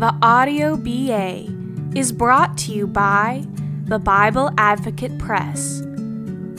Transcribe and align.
The 0.00 0.16
Audio 0.22 0.78
BA 0.78 1.44
is 1.94 2.10
brought 2.10 2.56
to 2.60 2.72
you 2.72 2.86
by 2.86 3.44
the 3.84 3.98
Bible 3.98 4.50
Advocate 4.56 5.18
Press. 5.18 5.82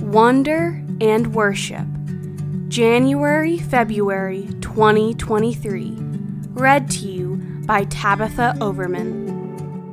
Wonder 0.03 0.79
and 1.01 1.33
Worship, 1.33 1.87
January 2.67 3.57
February 3.57 4.47
2023. 4.61 5.95
Read 6.51 6.91
to 6.91 7.07
you 7.07 7.37
by 7.65 7.85
Tabitha 7.85 8.55
Overman. 8.61 9.89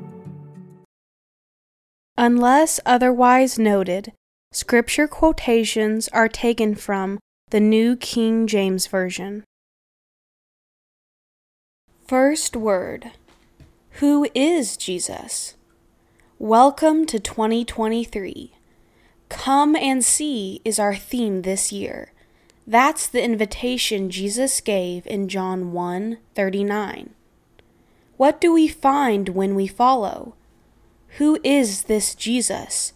Unless 2.19 2.81
otherwise 2.85 3.59
noted, 3.59 4.13
scripture 4.53 5.09
quotations 5.09 6.09
are 6.09 6.29
taken 6.29 6.75
from 6.75 7.19
the 7.49 7.61
New 7.61 7.97
King 7.97 8.47
James 8.47 8.87
Version. 8.89 9.43
First 12.07 12.55
word 12.55 13.13
Who 13.99 14.29
is 14.33 14.77
Jesus? 14.77 15.57
Welcome 16.39 17.05
to 17.07 17.19
2023. 17.19 18.53
Come 19.29 19.75
and 19.75 20.05
see 20.05 20.61
is 20.65 20.79
our 20.79 20.95
theme 20.95 21.43
this 21.43 21.73
year. 21.73 22.13
That's 22.65 23.09
the 23.09 23.25
invitation 23.25 24.09
Jesus 24.09 24.61
gave 24.61 25.05
in 25.09 25.27
John 25.27 25.73
1 25.73 26.19
39. 26.37 27.11
What 28.17 28.41
do 28.41 28.53
we 28.53 28.69
find 28.69 29.31
when 29.31 29.57
we 29.57 29.67
follow? 29.67 30.37
Who 31.17 31.41
is 31.43 31.83
this 31.83 32.15
Jesus? 32.15 32.93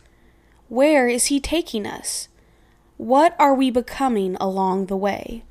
Where 0.69 1.09
is 1.09 1.27
he 1.27 1.41
taking 1.41 1.85
us? 1.85 2.29
What 2.97 3.35
are 3.41 3.57
we 3.57 3.73
becoming 3.73 4.37
along 4.37 4.87
the 4.87 4.97
way? 4.97 5.43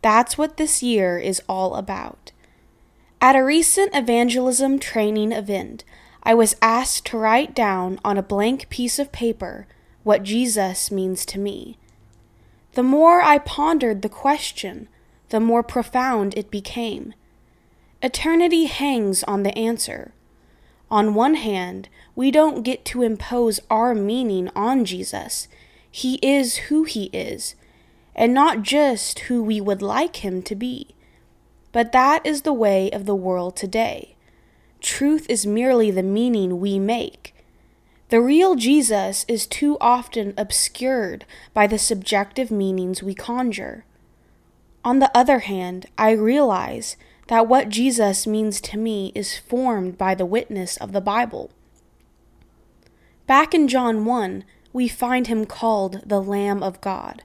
That's 0.00 0.38
what 0.38 0.58
this 0.58 0.80
year 0.80 1.18
is 1.18 1.42
all 1.48 1.74
about. 1.74 2.30
At 3.20 3.34
a 3.34 3.42
recent 3.42 3.94
evangelism 3.94 4.78
training 4.78 5.32
event, 5.32 5.84
I 6.22 6.34
was 6.34 6.56
asked 6.60 7.06
to 7.06 7.18
write 7.18 7.54
down 7.54 7.98
on 8.04 8.18
a 8.18 8.22
blank 8.22 8.68
piece 8.68 8.98
of 8.98 9.10
paper 9.10 9.66
what 10.02 10.22
Jesus 10.22 10.90
means 10.90 11.24
to 11.26 11.38
me. 11.38 11.78
The 12.74 12.82
more 12.82 13.22
I 13.22 13.38
pondered 13.38 14.02
the 14.02 14.10
question, 14.10 14.88
the 15.30 15.40
more 15.40 15.62
profound 15.62 16.36
it 16.36 16.50
became. 16.50 17.14
Eternity 18.02 18.66
hangs 18.66 19.24
on 19.24 19.44
the 19.44 19.56
answer. 19.56 20.12
On 20.90 21.14
one 21.14 21.34
hand, 21.34 21.88
we 22.14 22.30
don't 22.30 22.62
get 22.62 22.84
to 22.86 23.02
impose 23.02 23.60
our 23.70 23.94
meaning 23.94 24.50
on 24.54 24.84
Jesus. 24.84 25.48
He 25.90 26.16
is 26.16 26.56
who 26.56 26.84
he 26.84 27.04
is, 27.14 27.54
and 28.14 28.34
not 28.34 28.62
just 28.62 29.20
who 29.20 29.42
we 29.42 29.60
would 29.60 29.80
like 29.80 30.16
him 30.16 30.42
to 30.42 30.54
be. 30.54 30.95
But 31.76 31.92
that 31.92 32.24
is 32.24 32.40
the 32.40 32.54
way 32.54 32.90
of 32.90 33.04
the 33.04 33.14
world 33.14 33.54
today. 33.54 34.16
Truth 34.80 35.26
is 35.28 35.44
merely 35.44 35.90
the 35.90 36.02
meaning 36.02 36.58
we 36.58 36.78
make. 36.78 37.34
The 38.08 38.22
real 38.22 38.54
Jesus 38.54 39.26
is 39.28 39.46
too 39.46 39.76
often 39.78 40.32
obscured 40.38 41.26
by 41.52 41.66
the 41.66 41.78
subjective 41.78 42.50
meanings 42.50 43.02
we 43.02 43.14
conjure. 43.14 43.84
On 44.86 45.00
the 45.00 45.14
other 45.14 45.40
hand, 45.40 45.84
I 45.98 46.12
realize 46.12 46.96
that 47.26 47.46
what 47.46 47.68
Jesus 47.68 48.26
means 48.26 48.62
to 48.62 48.78
me 48.78 49.12
is 49.14 49.36
formed 49.36 49.98
by 49.98 50.14
the 50.14 50.24
witness 50.24 50.78
of 50.78 50.92
the 50.92 51.02
Bible. 51.02 51.50
Back 53.26 53.52
in 53.52 53.68
John 53.68 54.06
1, 54.06 54.44
we 54.72 54.88
find 54.88 55.26
him 55.26 55.44
called 55.44 56.00
the 56.06 56.22
Lamb 56.22 56.62
of 56.62 56.80
God. 56.80 57.22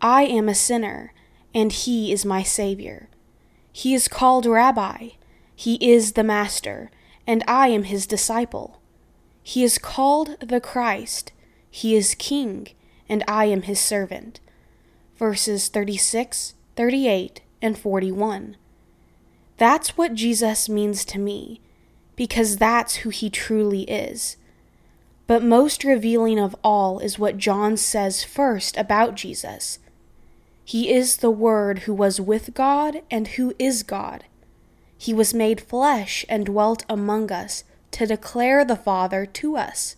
I 0.00 0.22
am 0.22 0.48
a 0.48 0.54
sinner, 0.54 1.12
and 1.52 1.72
he 1.72 2.12
is 2.12 2.24
my 2.24 2.44
Savior. 2.44 3.08
He 3.76 3.92
is 3.92 4.06
called 4.06 4.46
Rabbi. 4.46 5.08
He 5.56 5.74
is 5.84 6.12
the 6.12 6.22
Master, 6.22 6.92
and 7.26 7.42
I 7.48 7.68
am 7.68 7.82
his 7.82 8.06
disciple. 8.06 8.80
He 9.42 9.64
is 9.64 9.78
called 9.78 10.36
the 10.38 10.60
Christ. 10.60 11.32
He 11.68 11.96
is 11.96 12.14
King, 12.14 12.68
and 13.08 13.24
I 13.26 13.46
am 13.46 13.62
his 13.62 13.80
servant. 13.80 14.38
Verses 15.16 15.66
36, 15.66 16.54
38, 16.76 17.40
and 17.60 17.76
41. 17.76 18.56
That's 19.56 19.96
what 19.96 20.14
Jesus 20.14 20.68
means 20.68 21.04
to 21.06 21.18
me, 21.18 21.60
because 22.14 22.58
that's 22.58 22.96
who 22.96 23.10
he 23.10 23.28
truly 23.28 23.82
is. 23.90 24.36
But 25.26 25.42
most 25.42 25.82
revealing 25.82 26.38
of 26.38 26.54
all 26.62 27.00
is 27.00 27.18
what 27.18 27.38
John 27.38 27.76
says 27.76 28.22
first 28.22 28.76
about 28.76 29.16
Jesus. 29.16 29.80
He 30.64 30.90
is 30.90 31.18
the 31.18 31.30
Word 31.30 31.80
who 31.80 31.94
was 31.94 32.20
with 32.20 32.54
God 32.54 33.02
and 33.10 33.28
who 33.28 33.54
is 33.58 33.82
God. 33.82 34.24
He 34.96 35.12
was 35.12 35.34
made 35.34 35.60
flesh 35.60 36.24
and 36.28 36.46
dwelt 36.46 36.84
among 36.88 37.30
us 37.30 37.64
to 37.90 38.06
declare 38.06 38.64
the 38.64 38.76
Father 38.76 39.26
to 39.26 39.56
us. 39.56 39.96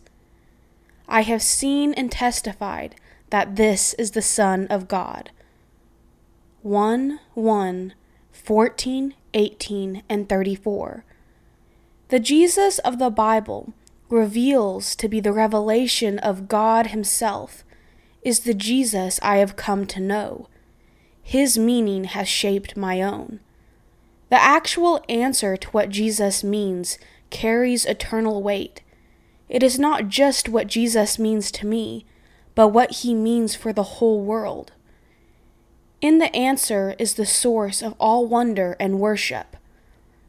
I 1.08 1.22
have 1.22 1.42
seen 1.42 1.94
and 1.94 2.10
testified 2.10 2.96
that 3.30 3.56
this 3.56 3.94
is 3.94 4.10
the 4.10 4.22
Son 4.22 4.66
of 4.68 4.88
God. 4.88 5.30
1 6.62 7.20
1 7.34 7.94
14 8.32 9.14
18, 9.34 10.02
and 10.08 10.28
34. 10.28 11.04
The 12.08 12.18
Jesus 12.18 12.78
of 12.80 12.98
the 12.98 13.10
Bible 13.10 13.72
reveals 14.08 14.96
to 14.96 15.08
be 15.08 15.20
the 15.20 15.32
revelation 15.32 16.18
of 16.18 16.48
God 16.48 16.88
Himself, 16.88 17.64
is 18.22 18.40
the 18.40 18.54
Jesus 18.54 19.20
I 19.22 19.36
have 19.36 19.56
come 19.56 19.86
to 19.88 20.00
know. 20.00 20.48
His 21.28 21.58
meaning 21.58 22.04
has 22.04 22.28
shaped 22.28 22.76
my 22.76 23.02
own. 23.02 23.40
The 24.30 24.40
actual 24.40 25.04
answer 25.08 25.56
to 25.56 25.68
what 25.70 25.90
Jesus 25.90 26.44
means 26.44 27.00
carries 27.30 27.84
eternal 27.84 28.44
weight. 28.44 28.82
It 29.48 29.64
is 29.64 29.76
not 29.76 30.06
just 30.06 30.48
what 30.48 30.68
Jesus 30.68 31.18
means 31.18 31.50
to 31.50 31.66
me, 31.66 32.06
but 32.54 32.68
what 32.68 32.98
he 32.98 33.12
means 33.12 33.56
for 33.56 33.72
the 33.72 33.98
whole 33.98 34.20
world. 34.20 34.70
In 36.00 36.18
the 36.18 36.32
answer 36.32 36.94
is 36.96 37.14
the 37.14 37.26
source 37.26 37.82
of 37.82 37.96
all 37.98 38.24
wonder 38.24 38.76
and 38.78 39.00
worship. 39.00 39.56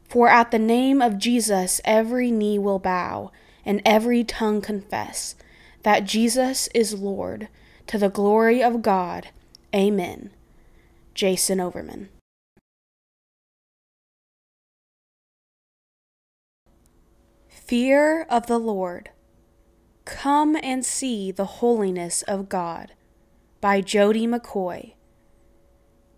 For 0.09 0.27
at 0.27 0.49
the 0.49 0.57
name 0.57 0.99
of 0.99 1.19
Jesus 1.19 1.79
every 1.85 2.31
knee 2.31 2.57
will 2.57 2.79
bow, 2.79 3.31
and 3.63 3.83
every 3.85 4.23
tongue 4.23 4.61
confess 4.61 5.35
that 5.83 6.05
Jesus 6.05 6.67
is 6.73 6.95
Lord, 6.95 7.49
to 7.85 7.99
the 7.99 8.09
glory 8.09 8.63
of 8.63 8.81
God. 8.81 9.27
Amen. 9.75 10.31
Jason 11.17 11.59
Overman. 11.59 12.09
Fear 17.49 18.27
of 18.29 18.45
the 18.45 18.59
Lord. 18.59 19.09
Come 20.05 20.55
and 20.61 20.85
see 20.85 21.31
the 21.31 21.45
holiness 21.45 22.21
of 22.21 22.49
God 22.49 22.93
by 23.59 23.81
Jody 23.81 24.27
McCoy. 24.27 24.93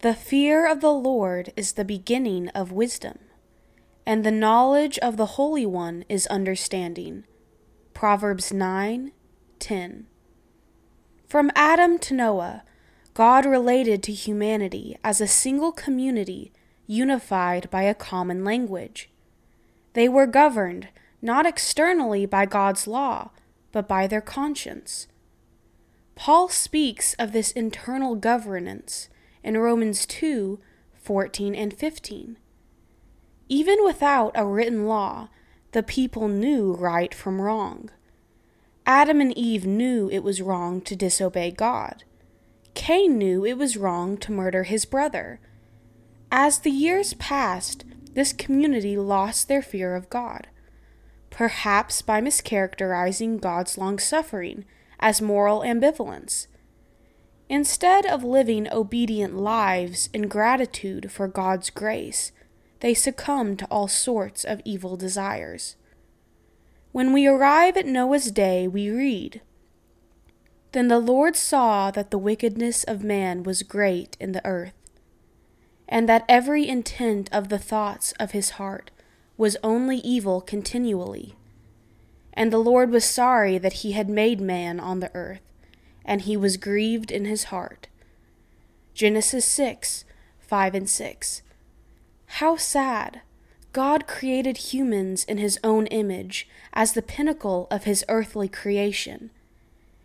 The 0.01 0.13
fear 0.13 0.69
of 0.69 0.81
the 0.81 0.91
Lord 0.91 1.53
is 1.55 1.71
the 1.71 1.85
beginning 1.85 2.49
of 2.49 2.73
wisdom, 2.73 3.19
and 4.05 4.25
the 4.25 4.31
knowledge 4.31 4.99
of 4.99 5.15
the 5.15 5.37
Holy 5.37 5.65
One 5.65 6.03
is 6.09 6.27
understanding. 6.27 7.23
Proverbs 7.93 8.51
9 8.51 9.13
10. 9.59 10.07
From 11.25 11.51
Adam 11.55 11.97
to 11.99 12.13
Noah, 12.13 12.63
God 13.19 13.45
related 13.45 14.01
to 14.03 14.13
humanity 14.13 14.97
as 15.03 15.19
a 15.19 15.27
single 15.27 15.73
community 15.73 16.53
unified 16.87 17.69
by 17.69 17.81
a 17.81 17.93
common 17.93 18.45
language. 18.45 19.09
They 19.91 20.07
were 20.07 20.25
governed 20.25 20.87
not 21.21 21.45
externally 21.45 22.25
by 22.25 22.45
God's 22.45 22.87
law, 22.87 23.31
but 23.73 23.89
by 23.89 24.07
their 24.07 24.21
conscience. 24.21 25.07
Paul 26.15 26.47
speaks 26.47 27.13
of 27.15 27.33
this 27.33 27.51
internal 27.51 28.15
governance 28.15 29.09
in 29.43 29.57
Romans 29.57 30.05
2 30.05 30.57
14 30.93 31.55
and 31.55 31.73
15. 31.73 32.37
Even 33.49 33.83
without 33.83 34.31
a 34.33 34.45
written 34.45 34.87
law, 34.87 35.27
the 35.73 35.83
people 35.83 36.29
knew 36.29 36.71
right 36.71 37.13
from 37.13 37.41
wrong. 37.41 37.89
Adam 38.85 39.19
and 39.19 39.37
Eve 39.37 39.65
knew 39.65 40.09
it 40.09 40.23
was 40.23 40.41
wrong 40.41 40.79
to 40.79 40.95
disobey 40.95 41.51
God. 41.51 42.05
Cain 42.79 43.17
knew 43.17 43.45
it 43.45 43.57
was 43.57 43.75
wrong 43.75 44.15
to 44.19 44.31
murder 44.31 44.63
his 44.63 44.85
brother. 44.85 45.41
As 46.31 46.59
the 46.59 46.71
years 46.71 47.13
passed, 47.15 47.83
this 48.13 48.31
community 48.31 48.95
lost 48.95 49.49
their 49.49 49.61
fear 49.61 49.97
of 49.97 50.09
God, 50.09 50.47
perhaps 51.29 52.01
by 52.01 52.21
mischaracterizing 52.21 53.41
God's 53.41 53.77
long 53.77 53.99
suffering 53.99 54.63
as 54.97 55.21
moral 55.21 55.59
ambivalence. 55.59 56.47
Instead 57.49 58.05
of 58.05 58.23
living 58.23 58.71
obedient 58.71 59.35
lives 59.35 60.09
in 60.13 60.29
gratitude 60.29 61.11
for 61.11 61.27
God's 61.27 61.69
grace, 61.69 62.31
they 62.79 62.93
succumb 62.93 63.57
to 63.57 63.65
all 63.65 63.89
sorts 63.89 64.45
of 64.45 64.61
evil 64.63 64.95
desires. 64.95 65.75
When 66.93 67.11
we 67.11 67.27
arrive 67.27 67.75
at 67.75 67.85
Noah's 67.85 68.31
day, 68.31 68.69
we 68.69 68.89
read 68.89 69.41
Then 70.71 70.87
the 70.87 70.99
Lord 70.99 71.35
saw 71.35 71.89
that 71.91 72.11
the 72.11 72.17
wickedness 72.17 72.83
of 72.83 73.03
man 73.03 73.43
was 73.43 73.63
great 73.63 74.15
in 74.19 74.33
the 74.33 74.45
earth, 74.45 74.73
and 75.87 76.07
that 76.07 76.25
every 76.29 76.67
intent 76.67 77.27
of 77.31 77.49
the 77.49 77.57
thoughts 77.57 78.11
of 78.19 78.31
his 78.31 78.51
heart 78.51 78.91
was 79.35 79.57
only 79.63 79.97
evil 79.97 80.41
continually. 80.41 81.35
And 82.33 82.53
the 82.53 82.59
Lord 82.59 82.91
was 82.91 83.03
sorry 83.03 83.57
that 83.57 83.81
he 83.81 83.93
had 83.93 84.09
made 84.09 84.39
man 84.39 84.79
on 84.79 84.99
the 84.99 85.11
earth, 85.15 85.41
and 86.05 86.21
he 86.21 86.37
was 86.37 86.57
grieved 86.57 87.09
in 87.09 87.25
his 87.25 87.45
heart. 87.45 87.87
Genesis 88.93 89.45
6 89.45 90.05
5 90.39 90.75
and 90.75 90.89
6. 90.89 91.41
How 92.25 92.55
sad! 92.57 93.21
God 93.71 94.07
created 94.07 94.57
humans 94.57 95.23
in 95.23 95.37
his 95.37 95.59
own 95.63 95.85
image 95.87 96.47
as 96.73 96.93
the 96.93 97.01
pinnacle 97.01 97.67
of 97.69 97.83
his 97.83 98.03
earthly 98.09 98.47
creation. 98.47 99.29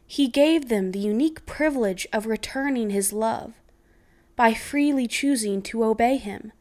He 0.06 0.28
gave 0.28 0.68
them 0.68 0.92
the 0.92 0.98
unique 0.98 1.46
privilege 1.46 2.06
of 2.12 2.26
returning 2.26 2.90
his 2.90 3.12
love 3.12 3.54
by 4.36 4.54
freely 4.54 5.06
choosing 5.06 5.62
to 5.62 5.84
obey 5.84 6.16
him. 6.16 6.52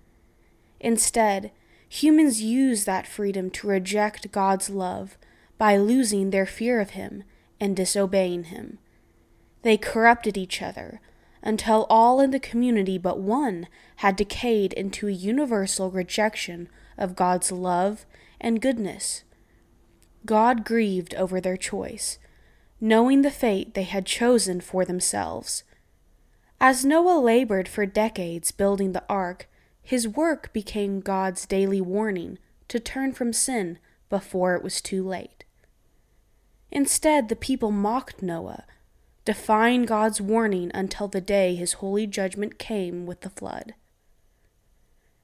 Instead, 0.79 1.51
humans 1.87 2.41
use 2.41 2.85
that 2.85 3.07
freedom 3.07 3.49
to 3.51 3.67
reject 3.67 4.31
God's 4.31 4.69
love 4.69 5.17
by 5.57 5.77
losing 5.77 6.29
their 6.29 6.45
fear 6.45 6.79
of 6.79 6.91
him 6.91 7.23
and 7.59 7.75
disobeying 7.75 8.45
him. 8.45 8.79
They 9.61 9.77
corrupted 9.77 10.37
each 10.37 10.61
other 10.61 10.99
until 11.41 11.85
all 11.89 12.19
in 12.19 12.31
the 12.31 12.39
community 12.39 12.97
but 12.97 13.19
one 13.19 13.67
had 13.97 14.15
decayed 14.15 14.73
into 14.73 15.07
a 15.07 15.11
universal 15.11 15.91
rejection 15.91 16.69
of 16.97 17.15
God's 17.15 17.51
love 17.51 18.05
and 18.39 18.61
goodness. 18.61 19.23
God 20.25 20.63
grieved 20.63 21.13
over 21.15 21.41
their 21.41 21.57
choice, 21.57 22.17
knowing 22.83 23.21
the 23.21 23.31
fate 23.31 23.75
they 23.75 23.83
had 23.83 24.05
chosen 24.05 24.59
for 24.59 24.83
themselves. 24.83 25.63
As 26.59 26.83
Noah 26.83 27.17
labored 27.17 27.69
for 27.69 27.85
decades 27.85 28.51
building 28.51 28.91
the 28.91 29.05
ark, 29.07 29.47
his 29.81 30.05
work 30.05 30.51
became 30.51 30.99
God's 30.99 31.45
daily 31.45 31.79
warning 31.79 32.39
to 32.67 32.81
turn 32.81 33.13
from 33.13 33.31
sin 33.31 33.79
before 34.09 34.53
it 34.53 34.61
was 34.61 34.81
too 34.81 35.01
late. 35.01 35.45
Instead, 36.71 37.29
the 37.29 37.37
people 37.37 37.71
mocked 37.71 38.21
Noah, 38.21 38.65
defying 39.23 39.85
God's 39.85 40.19
warning 40.19 40.69
until 40.73 41.07
the 41.07 41.21
day 41.21 41.55
his 41.55 41.73
holy 41.73 42.05
judgment 42.05 42.59
came 42.59 43.05
with 43.05 43.21
the 43.21 43.29
flood. 43.29 43.75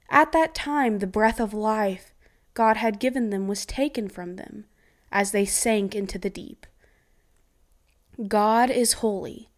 At 0.08 0.32
that 0.32 0.54
time, 0.54 1.00
the 1.00 1.06
breath 1.06 1.38
of 1.38 1.52
life 1.52 2.14
God 2.54 2.78
had 2.78 2.98
given 2.98 3.28
them 3.28 3.48
was 3.48 3.66
taken 3.66 4.08
from 4.08 4.36
them 4.36 4.64
as 5.12 5.32
they 5.32 5.44
sank 5.44 5.94
into 5.94 6.18
the 6.18 6.30
deep. 6.30 6.66
God 8.28 8.70
is 8.70 8.94
holy. 8.94 9.48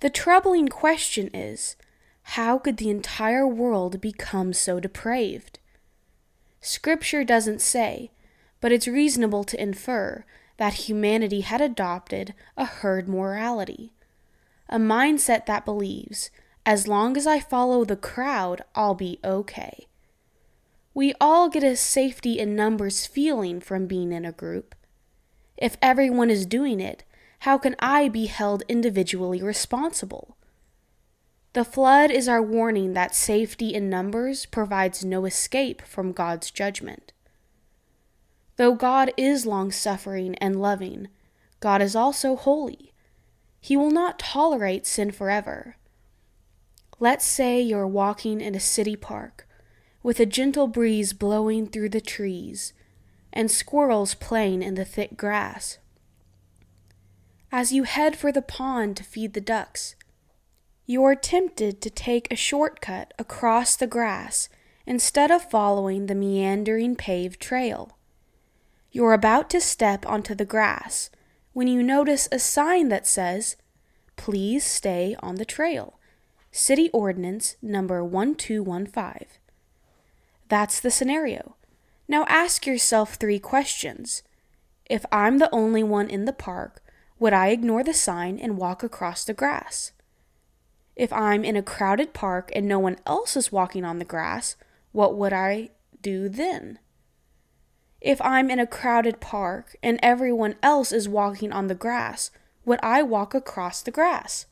The 0.00 0.10
troubling 0.10 0.68
question 0.68 1.28
is 1.32 1.76
how 2.22 2.58
could 2.58 2.78
the 2.78 2.90
entire 2.90 3.46
world 3.46 4.00
become 4.00 4.52
so 4.52 4.80
depraved? 4.80 5.58
Scripture 6.60 7.22
doesn't 7.22 7.60
say, 7.60 8.10
but 8.60 8.72
it's 8.72 8.88
reasonable 8.88 9.44
to 9.44 9.62
infer 9.62 10.24
that 10.56 10.88
humanity 10.88 11.42
had 11.42 11.60
adopted 11.60 12.34
a 12.56 12.64
herd 12.64 13.08
morality, 13.08 13.92
a 14.68 14.78
mindset 14.78 15.46
that 15.46 15.64
believes 15.64 16.30
as 16.66 16.88
long 16.88 17.16
as 17.16 17.26
I 17.26 17.40
follow 17.40 17.84
the 17.84 17.96
crowd, 17.96 18.62
I'll 18.74 18.94
be 18.94 19.18
okay. 19.22 19.86
We 20.94 21.12
all 21.20 21.48
get 21.48 21.62
a 21.62 21.76
safety 21.76 22.38
in 22.38 22.56
numbers 22.56 23.06
feeling 23.06 23.60
from 23.60 23.86
being 23.86 24.12
in 24.12 24.24
a 24.24 24.32
group. 24.32 24.74
If 25.58 25.76
everyone 25.82 26.30
is 26.30 26.46
doing 26.46 26.80
it, 26.80 27.04
how 27.44 27.58
can 27.58 27.76
I 27.78 28.08
be 28.08 28.24
held 28.24 28.62
individually 28.70 29.42
responsible? 29.42 30.38
The 31.52 31.62
flood 31.62 32.10
is 32.10 32.26
our 32.26 32.40
warning 32.40 32.94
that 32.94 33.14
safety 33.14 33.74
in 33.74 33.90
numbers 33.90 34.46
provides 34.46 35.04
no 35.04 35.26
escape 35.26 35.82
from 35.82 36.12
God's 36.12 36.50
judgment. 36.50 37.12
Though 38.56 38.74
God 38.74 39.12
is 39.18 39.44
long 39.44 39.70
suffering 39.70 40.36
and 40.36 40.62
loving, 40.62 41.08
God 41.60 41.82
is 41.82 41.94
also 41.94 42.34
holy. 42.34 42.94
He 43.60 43.76
will 43.76 43.90
not 43.90 44.18
tolerate 44.18 44.86
sin 44.86 45.10
forever. 45.10 45.76
Let's 46.98 47.26
say 47.26 47.60
you're 47.60 47.86
walking 47.86 48.40
in 48.40 48.54
a 48.54 48.60
city 48.60 48.96
park 48.96 49.46
with 50.02 50.18
a 50.18 50.24
gentle 50.24 50.66
breeze 50.66 51.12
blowing 51.12 51.66
through 51.66 51.90
the 51.90 52.00
trees 52.00 52.72
and 53.34 53.50
squirrels 53.50 54.14
playing 54.14 54.62
in 54.62 54.76
the 54.76 54.84
thick 54.86 55.18
grass. 55.18 55.76
As 57.56 57.70
you 57.70 57.84
head 57.84 58.16
for 58.16 58.32
the 58.32 58.42
pond 58.42 58.96
to 58.96 59.04
feed 59.04 59.32
the 59.32 59.40
ducks, 59.40 59.94
you 60.86 61.04
are 61.04 61.14
tempted 61.14 61.80
to 61.82 61.88
take 61.88 62.26
a 62.28 62.34
shortcut 62.34 63.14
across 63.16 63.76
the 63.76 63.86
grass 63.86 64.48
instead 64.86 65.30
of 65.30 65.48
following 65.48 66.06
the 66.06 66.16
meandering 66.16 66.96
paved 66.96 67.38
trail. 67.38 67.96
You're 68.90 69.12
about 69.12 69.50
to 69.50 69.60
step 69.60 70.04
onto 70.04 70.34
the 70.34 70.44
grass 70.44 71.10
when 71.52 71.68
you 71.68 71.80
notice 71.80 72.28
a 72.32 72.40
sign 72.40 72.88
that 72.88 73.06
says, 73.06 73.54
Please 74.16 74.64
stay 74.64 75.14
on 75.20 75.36
the 75.36 75.44
trail 75.44 76.00
City 76.50 76.90
Ordinance 76.90 77.54
number 77.62 78.02
1215. 78.02 79.28
That's 80.48 80.80
the 80.80 80.90
scenario. 80.90 81.54
Now 82.08 82.24
ask 82.24 82.66
yourself 82.66 83.14
three 83.14 83.38
questions. 83.38 84.24
If 84.90 85.06
I'm 85.12 85.38
the 85.38 85.54
only 85.54 85.84
one 85.84 86.10
in 86.10 86.24
the 86.24 86.32
park, 86.32 86.80
would 87.18 87.32
I 87.32 87.48
ignore 87.48 87.84
the 87.84 87.94
sign 87.94 88.38
and 88.38 88.58
walk 88.58 88.82
across 88.82 89.24
the 89.24 89.34
grass? 89.34 89.92
If 90.96 91.12
I'm 91.12 91.44
in 91.44 91.56
a 91.56 91.62
crowded 91.62 92.12
park 92.12 92.50
and 92.54 92.66
no 92.66 92.78
one 92.78 92.98
else 93.06 93.36
is 93.36 93.52
walking 93.52 93.84
on 93.84 93.98
the 93.98 94.04
grass, 94.04 94.56
what 94.92 95.16
would 95.16 95.32
I 95.32 95.70
do 96.02 96.28
then? 96.28 96.78
If 98.00 98.20
I'm 98.22 98.50
in 98.50 98.58
a 98.58 98.66
crowded 98.66 99.20
park 99.20 99.76
and 99.82 99.98
everyone 100.02 100.56
else 100.62 100.92
is 100.92 101.08
walking 101.08 101.52
on 101.52 101.68
the 101.68 101.74
grass, 101.74 102.30
would 102.64 102.78
I 102.82 103.02
walk 103.02 103.34
across 103.34 103.82
the 103.82 103.90
grass? 103.90 104.46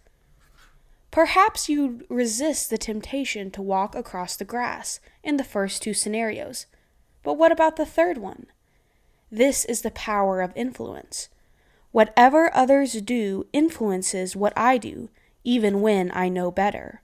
Perhaps 1.10 1.68
you'd 1.68 2.06
resist 2.08 2.70
the 2.70 2.78
temptation 2.78 3.50
to 3.50 3.60
walk 3.60 3.94
across 3.94 4.34
the 4.34 4.46
grass 4.46 4.98
in 5.22 5.36
the 5.36 5.44
first 5.44 5.82
two 5.82 5.92
scenarios. 5.92 6.66
But 7.22 7.34
what 7.34 7.52
about 7.52 7.76
the 7.76 7.84
third 7.84 8.16
one? 8.16 8.46
This 9.30 9.64
is 9.66 9.82
the 9.82 9.90
power 9.90 10.40
of 10.40 10.52
influence. 10.56 11.28
Whatever 11.92 12.50
others 12.54 12.94
do 13.02 13.46
influences 13.52 14.34
what 14.34 14.52
I 14.56 14.78
do, 14.78 15.10
even 15.44 15.82
when 15.82 16.10
I 16.14 16.28
know 16.28 16.50
better. 16.50 17.02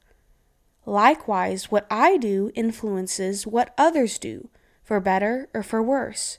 Likewise, 0.86 1.70
what 1.70 1.86
I 1.90 2.16
do 2.16 2.50
influences 2.54 3.46
what 3.46 3.74
others 3.76 4.18
do, 4.18 4.48
for 4.82 4.98
better 4.98 5.48
or 5.52 5.62
for 5.62 5.82
worse. 5.82 6.38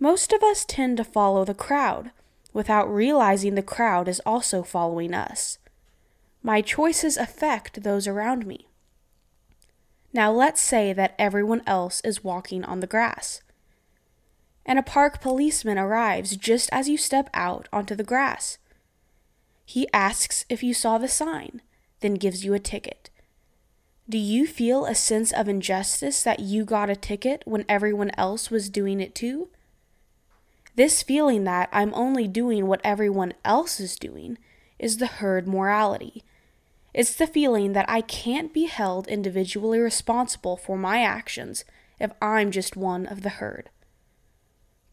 Most 0.00 0.32
of 0.32 0.42
us 0.42 0.64
tend 0.64 0.96
to 0.96 1.04
follow 1.04 1.44
the 1.44 1.54
crowd, 1.54 2.10
without 2.54 2.92
realizing 2.92 3.54
the 3.54 3.62
crowd 3.62 4.08
is 4.08 4.22
also 4.24 4.62
following 4.62 5.12
us. 5.12 5.58
My 6.42 6.62
choices 6.62 7.18
affect 7.18 7.82
those 7.82 8.06
around 8.06 8.46
me. 8.46 8.68
Now 10.14 10.32
let's 10.32 10.62
say 10.62 10.94
that 10.94 11.14
everyone 11.18 11.62
else 11.66 12.00
is 12.00 12.24
walking 12.24 12.64
on 12.64 12.80
the 12.80 12.86
grass. 12.86 13.42
And 14.66 14.78
a 14.78 14.82
park 14.82 15.20
policeman 15.20 15.78
arrives 15.78 16.36
just 16.36 16.70
as 16.72 16.88
you 16.88 16.96
step 16.96 17.28
out 17.34 17.68
onto 17.72 17.94
the 17.94 18.04
grass. 18.04 18.58
He 19.64 19.88
asks 19.92 20.44
if 20.48 20.62
you 20.62 20.74
saw 20.74 20.98
the 20.98 21.08
sign, 21.08 21.62
then 22.00 22.14
gives 22.14 22.44
you 22.44 22.54
a 22.54 22.58
ticket. 22.58 23.10
Do 24.08 24.18
you 24.18 24.46
feel 24.46 24.84
a 24.84 24.94
sense 24.94 25.32
of 25.32 25.48
injustice 25.48 26.22
that 26.22 26.40
you 26.40 26.64
got 26.64 26.90
a 26.90 26.96
ticket 26.96 27.42
when 27.46 27.64
everyone 27.68 28.10
else 28.18 28.50
was 28.50 28.68
doing 28.68 29.00
it 29.00 29.14
too? 29.14 29.48
This 30.76 31.02
feeling 31.02 31.44
that 31.44 31.68
I'm 31.72 31.94
only 31.94 32.28
doing 32.28 32.66
what 32.66 32.80
everyone 32.84 33.32
else 33.44 33.80
is 33.80 33.96
doing 33.96 34.38
is 34.78 34.96
the 34.96 35.06
herd 35.06 35.46
morality 35.46 36.24
it's 36.94 37.12
the 37.12 37.26
feeling 37.26 37.72
that 37.72 37.90
I 37.90 38.00
can't 38.00 38.54
be 38.54 38.66
held 38.66 39.08
individually 39.08 39.80
responsible 39.80 40.56
for 40.56 40.78
my 40.78 41.02
actions 41.02 41.64
if 41.98 42.12
I'm 42.22 42.52
just 42.52 42.76
one 42.76 43.04
of 43.06 43.22
the 43.22 43.30
herd. 43.30 43.68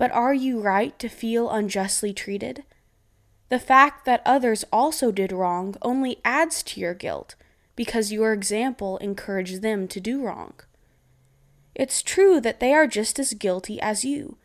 But 0.01 0.11
are 0.13 0.33
you 0.33 0.59
right 0.59 0.97
to 0.97 1.07
feel 1.07 1.47
unjustly 1.51 2.11
treated? 2.11 2.63
The 3.49 3.59
fact 3.59 4.03
that 4.05 4.23
others 4.25 4.65
also 4.73 5.11
did 5.11 5.31
wrong 5.31 5.75
only 5.83 6.17
adds 6.25 6.63
to 6.63 6.79
your 6.79 6.95
guilt 6.95 7.35
because 7.75 8.11
your 8.11 8.33
example 8.33 8.97
encouraged 8.97 9.61
them 9.61 9.87
to 9.89 9.99
do 9.99 10.23
wrong. 10.23 10.53
It's 11.75 12.01
true 12.01 12.41
that 12.41 12.59
they 12.59 12.73
are 12.73 12.87
just 12.87 13.19
as 13.19 13.35
guilty 13.35 13.79
as 13.79 14.03
you, 14.03 14.37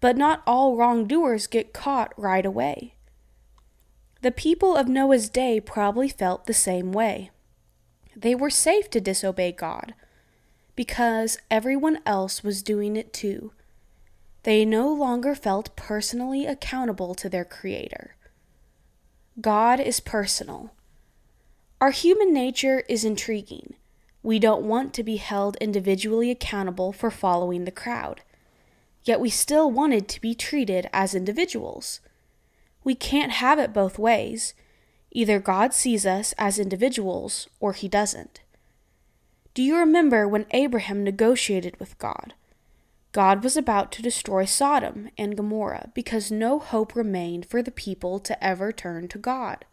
but 0.00 0.16
not 0.16 0.42
all 0.46 0.74
wrongdoers 0.74 1.48
get 1.48 1.74
caught 1.74 2.14
right 2.18 2.46
away. 2.46 2.94
The 4.22 4.32
people 4.32 4.74
of 4.74 4.88
Noah's 4.88 5.28
day 5.28 5.60
probably 5.60 6.08
felt 6.08 6.46
the 6.46 6.54
same 6.54 6.92
way. 6.92 7.30
They 8.16 8.34
were 8.34 8.48
safe 8.48 8.88
to 8.88 9.02
disobey 9.02 9.52
God 9.52 9.92
because 10.74 11.36
everyone 11.50 11.98
else 12.06 12.42
was 12.42 12.62
doing 12.62 12.96
it 12.96 13.12
too. 13.12 13.52
They 14.44 14.66
no 14.66 14.92
longer 14.92 15.34
felt 15.34 15.74
personally 15.74 16.44
accountable 16.46 17.14
to 17.14 17.30
their 17.30 17.46
Creator. 17.46 18.14
God 19.40 19.80
is 19.80 20.00
personal. 20.00 20.70
Our 21.80 21.90
human 21.90 22.32
nature 22.32 22.84
is 22.88 23.04
intriguing. 23.04 23.74
We 24.22 24.38
don't 24.38 24.62
want 24.62 24.92
to 24.94 25.02
be 25.02 25.16
held 25.16 25.56
individually 25.56 26.30
accountable 26.30 26.92
for 26.92 27.10
following 27.10 27.64
the 27.64 27.70
crowd. 27.70 28.20
Yet 29.02 29.18
we 29.18 29.30
still 29.30 29.70
wanted 29.70 30.08
to 30.08 30.20
be 30.20 30.34
treated 30.34 30.88
as 30.92 31.14
individuals. 31.14 32.00
We 32.84 32.94
can't 32.94 33.32
have 33.32 33.58
it 33.58 33.72
both 33.72 33.98
ways. 33.98 34.52
Either 35.10 35.40
God 35.40 35.72
sees 35.72 36.04
us 36.04 36.34
as 36.36 36.58
individuals 36.58 37.48
or 37.60 37.72
he 37.72 37.88
doesn't. 37.88 38.42
Do 39.54 39.62
you 39.62 39.76
remember 39.76 40.28
when 40.28 40.46
Abraham 40.50 41.02
negotiated 41.02 41.80
with 41.80 41.98
God? 41.98 42.34
God 43.14 43.44
was 43.44 43.56
about 43.56 43.92
to 43.92 44.02
destroy 44.02 44.44
Sodom 44.44 45.08
and 45.16 45.36
Gomorrah 45.36 45.92
because 45.94 46.32
no 46.32 46.58
hope 46.58 46.96
remained 46.96 47.46
for 47.46 47.62
the 47.62 47.70
people 47.70 48.18
to 48.18 48.44
ever 48.44 48.72
turn 48.72 49.06
to 49.06 49.18
God. 49.18 49.64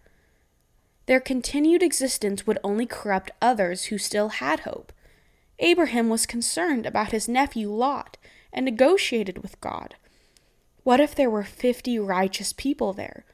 Their 1.08 1.20
continued 1.20 1.82
existence 1.82 2.46
would 2.46 2.60
only 2.64 2.86
corrupt 2.86 3.32
others 3.42 3.86
who 3.86 3.98
still 3.98 4.30
had 4.30 4.60
hope. 4.60 4.94
Abraham 5.58 6.08
was 6.08 6.28
concerned 6.28 6.86
about 6.86 7.14
his 7.14 7.28
nephew 7.28 7.72
Lot 7.72 8.18
and 8.54 8.64
negotiated 8.64 9.42
with 9.42 9.60
God. 9.60 9.96
What 10.84 11.00
if 11.00 11.16
there 11.16 11.30
were 11.30 11.44
fifty 11.44 11.98
righteous 11.98 12.54
people 12.54 12.94
there? 12.94 13.26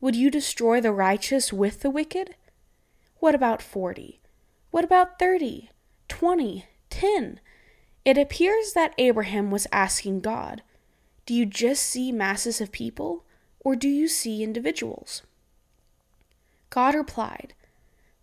Would 0.00 0.16
you 0.16 0.32
destroy 0.32 0.80
the 0.80 0.92
righteous 0.92 1.52
with 1.52 1.82
the 1.82 1.90
wicked? 1.90 2.34
What 3.20 3.36
about 3.36 3.62
forty? 3.62 4.20
What 4.72 4.82
about 4.82 5.20
thirty? 5.20 5.70
Twenty? 6.08 6.64
Ten? 6.90 7.38
It 8.04 8.18
appears 8.18 8.72
that 8.74 8.94
Abraham 8.98 9.50
was 9.50 9.66
asking 9.72 10.20
God, 10.20 10.62
Do 11.26 11.34
you 11.34 11.46
just 11.46 11.82
see 11.82 12.12
masses 12.12 12.60
of 12.60 12.72
people, 12.72 13.24
or 13.60 13.74
do 13.74 13.88
you 13.88 14.08
see 14.08 14.42
individuals? 14.42 15.22
God 16.68 16.94
replied 16.94 17.54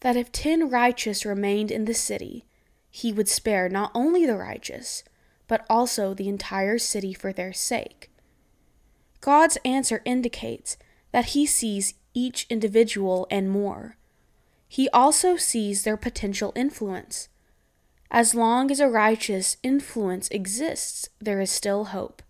that 0.02 0.16
if 0.16 0.32
ten 0.32 0.70
righteous 0.70 1.26
remained 1.26 1.72
in 1.72 1.86
the 1.86 1.94
city, 1.94 2.46
he 2.90 3.14
would 3.14 3.30
spare 3.30 3.70
not 3.70 3.92
only 3.96 4.26
the 4.26 4.38
righteous, 4.38 5.04
but 5.48 5.66
also 5.70 6.14
the 6.14 6.28
entire 6.28 6.78
city 6.78 7.14
for 7.14 7.34
their 7.34 7.54
sake. 7.54 8.10
God's 9.22 9.58
answer 9.64 10.02
indicates 10.06 10.78
that 11.12 11.28
he 11.28 11.46
sees 11.46 11.94
each 12.14 12.46
individual 12.50 13.28
and 13.32 13.50
more. 13.50 13.96
He 14.68 14.90
also 14.90 15.38
sees 15.38 15.84
their 15.84 15.98
potential 15.98 16.52
influence. 16.56 17.30
As 18.14 18.36
long 18.36 18.70
as 18.70 18.82
a 18.82 18.90
righteous 18.90 19.56
influence 19.64 20.28
exists, 20.32 21.08
there 21.20 21.40
is 21.40 21.50
still 21.50 21.86
hope. 21.86 22.22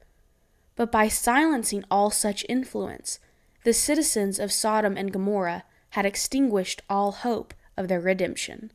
But 0.75 0.91
by 0.91 1.07
silencing 1.07 1.83
all 1.89 2.11
such 2.11 2.45
influence, 2.47 3.17
the 3.63 3.73
citizens 3.73 4.37
of 4.37 4.51
Sodom 4.51 4.95
and 4.95 5.11
Gomorrah 5.11 5.63
had 5.91 6.05
extinguished 6.05 6.83
all 6.87 7.11
hope 7.11 7.55
of 7.75 7.87
their 7.87 7.99
redemption. 7.99 8.71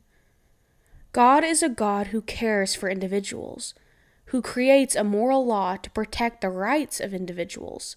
God 1.13 1.45
is 1.45 1.63
a 1.63 1.69
God 1.69 2.07
who 2.07 2.21
cares 2.21 2.75
for 2.75 2.89
individuals, 2.89 3.73
who 4.25 4.41
creates 4.41 4.93
a 4.93 5.05
moral 5.05 5.45
law 5.45 5.77
to 5.77 5.89
protect 5.91 6.41
the 6.41 6.49
rights 6.49 6.99
of 6.99 7.13
individuals. 7.13 7.95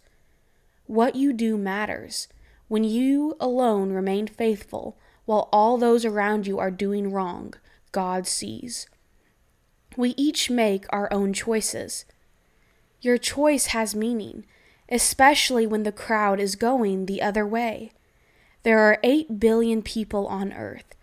What 0.87 1.17
you 1.17 1.33
do 1.33 1.59
matters 1.59 2.29
when 2.69 2.85
you 2.85 3.37
alone 3.41 3.91
remain 3.91 4.29
faithful 4.29 4.97
while 5.25 5.49
all 5.53 5.79
those 5.79 6.05
around 6.05 6.47
you 6.47 6.61
are 6.61 6.71
doing 6.71 7.11
wrong. 7.11 7.55
God 7.91 8.29
sees. 8.29 8.87
We 9.97 10.15
each 10.17 10.51
make 10.51 10.87
our 10.91 11.13
own 11.13 11.33
choices. 11.33 12.05
Your 13.01 13.19
choice 13.19 13.67
has 13.67 13.95
meaning, 13.95 14.45
especially 14.89 15.67
when 15.67 15.83
the 15.83 15.93
crowd 15.93 16.39
is 16.41 16.55
going 16.57 17.07
the 17.07 17.23
other 17.23 17.47
way. 17.47 17.93
There 18.63 18.79
are 18.79 18.99
8 19.03 19.41
billion 19.41 19.83
people 19.83 20.27
on 20.27 20.53
earth, 20.53 20.95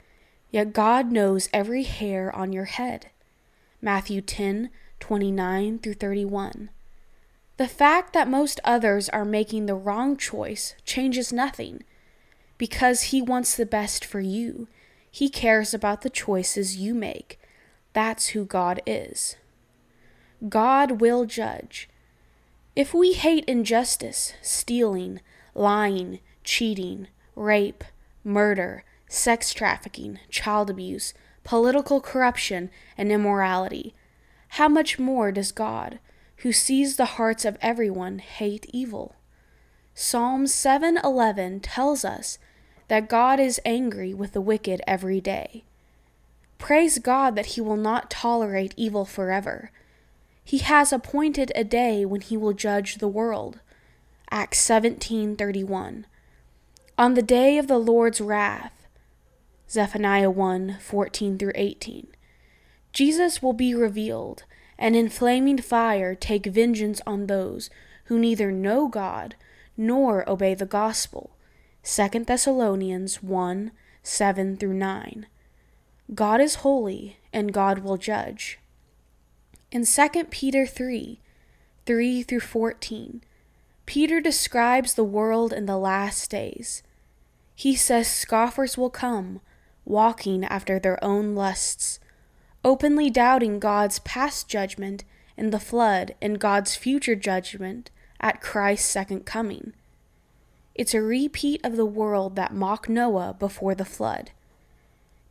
yet 0.51 0.74
God 0.74 1.12
knows 1.12 1.50
every 1.51 1.84
hair 1.84 2.34
on 2.36 2.53
your 2.53 2.65
head. 2.65 3.10
Matthew 3.82 4.22
10 4.22 4.70
29 5.00 5.79
through 5.79 5.94
31. 5.94 6.70
The 7.58 7.67
fact 7.67 8.13
that 8.13 8.27
most 8.27 8.60
others 8.63 9.10
are 9.10 9.25
making 9.25 9.65
the 9.65 9.75
wrong 9.75 10.17
choice 10.17 10.75
changes 10.86 11.34
nothing. 11.34 11.84
Because 12.58 13.03
He 13.03 13.22
wants 13.22 13.56
the 13.56 13.65
best 13.65 14.03
for 14.06 14.20
you, 14.20 14.67
He 15.10 15.29
cares 15.29 15.74
about 15.74 16.01
the 16.01 16.10
choices 16.10 16.77
you 16.77 16.94
make. 16.94 17.39
That's 17.98 18.27
who 18.27 18.46
God 18.46 18.80
is. 18.86 19.38
God 20.48 21.01
will 21.01 21.25
judge. 21.25 21.89
If 22.75 22.94
we 22.94 23.13
hate 23.13 23.44
injustice, 23.46 24.34
stealing, 24.39 25.20
lying, 25.56 26.20
cheating, 26.44 27.08
rape, 27.36 27.84
murder, 28.24 28.84
sex 29.10 29.51
trafficking, 29.51 30.20
child 30.30 30.70
abuse, 30.70 31.16
political 31.44 32.00
corruption, 32.00 32.70
and 33.00 33.12
immorality, 33.12 33.96
how 34.50 34.68
much 34.68 35.00
more 35.00 35.32
does 35.32 35.51
God, 35.51 35.98
who 36.44 36.54
sees 36.54 36.98
the 36.98 37.18
hearts 37.18 37.46
of 37.46 37.58
everyone, 37.62 38.20
hate 38.20 38.68
evil? 38.72 39.16
Psalm 39.96 40.46
7:11 40.46 41.62
tells 41.62 42.06
us 42.06 42.38
that 42.89 43.10
God 43.10 43.39
is 43.39 43.60
angry 43.66 44.13
with 44.13 44.34
the 44.34 44.42
wicked 44.42 44.84
every 44.86 45.20
day. 45.20 45.63
Praise 46.57 46.99
God 46.99 47.35
that 47.35 47.47
he 47.47 47.61
will 47.61 47.77
not 47.77 48.09
tolerate 48.09 48.73
evil 48.77 49.05
forever. 49.05 49.71
He 50.43 50.59
has 50.59 50.93
appointed 50.93 51.51
a 51.55 51.63
day 51.63 52.05
when 52.05 52.21
he 52.21 52.37
will 52.37 52.53
judge 52.53 52.95
the 52.95 53.07
world. 53.07 53.59
Acts 54.31 54.59
17:31 54.59 56.05
on 56.97 57.13
the 57.13 57.21
day 57.21 57.59
of 57.59 57.67
the 57.67 57.77
Lord's 57.77 58.19
wrath. 58.19 58.87
Zephaniah 59.69 60.31
1 60.31 60.77
14 60.81 61.37
through 61.37 61.51
18. 61.53 62.07
Jesus 62.91 63.43
will 63.43 63.53
be 63.53 63.75
revealed, 63.75 64.45
and 64.79 64.95
in 64.95 65.09
flaming 65.09 65.59
fire 65.59 66.15
take 66.15 66.47
vengeance 66.47 67.01
on 67.05 67.27
those 67.27 67.69
who 68.05 68.17
neither 68.17 68.51
know 68.51 68.87
God 68.87 69.35
nor 69.75 70.27
obey 70.27 70.55
the 70.55 70.65
gospel. 70.65 71.31
2 71.83 72.23
Thessalonians 72.25 73.21
1 73.21 73.71
7 74.01 74.57
through 74.57 74.73
9. 74.73 75.27
God 76.13 76.39
is 76.39 76.55
holy, 76.55 77.17
and 77.33 77.51
God 77.51 77.79
will 77.79 77.97
judge. 77.97 78.59
In 79.71 79.85
2 79.85 80.23
Peter 80.29 80.65
3 80.65 81.19
3 81.85 82.23
through 82.23 82.39
14, 82.39 83.21
Peter 83.85 84.19
describes 84.19 84.93
the 84.93 85.03
world 85.03 85.53
in 85.53 85.65
the 85.65 85.77
last 85.77 86.29
days. 86.29 86.83
He 87.55 87.75
says 87.75 88.07
scoffers 88.07 88.77
will 88.77 88.89
come, 88.89 89.41
walking 89.85 90.43
after 90.43 90.79
their 90.79 91.01
own 91.03 91.35
lusts, 91.35 91.99
openly 92.63 93.09
doubting 93.09 93.59
God's 93.59 93.99
past 93.99 94.49
judgment 94.49 95.03
in 95.37 95.51
the 95.51 95.59
flood 95.59 96.15
and 96.21 96.39
God's 96.39 96.75
future 96.75 97.15
judgment 97.15 97.89
at 98.19 98.41
Christ's 98.41 98.89
second 98.89 99.25
coming. 99.25 99.73
It's 100.75 100.93
a 100.93 101.01
repeat 101.01 101.61
of 101.65 101.75
the 101.75 101.85
world 101.85 102.35
that 102.35 102.53
mocked 102.53 102.89
Noah 102.89 103.35
before 103.37 103.75
the 103.75 103.85
flood. 103.85 104.31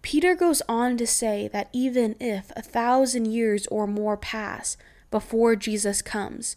Peter 0.06 0.36
goes 0.36 0.62
on 0.68 0.96
to 0.96 1.04
say 1.04 1.48
that 1.48 1.68
even 1.72 2.14
if 2.20 2.52
a 2.54 2.62
thousand 2.62 3.24
years 3.24 3.66
or 3.72 3.88
more 3.88 4.16
pass 4.16 4.76
before 5.10 5.56
Jesus 5.56 6.00
comes, 6.00 6.54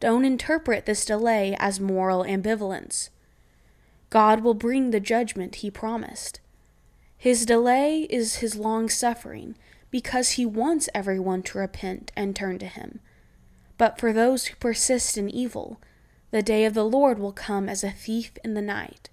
don't 0.00 0.24
interpret 0.24 0.84
this 0.84 1.04
delay 1.04 1.54
as 1.60 1.78
moral 1.78 2.24
ambivalence. 2.24 3.10
God 4.10 4.40
will 4.40 4.54
bring 4.54 4.90
the 4.90 4.98
judgment 4.98 5.54
he 5.54 5.70
promised. 5.70 6.40
His 7.16 7.46
delay 7.46 8.08
is 8.10 8.38
his 8.38 8.56
long 8.56 8.88
suffering 8.88 9.54
because 9.92 10.30
he 10.30 10.44
wants 10.44 10.88
everyone 10.92 11.44
to 11.44 11.58
repent 11.58 12.10
and 12.16 12.34
turn 12.34 12.58
to 12.58 12.66
him. 12.66 12.98
But 13.78 14.00
for 14.00 14.12
those 14.12 14.46
who 14.46 14.56
persist 14.56 15.16
in 15.16 15.30
evil, 15.30 15.80
the 16.32 16.42
day 16.42 16.64
of 16.64 16.74
the 16.74 16.84
Lord 16.84 17.20
will 17.20 17.30
come 17.30 17.68
as 17.68 17.84
a 17.84 17.92
thief 17.92 18.32
in 18.42 18.54
the 18.54 18.60
night. 18.60 19.08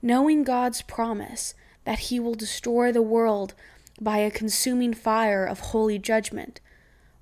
Knowing 0.00 0.44
God's 0.44 0.82
promise 0.82 1.54
that 1.84 2.00
he 2.00 2.20
will 2.20 2.34
destroy 2.34 2.92
the 2.92 3.02
world 3.02 3.54
by 4.00 4.18
a 4.18 4.30
consuming 4.30 4.94
fire 4.94 5.44
of 5.44 5.60
holy 5.60 5.98
judgment, 5.98 6.60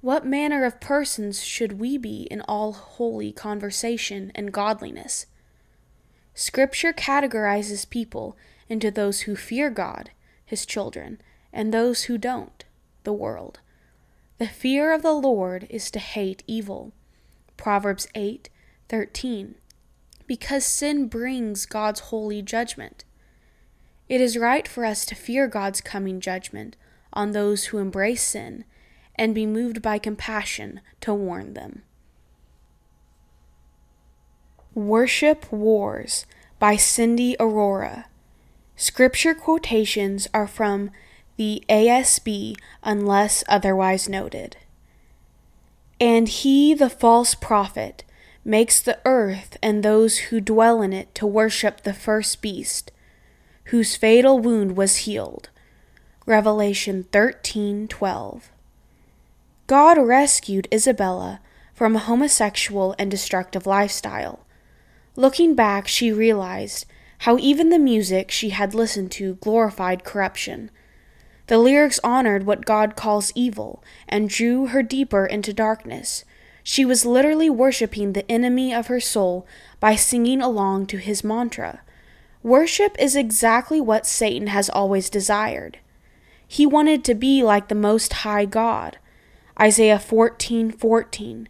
what 0.00 0.24
manner 0.24 0.64
of 0.64 0.80
persons 0.80 1.44
should 1.44 1.78
we 1.78 1.98
be 1.98 2.22
in 2.30 2.40
all 2.42 2.72
holy 2.72 3.32
conversation 3.32 4.32
and 4.34 4.52
godliness? 4.52 5.26
Scripture 6.34 6.92
categorizes 6.92 7.88
people 7.88 8.36
into 8.68 8.90
those 8.90 9.22
who 9.22 9.36
fear 9.36 9.68
God, 9.68 10.10
his 10.46 10.64
children, 10.64 11.20
and 11.52 11.72
those 11.72 12.04
who 12.04 12.16
don't, 12.16 12.64
the 13.04 13.12
world. 13.12 13.60
The 14.38 14.48
fear 14.48 14.92
of 14.92 15.02
the 15.02 15.12
Lord 15.12 15.66
is 15.68 15.90
to 15.90 15.98
hate 15.98 16.42
evil. 16.46 16.92
Proverbs 17.58 18.08
8:13. 18.14 19.56
Because 20.26 20.64
sin 20.64 21.08
brings 21.08 21.66
God's 21.66 22.00
holy 22.00 22.40
judgment. 22.40 23.04
It 24.10 24.20
is 24.20 24.36
right 24.36 24.66
for 24.66 24.84
us 24.84 25.06
to 25.06 25.14
fear 25.14 25.46
God's 25.46 25.80
coming 25.80 26.18
judgment 26.18 26.74
on 27.12 27.30
those 27.30 27.66
who 27.66 27.78
embrace 27.78 28.24
sin 28.24 28.64
and 29.14 29.36
be 29.36 29.46
moved 29.46 29.80
by 29.80 30.00
compassion 30.00 30.80
to 31.02 31.14
warn 31.14 31.54
them. 31.54 31.82
Worship 34.74 35.52
Wars 35.52 36.26
by 36.58 36.74
Cindy 36.74 37.36
Aurora. 37.38 38.06
Scripture 38.74 39.32
quotations 39.32 40.26
are 40.34 40.48
from 40.48 40.90
the 41.36 41.62
ASB, 41.68 42.56
unless 42.82 43.44
otherwise 43.48 44.08
noted. 44.08 44.56
And 46.00 46.28
he, 46.28 46.74
the 46.74 46.90
false 46.90 47.36
prophet, 47.36 48.02
makes 48.44 48.80
the 48.80 48.98
earth 49.04 49.56
and 49.62 49.84
those 49.84 50.18
who 50.18 50.40
dwell 50.40 50.82
in 50.82 50.92
it 50.92 51.14
to 51.14 51.28
worship 51.28 51.82
the 51.82 51.94
first 51.94 52.42
beast, 52.42 52.90
whose 53.70 53.94
fatal 53.94 54.38
wound 54.40 54.76
was 54.76 55.06
healed. 55.06 55.48
Revelation 56.26 57.04
13:12. 57.12 58.50
God 59.68 59.96
rescued 59.96 60.66
Isabella 60.72 61.40
from 61.72 61.94
a 61.94 62.00
homosexual 62.00 62.96
and 62.98 63.08
destructive 63.08 63.66
lifestyle. 63.66 64.40
Looking 65.14 65.54
back, 65.54 65.86
she 65.86 66.10
realized 66.10 66.84
how 67.18 67.38
even 67.38 67.68
the 67.68 67.78
music 67.78 68.32
she 68.32 68.50
had 68.50 68.74
listened 68.74 69.12
to 69.12 69.36
glorified 69.36 70.02
corruption. 70.02 70.72
The 71.46 71.58
lyrics 71.58 72.00
honored 72.02 72.46
what 72.46 72.66
God 72.66 72.96
calls 72.96 73.32
evil 73.36 73.84
and 74.08 74.28
drew 74.28 74.66
her 74.66 74.82
deeper 74.82 75.26
into 75.26 75.52
darkness. 75.52 76.24
She 76.64 76.84
was 76.84 77.06
literally 77.06 77.48
worshiping 77.48 78.14
the 78.14 78.28
enemy 78.28 78.74
of 78.74 78.88
her 78.88 79.00
soul 79.00 79.46
by 79.78 79.94
singing 79.94 80.42
along 80.42 80.86
to 80.86 80.96
his 80.96 81.22
mantra. 81.22 81.82
Worship 82.42 82.96
is 82.98 83.14
exactly 83.14 83.80
what 83.80 84.06
Satan 84.06 84.46
has 84.48 84.70
always 84.70 85.10
desired. 85.10 85.78
He 86.48 86.64
wanted 86.64 87.04
to 87.04 87.14
be 87.14 87.42
like 87.42 87.68
the 87.68 87.74
Most 87.74 88.12
High 88.24 88.46
God. 88.46 88.98
Isaiah 89.60 89.98
14:14. 89.98 90.72
14. 90.72 91.48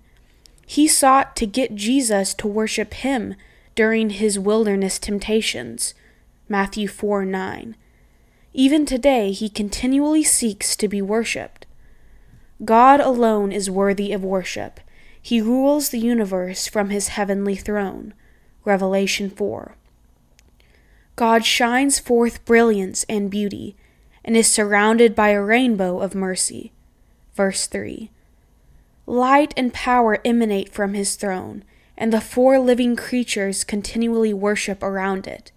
He 0.66 0.88
sought 0.88 1.37
to 1.37 1.47
get 1.47 1.75
Jesus 1.75 2.35
to 2.35 2.49
worship 2.49 2.94
him 2.94 3.35
during 3.75 4.11
his 4.11 4.38
wilderness 4.38 4.99
temptations. 4.99 5.94
Matthew 6.49 6.88
4 6.88 7.25
9. 7.25 7.76
Even 8.52 8.85
today, 8.85 9.30
he 9.30 9.49
continually 9.49 10.25
seeks 10.25 10.75
to 10.75 10.88
be 10.88 11.00
worshipped. 11.00 11.66
God 12.64 13.00
alone 13.00 13.52
is 13.52 13.70
worthy 13.70 14.12
of 14.12 14.25
worship. 14.25 14.80
He 15.23 15.40
rules 15.40 15.90
the 15.90 16.00
universe 16.00 16.66
from 16.66 16.90
his 16.90 17.09
heavenly 17.09 17.54
throne. 17.54 18.12
Revelation 18.64 19.30
4. 19.30 19.76
God 21.20 21.44
shines 21.44 21.98
forth 21.98 22.46
brilliance 22.46 23.04
and 23.06 23.30
beauty, 23.30 23.76
and 24.24 24.34
is 24.34 24.50
surrounded 24.50 25.14
by 25.14 25.28
a 25.28 25.42
rainbow 25.42 26.00
of 26.00 26.14
mercy. 26.14 26.72
Verse 27.34 27.66
3. 27.66 28.10
Light 29.04 29.52
and 29.54 29.74
power 29.74 30.16
emanate 30.24 30.70
from 30.70 30.94
his 30.94 31.16
throne, 31.16 31.62
and 31.94 32.10
the 32.10 32.22
four 32.22 32.58
living 32.58 32.96
creatures 32.96 33.64
continually 33.64 34.32
worship 34.32 34.82
around 34.82 35.26
it. 35.26 35.52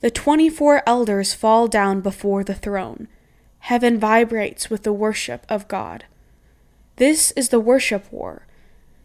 The 0.00 0.10
twenty 0.10 0.50
four 0.50 0.82
elders 0.86 1.32
fall 1.32 1.66
down 1.66 2.02
before 2.02 2.44
the 2.44 2.54
throne. 2.54 3.08
Heaven 3.60 3.98
vibrates 3.98 4.68
with 4.68 4.82
the 4.82 4.92
worship 4.92 5.46
of 5.48 5.66
God. 5.68 6.04
This 6.96 7.30
is 7.30 7.48
the 7.48 7.58
worship 7.58 8.12
war. 8.12 8.46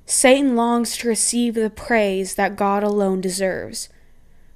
Satan 0.06 0.58
longs 0.58 0.98
to 0.98 1.08
receive 1.08 1.54
the 1.54 1.70
praise 1.70 2.36
that 2.36 2.58
God 2.58 2.84
alone 2.84 3.22
deserves. 3.22 3.88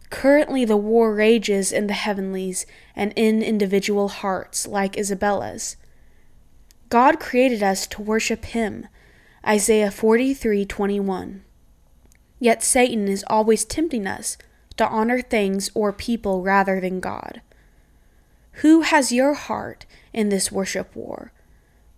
Currently, 0.09 0.63
the 0.65 0.77
war 0.77 1.13
rages 1.13 1.71
in 1.71 1.87
the 1.87 1.93
heavenlies 1.93 2.65
and 2.95 3.11
in 3.15 3.43
individual 3.43 4.07
hearts 4.07 4.67
like 4.67 4.97
Isabella's. 4.97 5.75
God 6.89 7.19
created 7.19 7.61
us 7.61 7.85
to 7.87 8.01
worship 8.01 8.45
Him. 8.45 8.87
Isaiah 9.45 9.91
43:21. 9.91 11.41
Yet 12.39 12.63
Satan 12.63 13.07
is 13.07 13.25
always 13.27 13.65
tempting 13.65 14.07
us 14.07 14.37
to 14.77 14.87
honor 14.87 15.21
things 15.21 15.69
or 15.73 15.91
people 15.91 16.41
rather 16.41 16.79
than 16.79 16.99
God. 16.99 17.41
Who 18.61 18.81
has 18.81 19.11
your 19.11 19.33
heart 19.33 19.85
in 20.13 20.29
this 20.29 20.51
worship 20.51 20.95
war? 20.95 21.31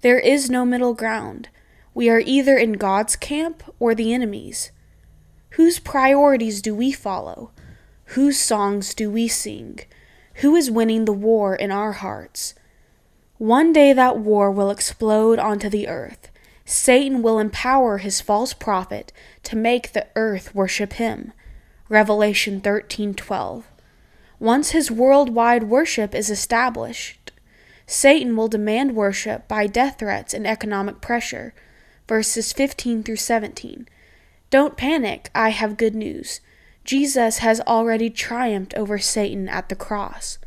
There 0.02 0.20
is 0.20 0.50
no 0.50 0.66
middle 0.66 0.94
ground. 0.94 1.50
We 1.94 2.10
are 2.10 2.22
either 2.26 2.58
in 2.58 2.74
God's 2.74 3.16
camp 3.16 3.64
or 3.80 3.94
the 3.94 4.14
enemy's. 4.14 4.72
Whose 5.52 5.80
priorities 5.80 6.62
do 6.62 6.74
we 6.74 6.92
follow? 6.92 7.52
Whose 8.14 8.40
songs 8.40 8.96
do 8.96 9.12
we 9.12 9.28
sing? 9.28 9.82
Who 10.36 10.56
is 10.56 10.72
winning 10.72 11.06
the 11.06 11.14
war 11.14 11.56
in 11.56 11.70
our 11.70 11.92
hearts? 11.92 12.56
One 13.38 13.72
day 13.72 13.94
that 13.94 14.18
war 14.18 14.50
will 14.50 14.72
explode 14.72 15.38
onto 15.38 15.70
the 15.70 15.88
earth, 15.88 16.32
Satan 16.66 17.22
will 17.22 17.38
empower 17.38 18.00
his 18.00 18.20
false 18.20 18.52
prophet 18.54 19.14
to 19.44 19.56
make 19.56 19.92
the 19.92 20.08
earth 20.16 20.56
worship 20.56 20.94
him. 20.94 21.34
Revelation 21.88 22.62
13:12. 22.62 23.66
Once 24.40 24.72
his 24.72 24.90
worldwide 24.90 25.64
worship 25.64 26.16
is 26.16 26.32
established, 26.32 27.32
Satan 27.86 28.36
will 28.36 28.48
demand 28.48 28.96
worship 28.96 29.48
by 29.48 29.68
death 29.68 30.00
threats 30.00 30.34
and 30.34 30.48
economic 30.48 31.00
pressure. 31.00 31.54
Verses 32.08 32.54
15 32.54 33.04
through 33.04 33.18
17. 33.18 33.88
Don't 34.50 34.78
panic, 34.78 35.30
I 35.36 35.50
have 35.50 35.78
good 35.78 35.94
news. 35.94 36.42
Jesus 36.90 37.38
has 37.38 37.62
already 37.68 38.10
triumphed 38.10 38.74
over 38.74 38.98
Satan 38.98 39.48
at 39.48 39.70
the 39.70 39.76
cross. 39.76 40.40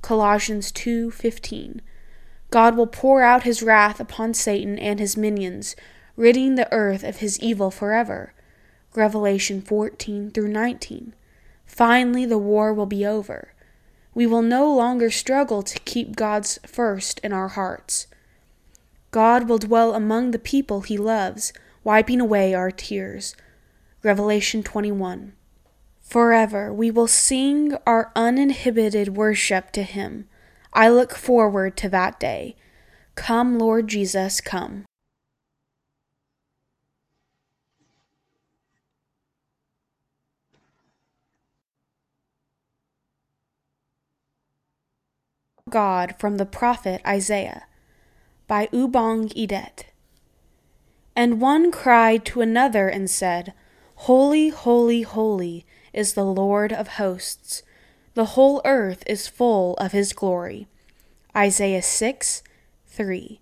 Colossians 0.00 0.72
2:15. 0.72 1.82
God 2.48 2.74
will 2.74 2.86
pour 2.86 3.20
out 3.20 3.42
his 3.42 3.62
wrath 3.62 4.00
upon 4.00 4.32
Satan 4.32 4.78
and 4.78 4.98
his 4.98 5.18
minions, 5.18 5.76
ridding 6.16 6.54
the 6.54 6.72
earth 6.72 7.04
of 7.04 7.16
his 7.16 7.38
evil 7.40 7.70
forever. 7.70 8.32
Revelation 8.94 9.60
14 9.60 10.30
through 10.30 10.48
19. 10.48 11.14
Finally, 11.66 12.24
the 12.24 12.38
war 12.38 12.72
will 12.72 12.86
be 12.86 13.04
over. 13.04 13.52
We 14.14 14.26
will 14.26 14.40
no 14.40 14.74
longer 14.74 15.10
struggle 15.10 15.62
to 15.62 15.78
keep 15.80 16.16
God's 16.16 16.58
first 16.64 17.18
in 17.18 17.34
our 17.34 17.48
hearts. 17.48 18.06
God 19.10 19.50
will 19.50 19.58
dwell 19.58 19.94
among 19.94 20.30
the 20.30 20.38
people 20.38 20.80
he 20.80 20.96
loves, 20.96 21.52
wiping 21.82 22.22
away 22.22 22.54
our 22.54 22.70
tears. 22.70 23.36
Revelation 24.02 24.62
21. 24.62 25.34
Forever 26.04 26.72
we 26.72 26.90
will 26.90 27.08
sing 27.08 27.74
our 27.86 28.12
uninhibited 28.14 29.16
worship 29.16 29.72
to 29.72 29.82
him 29.82 30.28
I 30.74 30.88
look 30.88 31.14
forward 31.14 31.76
to 31.78 31.88
that 31.90 32.18
day. 32.18 32.56
Come, 33.14 33.60
Lord 33.60 33.86
Jesus, 33.86 34.40
come. 34.40 34.86
God 45.70 46.16
from 46.18 46.36
the 46.36 46.44
prophet 46.46 47.00
Isaiah 47.06 47.66
by 48.48 48.66
Ubong 48.66 49.32
Edet. 49.34 49.84
And 51.16 51.40
one 51.40 51.70
cried 51.70 52.24
to 52.26 52.40
another 52.40 52.88
and 52.88 53.08
said, 53.08 53.54
Holy, 53.96 54.48
holy, 54.48 55.02
holy 55.02 55.64
is 55.92 56.14
the 56.14 56.24
Lord 56.24 56.72
of 56.72 56.88
hosts. 56.88 57.62
The 58.14 58.26
whole 58.26 58.60
earth 58.64 59.02
is 59.06 59.28
full 59.28 59.74
of 59.74 59.92
his 59.92 60.12
glory. 60.12 60.68
Isaiah 61.36 61.82
6 61.82 62.42
3. 62.86 63.40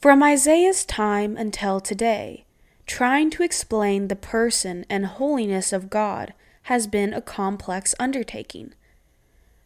From 0.00 0.22
Isaiah's 0.22 0.84
time 0.84 1.36
until 1.36 1.80
today, 1.80 2.44
trying 2.86 3.30
to 3.30 3.42
explain 3.42 4.08
the 4.08 4.16
person 4.16 4.84
and 4.88 5.06
holiness 5.06 5.72
of 5.72 5.90
God 5.90 6.32
has 6.64 6.86
been 6.86 7.12
a 7.12 7.22
complex 7.22 7.94
undertaking. 7.98 8.74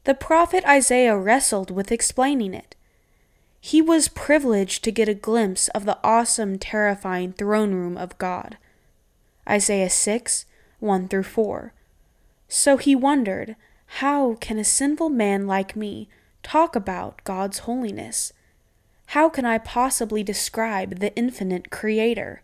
The 0.04 0.14
prophet 0.14 0.64
Isaiah 0.66 1.18
wrestled 1.18 1.70
with 1.70 1.92
explaining 1.92 2.54
it. 2.54 2.74
He 3.60 3.82
was 3.82 4.08
privileged 4.08 4.82
to 4.84 4.92
get 4.92 5.08
a 5.08 5.14
glimpse 5.14 5.68
of 5.68 5.84
the 5.84 5.98
awesome, 6.02 6.58
terrifying 6.58 7.32
throne 7.32 7.74
room 7.74 7.98
of 7.98 8.16
God. 8.16 8.56
Isaiah 9.48 9.90
6 9.90 10.46
1 10.81 11.09
through 11.09 11.22
4. 11.22 11.72
So 12.48 12.76
he 12.76 12.94
wondered 12.96 13.57
how 13.94 14.35
can 14.40 14.59
a 14.59 14.64
sinful 14.64 15.09
man 15.09 15.46
like 15.46 15.76
me 15.76 16.09
talk 16.42 16.74
about 16.74 17.22
God's 17.24 17.61
holiness? 17.61 18.33
How 19.07 19.29
can 19.29 19.44
I 19.44 19.59
possibly 19.59 20.22
describe 20.22 21.00
the 21.00 21.14
infinite 21.16 21.70
Creator? 21.70 22.42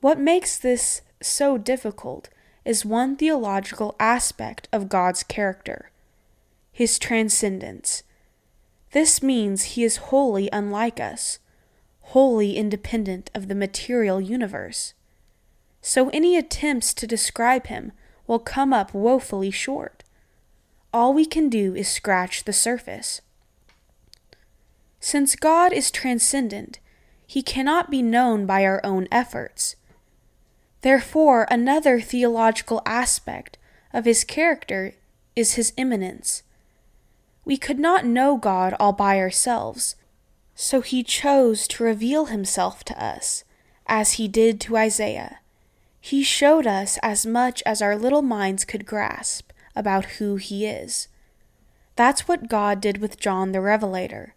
What 0.00 0.18
makes 0.18 0.58
this 0.58 1.02
so 1.22 1.58
difficult 1.58 2.28
is 2.64 2.84
one 2.84 3.16
theological 3.16 3.94
aspect 4.00 4.68
of 4.72 4.88
God's 4.88 5.22
character 5.22 5.90
His 6.72 6.98
transcendence. 6.98 8.02
This 8.92 9.22
means 9.22 9.74
He 9.74 9.84
is 9.84 10.08
wholly 10.08 10.48
unlike 10.52 10.98
us, 10.98 11.38
wholly 12.00 12.56
independent 12.56 13.30
of 13.34 13.48
the 13.48 13.54
material 13.54 14.20
universe. 14.20 14.94
So 15.82 16.08
any 16.10 16.36
attempts 16.36 16.92
to 16.94 17.06
describe 17.06 17.66
Him 17.66 17.92
will 18.26 18.38
come 18.38 18.72
up 18.72 18.94
woefully 18.94 19.50
short. 19.50 20.04
All 20.92 21.12
we 21.12 21.24
can 21.24 21.48
do 21.48 21.74
is 21.74 21.88
scratch 21.88 22.44
the 22.44 22.52
surface. 22.52 23.20
Since 25.00 25.34
God 25.36 25.72
is 25.72 25.90
transcendent, 25.90 26.78
he 27.26 27.42
cannot 27.42 27.90
be 27.90 28.02
known 28.02 28.44
by 28.44 28.64
our 28.64 28.80
own 28.84 29.08
efforts. 29.10 29.76
Therefore, 30.82 31.46
another 31.50 32.00
theological 32.00 32.82
aspect 32.84 33.56
of 33.92 34.04
his 34.04 34.24
character 34.24 34.94
is 35.36 35.54
his 35.54 35.72
immanence. 35.76 36.42
We 37.44 37.56
could 37.56 37.78
not 37.78 38.04
know 38.04 38.36
God 38.36 38.74
all 38.78 38.92
by 38.92 39.18
ourselves, 39.18 39.96
so 40.54 40.80
he 40.80 41.02
chose 41.02 41.66
to 41.68 41.84
reveal 41.84 42.26
himself 42.26 42.84
to 42.84 43.02
us, 43.02 43.44
as 43.86 44.12
he 44.12 44.28
did 44.28 44.60
to 44.62 44.76
Isaiah. 44.76 45.39
He 46.00 46.22
showed 46.22 46.66
us 46.66 46.98
as 47.02 47.26
much 47.26 47.62
as 47.66 47.82
our 47.82 47.96
little 47.96 48.22
minds 48.22 48.64
could 48.64 48.86
grasp 48.86 49.52
about 49.76 50.16
who 50.16 50.36
he 50.36 50.66
is. 50.66 51.08
That's 51.96 52.26
what 52.26 52.48
God 52.48 52.80
did 52.80 52.98
with 52.98 53.20
John 53.20 53.52
the 53.52 53.60
Revelator. 53.60 54.34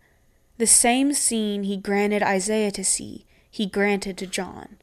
The 0.57 0.67
same 0.67 1.13
scene 1.13 1.63
he 1.63 1.77
granted 1.77 2.21
Isaiah 2.21 2.71
to 2.71 2.83
see, 2.83 3.25
he 3.49 3.65
granted 3.65 4.17
to 4.17 4.27
John. 4.27 4.77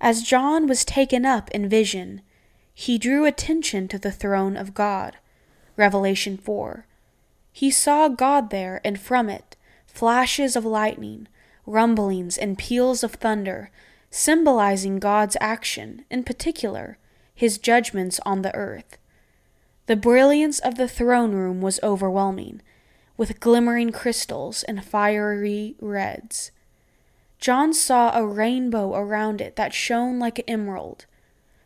As 0.00 0.22
John 0.22 0.66
was 0.66 0.84
taken 0.84 1.24
up 1.24 1.50
in 1.52 1.68
vision, 1.68 2.20
he 2.74 2.98
drew 2.98 3.24
attention 3.24 3.88
to 3.88 3.98
the 3.98 4.12
throne 4.12 4.56
of 4.56 4.74
God. 4.74 5.16
Revelation 5.76 6.36
4. 6.36 6.86
He 7.52 7.70
saw 7.70 8.08
God 8.08 8.50
there, 8.50 8.80
and 8.84 9.00
from 9.00 9.28
it, 9.28 9.56
flashes 9.86 10.56
of 10.56 10.64
lightning, 10.64 11.28
rumblings, 11.66 12.36
and 12.36 12.58
peals 12.58 13.02
of 13.02 13.12
thunder, 13.12 13.70
symbolizing 14.14 15.00
God's 15.00 15.36
action, 15.40 16.04
in 16.08 16.22
particular, 16.22 16.98
his 17.34 17.58
judgments 17.58 18.20
on 18.24 18.42
the 18.42 18.54
earth. 18.54 18.96
The 19.86 19.96
brilliance 19.96 20.60
of 20.60 20.76
the 20.76 20.86
throne 20.86 21.32
room 21.32 21.60
was 21.60 21.80
overwhelming, 21.82 22.62
with 23.16 23.40
glimmering 23.40 23.90
crystals 23.90 24.62
and 24.62 24.84
fiery 24.84 25.74
reds. 25.80 26.52
John 27.40 27.74
saw 27.74 28.16
a 28.16 28.24
rainbow 28.24 28.94
around 28.94 29.40
it 29.40 29.56
that 29.56 29.74
shone 29.74 30.20
like 30.20 30.38
an 30.38 30.44
emerald. 30.46 31.06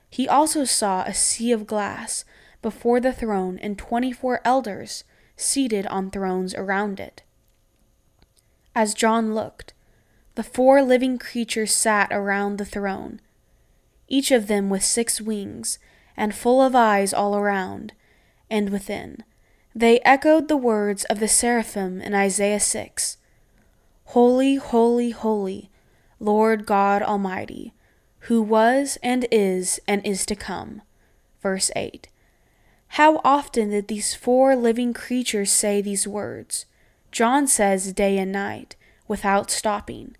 He 0.08 0.26
also 0.26 0.64
saw 0.64 1.02
a 1.02 1.12
sea 1.12 1.52
of 1.52 1.66
glass 1.66 2.24
before 2.62 2.98
the 2.98 3.12
throne 3.12 3.58
and 3.58 3.76
twenty 3.76 4.10
four 4.10 4.40
elders 4.42 5.04
seated 5.36 5.86
on 5.88 6.10
thrones 6.10 6.54
around 6.54 6.98
it. 6.98 7.22
As 8.74 8.94
John 8.94 9.34
looked, 9.34 9.74
the 10.38 10.44
four 10.44 10.82
living 10.82 11.18
creatures 11.18 11.74
sat 11.74 12.12
around 12.12 12.58
the 12.58 12.64
throne, 12.64 13.20
each 14.06 14.30
of 14.30 14.46
them 14.46 14.70
with 14.70 14.84
six 14.84 15.20
wings 15.20 15.80
and 16.16 16.32
full 16.32 16.62
of 16.62 16.76
eyes 16.76 17.12
all 17.12 17.34
around 17.34 17.92
and 18.48 18.70
within. 18.70 19.24
They 19.74 19.98
echoed 20.04 20.46
the 20.46 20.56
words 20.56 21.02
of 21.06 21.18
the 21.18 21.26
seraphim 21.26 22.00
in 22.00 22.14
Isaiah 22.14 22.60
6 22.60 23.16
Holy, 24.04 24.54
holy, 24.54 25.10
holy, 25.10 25.70
Lord 26.20 26.66
God 26.66 27.02
Almighty, 27.02 27.74
who 28.30 28.40
was 28.40 28.96
and 29.02 29.26
is 29.32 29.80
and 29.88 30.06
is 30.06 30.24
to 30.26 30.36
come. 30.36 30.82
Verse 31.42 31.72
8. 31.74 32.06
How 32.90 33.20
often 33.24 33.70
did 33.70 33.88
these 33.88 34.14
four 34.14 34.54
living 34.54 34.92
creatures 34.92 35.50
say 35.50 35.80
these 35.80 36.06
words? 36.06 36.64
John 37.10 37.48
says 37.48 37.92
day 37.92 38.16
and 38.18 38.30
night, 38.30 38.76
without 39.08 39.50
stopping. 39.50 40.14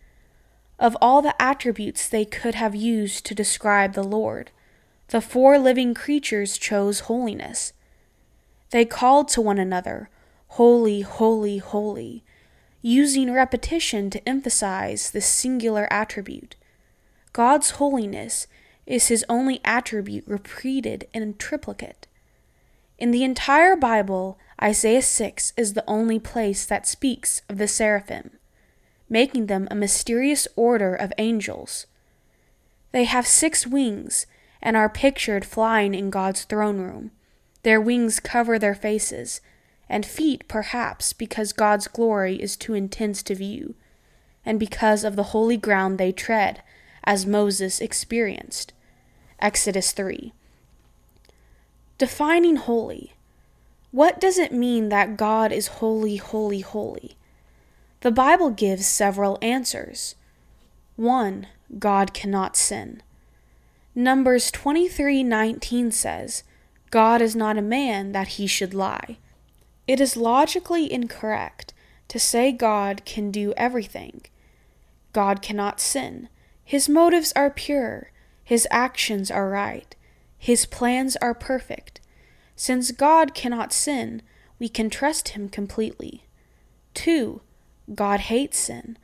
Of 0.79 0.97
all 1.01 1.23
the 1.23 1.41
attributes 1.41 2.09
they 2.09 2.25
could 2.25 2.55
have 2.55 2.75
used 2.75 3.27
to 3.27 3.35
describe 3.35 3.95
the 3.95 4.05
Lord, 4.05 4.51
the 5.09 5.21
four 5.21 5.59
living 5.59 5.95
creatures 5.95 6.57
chose 6.59 7.01
holiness. 7.01 7.73
They 8.71 8.85
called 8.85 9.29
to 9.29 9.41
one 9.41 9.59
another, 9.59 10.11
Holy, 10.53 11.01
holy, 11.03 11.59
holy, 11.59 12.25
using 12.81 13.33
repetition 13.33 14.09
to 14.11 14.29
emphasize 14.29 15.11
this 15.11 15.27
singular 15.27 15.89
attribute. 15.91 16.57
God's 17.33 17.71
holiness 17.73 18.47
is 18.87 19.09
his 19.09 19.25
only 19.29 19.61
attribute 19.65 20.25
repeated 20.27 21.07
in 21.13 21.35
triplicate. 21.37 22.07
In 22.99 23.11
the 23.11 23.25
entire 23.25 23.77
Bible, 23.77 24.39
Isaiah 24.61 25.03
6 25.03 25.53
is 25.57 25.75
the 25.75 25.85
only 25.87 26.19
place 26.19 26.65
that 26.65 26.87
speaks 26.87 27.43
of 27.49 27.59
the 27.59 27.69
seraphim, 27.69 28.31
making 29.09 29.47
them 29.47 29.69
a 29.71 29.75
mysterious 29.75 30.47
order 30.57 30.95
of 30.95 31.13
angels. 31.19 31.87
They 32.93 33.05
have 33.05 33.27
six 33.27 33.67
wings 33.67 34.27
and 34.63 34.77
are 34.77 34.89
pictured 34.89 35.45
flying 35.45 35.95
in 35.95 36.11
God's 36.11 36.45
throne 36.45 36.79
room. 36.79 37.11
Their 37.63 37.81
wings 37.81 38.21
cover 38.21 38.59
their 38.59 38.75
faces, 38.75 39.41
and 39.89 40.05
feet, 40.07 40.47
perhaps, 40.49 41.13
because 41.13 41.53
God's 41.53 41.89
glory 41.89 42.37
is 42.37 42.57
too 42.57 42.75
intense 42.75 43.23
to 43.25 43.35
view, 43.35 43.75
and 44.45 44.59
because 44.59 45.05
of 45.05 45.17
the 45.17 45.35
holy 45.35 45.57
ground 45.57 45.99
they 45.99 46.13
tread, 46.13 46.63
as 47.05 47.27
Moses 47.27 47.81
experienced. 47.81 48.73
Exodus 49.41 49.93
3. 49.93 50.33
Defining 51.99 52.57
holy. 52.57 53.15
What 53.91 54.21
does 54.21 54.39
it 54.39 54.53
mean 54.53 54.89
that 54.89 55.17
God 55.17 55.53
is 55.53 55.67
holy, 55.69 56.17
holy, 56.17 56.61
holy? 56.61 57.18
The 58.01 58.13
Bible 58.13 58.51
gives 58.51 58.87
several 58.87 59.39
answers. 59.43 60.15
1. 60.95 61.49
God 61.79 62.15
cannot 62.15 62.57
sin. 62.57 63.03
Numbers 63.95 64.53
23:19 64.53 65.93
says, 65.93 66.45
God 66.91 67.21
is 67.21 67.35
not 67.35 67.59
a 67.59 67.63
man 67.63 68.13
that 68.13 68.29
he 68.39 68.47
should 68.47 68.73
lie. 68.73 69.19
It 69.89 70.01
is 70.01 70.17
logically 70.17 70.91
incorrect 70.93 71.75
to 72.07 72.21
say 72.21 72.53
God 72.53 73.05
can 73.05 73.33
do 73.33 73.53
everything. 73.57 74.23
God 75.13 75.43
cannot 75.43 75.81
sin. 75.81 76.29
His 76.65 76.89
motives 76.89 77.33
are 77.35 77.51
pure. 77.51 78.13
His 78.45 78.69
actions 78.71 79.31
are 79.31 79.49
right. 79.49 79.97
His 80.39 80.67
plans 80.67 81.17
are 81.17 81.35
perfect. 81.35 82.01
Since 82.55 82.93
God 82.93 83.35
cannot 83.35 83.73
sin, 83.73 84.23
we 84.61 84.69
can 84.69 84.89
trust 84.89 85.31
him 85.31 85.49
completely. 85.49 86.25
2. 86.95 87.41
God 87.95 88.21
hates 88.21 88.59
sin. 88.59 88.97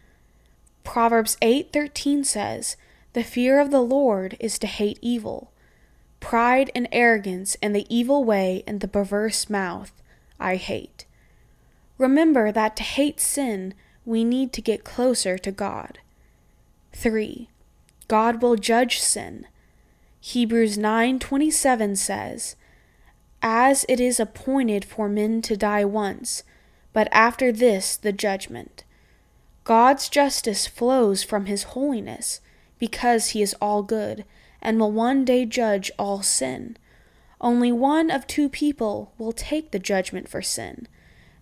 Proverbs 0.82 1.36
8:13 1.40 2.24
says, 2.24 2.76
"The 3.14 3.24
fear 3.24 3.60
of 3.60 3.70
the 3.70 3.80
Lord 3.80 4.36
is 4.38 4.58
to 4.58 4.66
hate 4.66 4.98
evil." 5.00 5.50
Pride 6.20 6.70
and 6.74 6.88
arrogance 6.92 7.56
and 7.62 7.74
the 7.74 7.86
evil 7.94 8.24
way 8.24 8.62
and 8.66 8.80
the 8.80 8.88
perverse 8.88 9.50
mouth 9.50 9.92
I 10.40 10.56
hate. 10.56 11.04
Remember 11.98 12.50
that 12.50 12.76
to 12.76 12.82
hate 12.82 13.20
sin, 13.20 13.74
we 14.04 14.24
need 14.24 14.52
to 14.54 14.62
get 14.62 14.84
closer 14.84 15.38
to 15.38 15.52
God. 15.52 15.98
3. 16.92 17.48
God 18.08 18.42
will 18.42 18.56
judge 18.56 19.00
sin. 19.00 19.46
Hebrews 20.20 20.76
9:27 20.78 21.96
says, 21.96 22.56
"As 23.42 23.84
it 23.88 24.00
is 24.00 24.18
appointed 24.18 24.84
for 24.84 25.08
men 25.08 25.42
to 25.42 25.56
die 25.56 25.84
once, 25.84 26.42
but 26.94 27.08
after 27.12 27.52
this 27.52 27.96
the 27.96 28.12
judgment." 28.12 28.84
God's 29.64 30.08
justice 30.08 30.66
flows 30.66 31.22
from 31.22 31.44
his 31.44 31.74
holiness 31.74 32.40
because 32.78 33.30
he 33.30 33.42
is 33.42 33.54
all 33.60 33.82
good 33.82 34.24
and 34.62 34.80
will 34.80 34.92
one 34.92 35.26
day 35.26 35.44
judge 35.44 35.92
all 35.98 36.22
sin. 36.22 36.78
Only 37.38 37.70
one 37.70 38.10
of 38.10 38.26
two 38.26 38.48
people 38.48 39.12
will 39.18 39.32
take 39.32 39.70
the 39.70 39.78
judgment 39.78 40.28
for 40.30 40.40
sin 40.40 40.88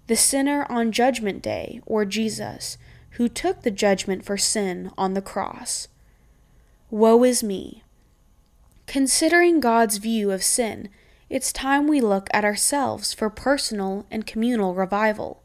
the 0.09 0.17
sinner 0.17 0.67
on 0.69 0.93
Judgment 0.93 1.43
Day, 1.43 1.81
or 1.87 2.05
Jesus, 2.05 2.77
who 3.13 3.29
took 3.29 3.63
the 3.63 3.71
judgment 3.71 4.25
for 4.25 4.37
sin 4.37 4.91
on 4.99 5.15
the 5.15 5.23
cross. 5.23 5.89
Woe 6.91 7.23
is 7.25 7.43
me. 7.43 7.83
Considering 8.87 9.61
God's 9.61 9.99
view 9.99 10.31
of 10.31 10.43
sin, 10.43 10.89
it's 11.31 11.53
time 11.53 11.87
we 11.87 12.01
look 12.01 12.29
at 12.33 12.45
ourselves 12.45 13.15
for 13.15 13.31
personal 13.31 14.05
and 14.11 14.27
communal 14.27 14.75
revival. 14.75 15.42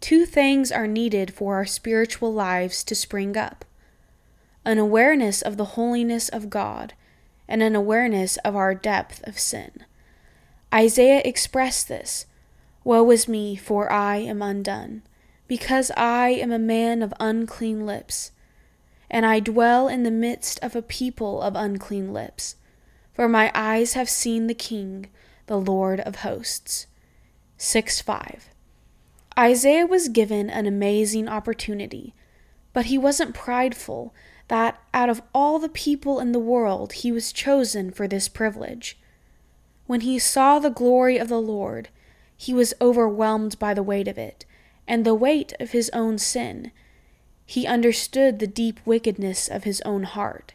Two 0.00 0.24
things 0.24 0.72
are 0.72 0.86
needed 0.86 1.32
for 1.32 1.56
our 1.56 1.66
spiritual 1.66 2.32
lives 2.32 2.82
to 2.84 2.94
spring 2.94 3.36
up 3.36 3.64
an 4.64 4.78
awareness 4.78 5.40
of 5.40 5.56
the 5.56 5.64
holiness 5.76 6.28
of 6.28 6.50
God, 6.50 6.92
and 7.48 7.62
an 7.62 7.74
awareness 7.74 8.36
of 8.38 8.54
our 8.54 8.74
depth 8.74 9.26
of 9.26 9.38
sin. 9.38 9.84
Isaiah 10.72 11.22
expressed 11.24 11.88
this 11.88 12.26
Woe 12.84 13.10
is 13.10 13.26
me, 13.26 13.56
for 13.56 13.90
I 13.90 14.16
am 14.16 14.42
undone, 14.42 15.02
because 15.48 15.90
I 15.96 16.28
am 16.28 16.52
a 16.52 16.58
man 16.58 17.02
of 17.02 17.14
unclean 17.18 17.86
lips, 17.86 18.32
and 19.10 19.26
I 19.26 19.40
dwell 19.40 19.88
in 19.88 20.02
the 20.02 20.10
midst 20.10 20.60
of 20.62 20.76
a 20.76 20.82
people 20.82 21.42
of 21.42 21.56
unclean 21.56 22.12
lips. 22.12 22.56
For 23.12 23.28
my 23.28 23.50
eyes 23.54 23.94
have 23.94 24.08
seen 24.08 24.46
the 24.46 24.54
King, 24.54 25.06
the 25.46 25.58
Lord 25.58 26.00
of 26.00 26.16
hosts. 26.16 26.86
6 27.56 28.00
5. 28.00 28.49
Isaiah 29.40 29.86
was 29.86 30.10
given 30.10 30.50
an 30.50 30.66
amazing 30.66 31.26
opportunity, 31.26 32.14
but 32.74 32.86
he 32.86 32.98
wasn't 32.98 33.34
prideful 33.34 34.12
that 34.48 34.78
out 34.92 35.08
of 35.08 35.22
all 35.34 35.58
the 35.58 35.70
people 35.70 36.20
in 36.20 36.32
the 36.32 36.38
world 36.38 36.92
he 36.92 37.10
was 37.10 37.32
chosen 37.32 37.90
for 37.90 38.06
this 38.06 38.28
privilege. 38.28 38.98
When 39.86 40.02
he 40.02 40.18
saw 40.18 40.58
the 40.58 40.68
glory 40.68 41.16
of 41.16 41.28
the 41.28 41.40
Lord, 41.40 41.88
he 42.36 42.52
was 42.52 42.74
overwhelmed 42.82 43.58
by 43.58 43.72
the 43.72 43.82
weight 43.82 44.08
of 44.08 44.18
it, 44.18 44.44
and 44.86 45.06
the 45.06 45.14
weight 45.14 45.54
of 45.58 45.70
his 45.70 45.88
own 45.94 46.18
sin. 46.18 46.70
He 47.46 47.66
understood 47.66 48.40
the 48.40 48.46
deep 48.46 48.78
wickedness 48.84 49.48
of 49.48 49.64
his 49.64 49.80
own 49.86 50.02
heart. 50.02 50.52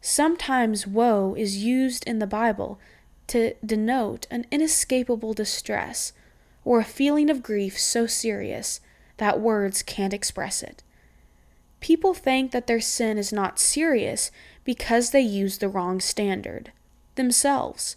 Sometimes 0.00 0.86
woe 0.86 1.34
is 1.36 1.64
used 1.64 2.06
in 2.06 2.20
the 2.20 2.28
Bible 2.28 2.78
to 3.26 3.54
denote 3.66 4.28
an 4.30 4.46
inescapable 4.52 5.34
distress 5.34 6.12
or 6.64 6.80
a 6.80 6.84
feeling 6.84 7.30
of 7.30 7.42
grief 7.42 7.78
so 7.78 8.06
serious 8.06 8.80
that 9.18 9.40
words 9.40 9.82
can't 9.82 10.14
express 10.14 10.62
it. 10.62 10.82
People 11.80 12.14
think 12.14 12.50
that 12.52 12.66
their 12.66 12.80
sin 12.80 13.18
is 13.18 13.32
not 13.32 13.58
serious 13.58 14.30
because 14.64 15.10
they 15.10 15.20
use 15.20 15.58
the 15.58 15.68
wrong 15.68 16.00
standard 16.00 16.72
themselves. 17.14 17.96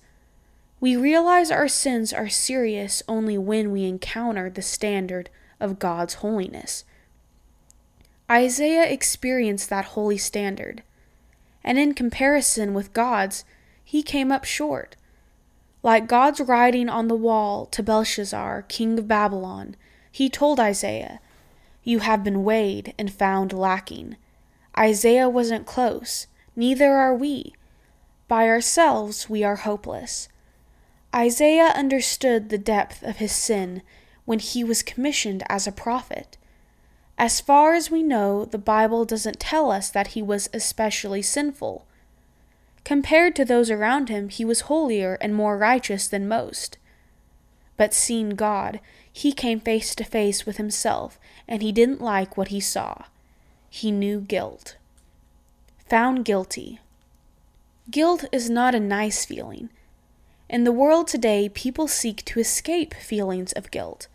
We 0.80 0.96
realize 0.96 1.50
our 1.50 1.70
sins 1.70 2.12
are 2.12 2.30
serious 2.30 3.02
only 3.08 3.38
when 3.38 3.72
we 3.72 3.86
encounter 3.86 4.50
the 4.50 4.62
standard 4.62 5.30
of 5.60 5.80
God's 5.80 6.16
holiness. 6.16 6.84
Isaiah 8.30 8.84
experienced 8.84 9.70
that 9.70 9.86
holy 9.86 10.18
standard, 10.18 10.84
and 11.64 11.80
in 11.80 11.94
comparison 11.94 12.74
with 12.74 12.94
God's, 12.94 13.46
he 13.84 14.04
came 14.04 14.34
up 14.34 14.44
short. 14.44 14.97
Like 15.88 16.08
God's 16.08 16.42
writing 16.42 16.90
on 16.90 17.08
the 17.08 17.16
wall 17.16 17.66
to 17.68 17.82
Belshazzar, 17.82 18.64
king 18.64 19.00
of 19.00 19.08
Babylon, 19.08 19.78
he 20.12 20.30
told 20.30 20.60
Isaiah, 20.60 21.22
You 21.82 22.00
have 22.00 22.26
been 22.26 22.44
weighed 22.44 22.94
and 23.00 23.10
found 23.10 23.54
lacking. 23.54 24.18
Isaiah 24.78 25.30
wasn't 25.30 25.66
close, 25.66 26.28
neither 26.58 26.92
are 26.92 27.16
we. 27.16 27.54
By 28.28 28.50
ourselves 28.50 29.30
we 29.30 29.46
are 29.46 29.56
hopeless. 29.56 30.28
Isaiah 31.16 31.72
understood 31.74 32.50
the 32.50 32.58
depth 32.58 33.02
of 33.02 33.20
his 33.24 33.32
sin 33.32 33.82
when 34.26 34.40
he 34.40 34.66
was 34.66 34.84
commissioned 34.84 35.42
as 35.48 35.68
a 35.68 35.72
prophet. 35.72 36.36
As 37.18 37.40
far 37.40 37.76
as 37.76 37.90
we 37.90 38.04
know, 38.04 38.44
the 38.44 38.58
Bible 38.58 39.06
doesn't 39.06 39.40
tell 39.40 39.72
us 39.72 39.90
that 39.92 40.08
he 40.08 40.22
was 40.22 40.50
especially 40.54 41.22
sinful. 41.22 41.88
Compared 42.88 43.36
to 43.36 43.44
those 43.44 43.70
around 43.70 44.08
him, 44.08 44.30
he 44.30 44.46
was 44.46 44.72
holier 44.72 45.18
and 45.20 45.36
more 45.36 45.58
righteous 45.58 46.08
than 46.08 46.26
most. 46.26 46.78
But 47.76 47.94
seeing 47.94 48.30
God, 48.30 48.80
he 49.12 49.34
came 49.34 49.60
face 49.60 49.94
to 49.96 50.06
face 50.06 50.46
with 50.46 50.56
himself, 50.56 51.20
and 51.50 51.62
he 51.62 51.74
didn't 51.74 52.00
like 52.00 52.38
what 52.38 52.48
he 52.48 52.62
saw. 52.62 53.04
He 53.70 53.92
knew 53.92 54.22
guilt. 54.22 54.78
Found 55.90 56.24
guilty. 56.24 56.80
Guilt 57.92 58.24
is 58.32 58.50
not 58.50 58.74
a 58.74 58.80
nice 58.80 59.26
feeling. 59.26 59.70
In 60.48 60.64
the 60.64 60.72
world 60.72 61.10
today, 61.10 61.50
people 61.50 61.90
seek 61.90 62.24
to 62.24 62.40
escape 62.40 62.94
feelings 62.94 63.52
of 63.52 63.70
guilt. 63.70 64.08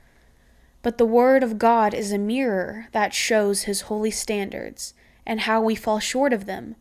But 0.81 0.97
the 0.97 1.05
Word 1.05 1.43
of 1.43 1.59
God 1.59 1.93
is 1.93 2.11
a 2.11 2.17
mirror 2.17 2.89
that 2.93 3.13
shows 3.13 3.65
His 3.65 3.83
holy 3.83 4.11
standards 4.11 4.95
and 5.27 5.41
how 5.41 5.61
we 5.61 5.75
fall 5.75 5.99
short 5.99 6.33
of 6.33 6.47
them, 6.47 6.77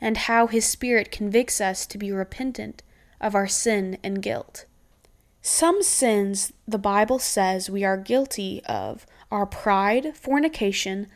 and 0.00 0.16
how 0.16 0.46
His 0.46 0.64
Spirit 0.64 1.10
convicts 1.10 1.60
us 1.60 1.86
to 1.86 1.98
be 1.98 2.12
repentant 2.12 2.82
of 3.20 3.34
our 3.34 3.48
sin 3.48 3.98
and 4.02 4.22
guilt. 4.22 4.64
Some 5.42 5.82
sins 5.82 6.52
the 6.66 6.78
Bible 6.78 7.18
says 7.18 7.70
we 7.70 7.84
are 7.84 7.96
guilty 7.96 8.62
of 8.66 9.06
are 9.30 9.46
pride, 9.46 10.16
fornication, 10.16 11.08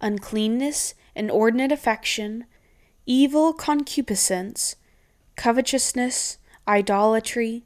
uncleanness, 0.00 0.94
inordinate 1.14 1.72
affection, 1.72 2.44
evil 3.06 3.52
concupiscence, 3.52 4.76
covetousness, 5.36 6.38
idolatry, 6.66 7.64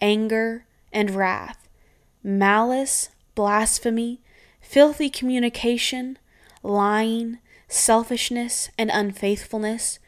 anger, 0.00 0.66
and 0.92 1.10
wrath, 1.10 1.68
malice, 2.22 3.10
blasphemy, 3.34 4.20
filthy 4.60 5.08
communication, 5.08 6.18
lying, 6.62 7.38
selfishness, 7.68 8.68
and 8.76 8.90
unfaithfulness, 8.90 9.98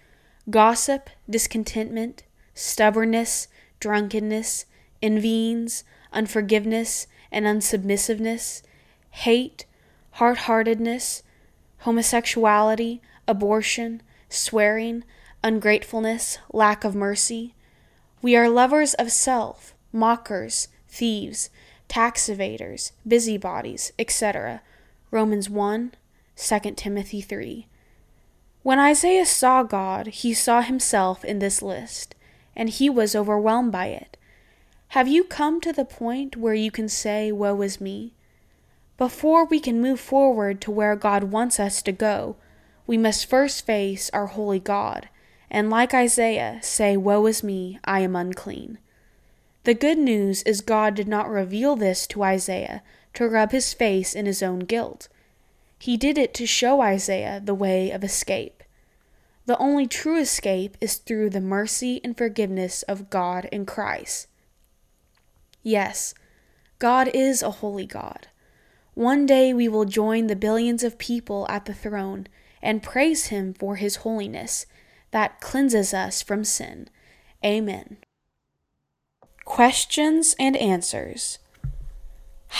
gossip, 0.50 1.08
discontentment, 1.28 2.24
stubbornness, 2.54 3.48
drunkenness, 3.80 4.66
envyings, 5.02 5.84
unforgiveness, 6.12 7.06
and 7.30 7.46
unsubmissiveness, 7.46 8.62
hate, 9.10 9.64
hard 10.12 10.38
heartedness, 10.38 11.22
homosexuality, 11.78 13.00
abortion, 13.26 14.02
swearing, 14.28 15.04
ungratefulness, 15.42 16.38
lack 16.52 16.84
of 16.84 16.94
mercy. 16.94 17.54
We 18.20 18.36
are 18.36 18.48
lovers 18.48 18.94
of 18.94 19.10
self, 19.10 19.74
mockers, 19.92 20.68
thieves, 20.88 21.50
tax 21.88 22.28
evaders, 22.28 22.92
busybodies, 23.06 23.92
etc. 23.98 24.62
Romans 25.10 25.50
1, 25.50 25.92
2 26.36 26.60
Timothy 26.76 27.20
3. 27.20 27.66
When 28.62 28.78
Isaiah 28.78 29.26
saw 29.26 29.64
God, 29.64 30.06
he 30.06 30.32
saw 30.32 30.62
himself 30.62 31.24
in 31.24 31.40
this 31.40 31.62
list, 31.62 32.14
and 32.54 32.68
he 32.68 32.88
was 32.88 33.16
overwhelmed 33.16 33.72
by 33.72 33.86
it. 33.86 34.16
Have 34.88 35.08
you 35.08 35.24
come 35.24 35.60
to 35.62 35.72
the 35.72 35.84
point 35.84 36.36
where 36.36 36.54
you 36.54 36.70
can 36.70 36.88
say, 36.88 37.32
Woe 37.32 37.60
is 37.62 37.80
me? 37.80 38.14
Before 38.98 39.44
we 39.44 39.58
can 39.58 39.80
move 39.80 39.98
forward 39.98 40.60
to 40.60 40.70
where 40.70 40.94
God 40.94 41.24
wants 41.24 41.58
us 41.58 41.82
to 41.82 41.92
go, 41.92 42.36
we 42.86 42.96
must 42.96 43.26
first 43.26 43.66
face 43.66 44.10
our 44.10 44.26
holy 44.26 44.60
God, 44.60 45.08
and 45.50 45.68
like 45.68 45.92
Isaiah, 45.92 46.60
say, 46.62 46.96
Woe 46.96 47.26
is 47.26 47.42
me, 47.42 47.80
I 47.84 48.00
am 48.00 48.14
unclean. 48.14 48.78
The 49.64 49.74
good 49.74 49.98
news 49.98 50.42
is 50.42 50.60
God 50.60 50.94
did 50.94 51.08
not 51.08 51.28
reveal 51.28 51.74
this 51.74 52.06
to 52.08 52.22
Isaiah 52.22 52.82
to 53.14 53.28
rub 53.28 53.50
his 53.50 53.72
face 53.74 54.14
in 54.14 54.26
his 54.26 54.42
own 54.42 54.60
guilt. 54.60 55.08
He 55.82 55.96
did 55.96 56.16
it 56.16 56.32
to 56.34 56.46
show 56.46 56.80
Isaiah 56.80 57.42
the 57.44 57.56
way 57.56 57.90
of 57.90 58.04
escape. 58.04 58.62
The 59.46 59.58
only 59.58 59.88
true 59.88 60.16
escape 60.16 60.76
is 60.80 60.94
through 60.94 61.30
the 61.30 61.40
mercy 61.40 62.00
and 62.04 62.16
forgiveness 62.16 62.84
of 62.84 63.10
God 63.10 63.48
in 63.50 63.66
Christ. 63.66 64.28
Yes, 65.64 66.14
God 66.78 67.10
is 67.12 67.42
a 67.42 67.50
holy 67.50 67.84
God. 67.84 68.28
One 68.94 69.26
day 69.26 69.52
we 69.52 69.66
will 69.66 69.84
join 69.84 70.28
the 70.28 70.36
billions 70.36 70.84
of 70.84 70.98
people 70.98 71.46
at 71.48 71.64
the 71.64 71.74
throne 71.74 72.28
and 72.62 72.80
praise 72.80 73.26
Him 73.26 73.52
for 73.52 73.74
His 73.74 73.96
holiness 74.06 74.66
that 75.10 75.40
cleanses 75.40 75.92
us 75.92 76.22
from 76.22 76.44
sin. 76.44 76.90
Amen. 77.44 77.96
Questions 79.44 80.36
and 80.38 80.56
answers. 80.58 81.40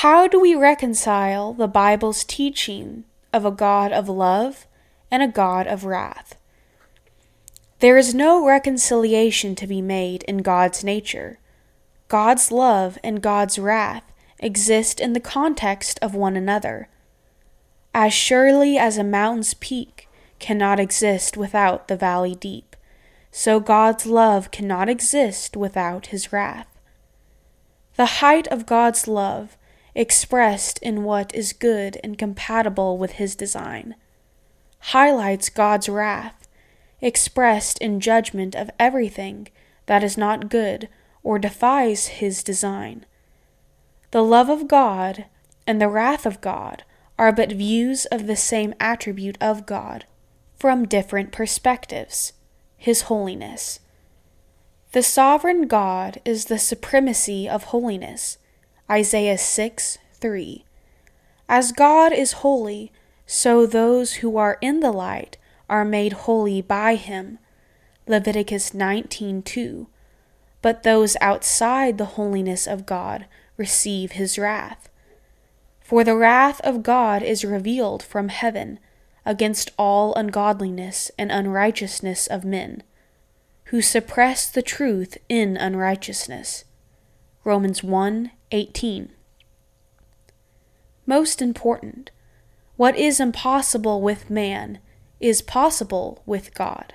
How 0.02 0.26
do 0.26 0.40
we 0.40 0.56
reconcile 0.56 1.52
the 1.52 1.68
Bible's 1.68 2.24
teaching 2.24 3.04
of 3.32 3.44
a 3.44 3.50
God 3.50 3.92
of 3.92 4.08
love 4.08 4.66
and 5.10 5.22
a 5.22 5.28
God 5.28 5.66
of 5.66 5.84
wrath? 5.84 6.36
There 7.80 7.98
is 7.98 8.14
no 8.14 8.46
reconciliation 8.46 9.54
to 9.56 9.66
be 9.66 9.82
made 9.82 10.22
in 10.24 10.38
God's 10.38 10.84
nature. 10.84 11.38
God's 12.08 12.52
love 12.52 12.98
and 13.02 13.20
God's 13.20 13.58
wrath 13.58 14.04
exist 14.38 15.00
in 15.00 15.14
the 15.14 15.20
context 15.20 15.98
of 16.00 16.14
one 16.14 16.36
another. 16.36 16.88
As 17.94 18.12
surely 18.12 18.78
as 18.78 18.98
a 18.98 19.04
mountain's 19.04 19.54
peak 19.54 20.08
cannot 20.38 20.78
exist 20.78 21.36
without 21.36 21.88
the 21.88 21.96
valley 21.96 22.34
deep, 22.34 22.76
so 23.30 23.60
God's 23.60 24.06
love 24.06 24.50
cannot 24.50 24.88
exist 24.88 25.56
without 25.56 26.06
his 26.06 26.32
wrath. 26.32 26.68
The 27.96 28.20
height 28.20 28.46
of 28.48 28.66
God's 28.66 29.08
love, 29.08 29.56
expressed 29.94 30.78
in 30.78 31.04
what 31.04 31.34
is 31.34 31.52
good 31.52 31.98
and 32.02 32.18
compatible 32.18 32.96
with 32.98 33.12
his 33.12 33.36
design, 33.36 33.94
highlights 34.78 35.48
God's 35.48 35.88
wrath, 35.88 36.48
expressed 37.00 37.78
in 37.78 38.00
judgment 38.00 38.54
of 38.54 38.70
everything 38.78 39.48
that 39.86 40.02
is 40.02 40.16
not 40.16 40.48
good 40.48 40.88
or 41.22 41.38
defies 41.38 42.08
his 42.08 42.42
design. 42.42 43.04
The 44.12 44.22
love 44.22 44.48
of 44.48 44.68
God 44.68 45.26
and 45.66 45.80
the 45.80 45.88
wrath 45.88 46.26
of 46.26 46.40
God 46.40 46.84
are 47.18 47.32
but 47.32 47.52
views 47.52 48.04
of 48.06 48.26
the 48.26 48.36
same 48.36 48.74
attribute 48.80 49.38
of 49.40 49.66
God 49.66 50.06
from 50.56 50.86
different 50.86 51.32
perspectives 51.32 52.32
His 52.76 53.02
holiness. 53.02 53.80
The 54.92 55.02
sovereign 55.02 55.66
God 55.66 56.20
is 56.24 56.44
the 56.44 56.58
supremacy 56.58 57.48
of 57.48 57.64
holiness. 57.64 58.38
Isaiah 58.90 59.38
6 59.38 59.98
3. 60.12 60.64
As 61.48 61.72
God 61.72 62.12
is 62.12 62.32
holy, 62.32 62.92
so 63.26 63.66
those 63.66 64.14
who 64.14 64.36
are 64.36 64.58
in 64.60 64.80
the 64.80 64.92
light 64.92 65.36
are 65.68 65.84
made 65.84 66.12
holy 66.12 66.60
by 66.60 66.96
him. 66.96 67.38
Leviticus 68.06 68.74
19:2. 68.74 69.86
But 70.60 70.82
those 70.82 71.16
outside 71.20 71.98
the 71.98 72.16
holiness 72.16 72.66
of 72.66 72.86
God 72.86 73.26
receive 73.56 74.12
his 74.12 74.38
wrath. 74.38 74.88
For 75.80 76.04
the 76.04 76.16
wrath 76.16 76.60
of 76.62 76.82
God 76.82 77.22
is 77.22 77.44
revealed 77.44 78.02
from 78.02 78.28
heaven 78.28 78.78
against 79.24 79.70
all 79.78 80.14
ungodliness 80.14 81.10
and 81.18 81.30
unrighteousness 81.30 82.26
of 82.26 82.44
men, 82.44 82.82
who 83.64 83.80
suppress 83.80 84.48
the 84.48 84.62
truth 84.62 85.16
in 85.28 85.56
unrighteousness. 85.56 86.64
Romans 87.44 87.82
1:18. 88.52 89.08
Most 91.06 91.40
important, 91.40 92.10
what 92.76 92.94
is 92.96 93.18
impossible 93.18 94.02
with 94.02 94.28
man 94.28 94.78
is 95.20 95.40
possible 95.40 96.22
with 96.26 96.52
God. 96.52 96.92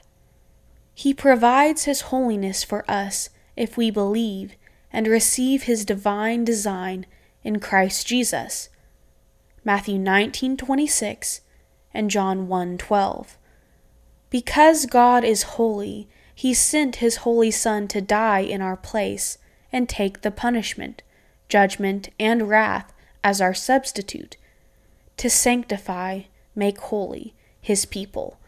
He 0.93 1.15
provides 1.15 1.85
his 1.85 2.01
holiness 2.13 2.63
for 2.63 2.89
us 2.89 3.29
if 3.55 3.75
we 3.75 3.89
believe 3.89 4.55
and 4.93 5.07
receive 5.07 5.63
his 5.63 5.83
divine 5.83 6.45
design 6.45 7.07
in 7.43 7.59
Christ 7.59 8.05
Jesus. 8.05 8.69
Matthew 9.63 9.97
19:26 9.97 11.41
and 11.91 12.11
John 12.11 12.47
1:12. 12.47 13.37
Because 14.29 14.85
God 14.85 15.23
is 15.23 15.57
holy, 15.57 16.07
he 16.35 16.53
sent 16.53 16.97
his 16.97 17.17
holy 17.17 17.49
son 17.49 17.87
to 17.87 17.99
die 17.99 18.41
in 18.41 18.61
our 18.61 18.77
place 18.77 19.39
and 19.71 19.89
take 19.89 20.21
the 20.21 20.31
punishment, 20.31 21.01
judgment, 21.49 22.09
and 22.19 22.49
wrath 22.49 22.93
as 23.23 23.41
our 23.41 23.53
substitute 23.53 24.37
to 25.17 25.29
sanctify, 25.29 26.21
make 26.55 26.79
holy 26.79 27.33
his 27.59 27.85
people. 27.85 28.39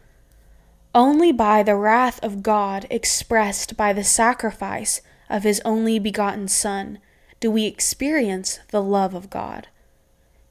Only 0.94 1.32
by 1.32 1.62
the 1.62 1.76
wrath 1.76 2.22
of 2.22 2.42
God 2.42 2.86
expressed 2.90 3.76
by 3.76 3.92
the 3.92 4.04
sacrifice 4.04 5.00
of 5.28 5.44
his 5.44 5.60
only 5.64 5.98
begotten 5.98 6.48
Son 6.48 6.98
do 7.38 7.50
we 7.50 7.64
experience 7.64 8.60
the 8.68 8.82
love 8.82 9.14
of 9.14 9.30
God. 9.30 9.68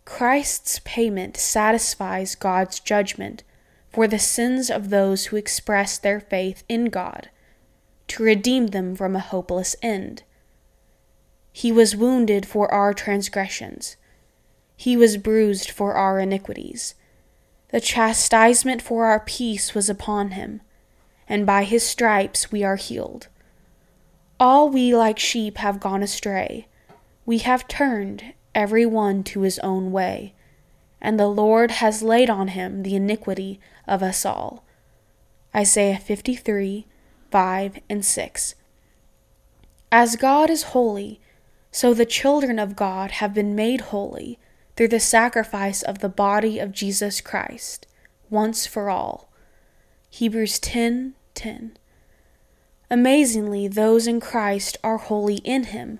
Christ's 0.06 0.80
payment 0.84 1.38
satisfies 1.38 2.36
God's 2.36 2.80
judgment 2.80 3.44
for 3.92 4.08
the 4.08 4.20
sins 4.20 4.70
of 4.70 4.90
those 4.90 5.26
who 5.26 5.36
express 5.36 5.98
their 5.98 6.20
faith 6.20 6.64
in 6.68 6.86
God, 6.86 7.30
to 8.08 8.24
redeem 8.24 8.68
them 8.68 8.96
from 8.96 9.16
a 9.16 9.20
hopeless 9.20 9.76
end. 9.82 10.24
He 11.60 11.74
was 11.74 11.94
wounded 11.94 12.46
for 12.46 12.74
our 12.74 12.94
transgressions, 12.94 13.98
he 14.78 14.96
was 14.96 15.18
bruised 15.18 15.70
for 15.70 15.96
our 15.96 16.18
iniquities. 16.18 16.96
The 17.72 17.82
chastisement 17.82 18.82
for 18.82 19.08
our 19.08 19.20
peace 19.20 19.76
was 19.76 19.90
upon 19.90 20.32
him, 20.32 20.62
and 21.28 21.46
by 21.46 21.66
his 21.66 21.86
stripes 21.86 22.50
we 22.50 22.64
are 22.64 22.78
healed. 22.78 23.28
All 24.40 24.70
we 24.70 24.96
like 24.96 25.20
sheep 25.20 25.58
have 25.58 25.82
gone 25.82 26.02
astray. 26.02 26.68
We 27.26 27.40
have 27.40 27.68
turned 27.68 28.34
every 28.56 28.86
one 28.86 29.22
to 29.26 29.42
his 29.42 29.60
own 29.60 29.92
way, 29.92 30.36
and 31.02 31.20
the 31.20 31.28
Lord 31.28 31.72
has 31.72 32.02
laid 32.02 32.30
on 32.30 32.48
him 32.48 32.84
the 32.84 32.96
iniquity 32.96 33.60
of 33.86 34.02
us 34.02 34.26
all. 34.26 34.64
Isaiah 35.54 36.00
53 36.00 36.88
5 37.32 37.80
and 37.90 38.06
6. 38.06 38.56
As 39.92 40.16
God 40.16 40.50
is 40.50 40.72
holy, 40.72 41.20
so 41.72 41.94
the 41.94 42.06
children 42.06 42.60
of 42.60 42.76
God 42.76 43.12
have 43.12 43.34
been 43.34 43.56
made 43.56 43.82
holy 43.82 44.40
through 44.76 44.88
the 44.88 45.00
sacrifice 45.00 45.82
of 45.82 46.00
the 46.00 46.10
body 46.10 46.58
of 46.60 46.72
Jesus 46.72 47.22
Christ, 47.22 47.86
once 48.30 48.66
for 48.66 48.90
all. 48.90 49.30
Hebrews 50.10 50.60
10 50.60 51.16
10. 51.36 51.78
Amazingly, 52.90 53.68
those 53.68 54.08
in 54.08 54.20
Christ 54.20 54.78
are 54.84 54.98
holy 54.98 55.38
in 55.38 55.66
Him, 55.66 56.00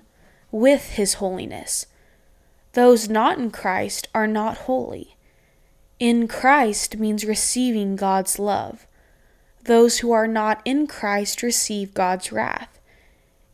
with 0.50 0.92
His 0.92 1.14
holiness. 1.14 1.86
Those 2.72 3.08
not 3.08 3.38
in 3.38 3.50
Christ 3.50 4.08
are 4.14 4.26
not 4.26 4.58
holy. 4.58 5.16
In 5.98 6.26
Christ 6.26 6.96
means 6.96 7.24
receiving 7.24 7.94
God's 7.94 8.38
love. 8.38 8.86
Those 9.64 9.98
who 9.98 10.10
are 10.10 10.26
not 10.26 10.62
in 10.64 10.86
Christ 10.86 11.42
receive 11.42 11.94
God's 11.94 12.32
wrath. 12.32 12.79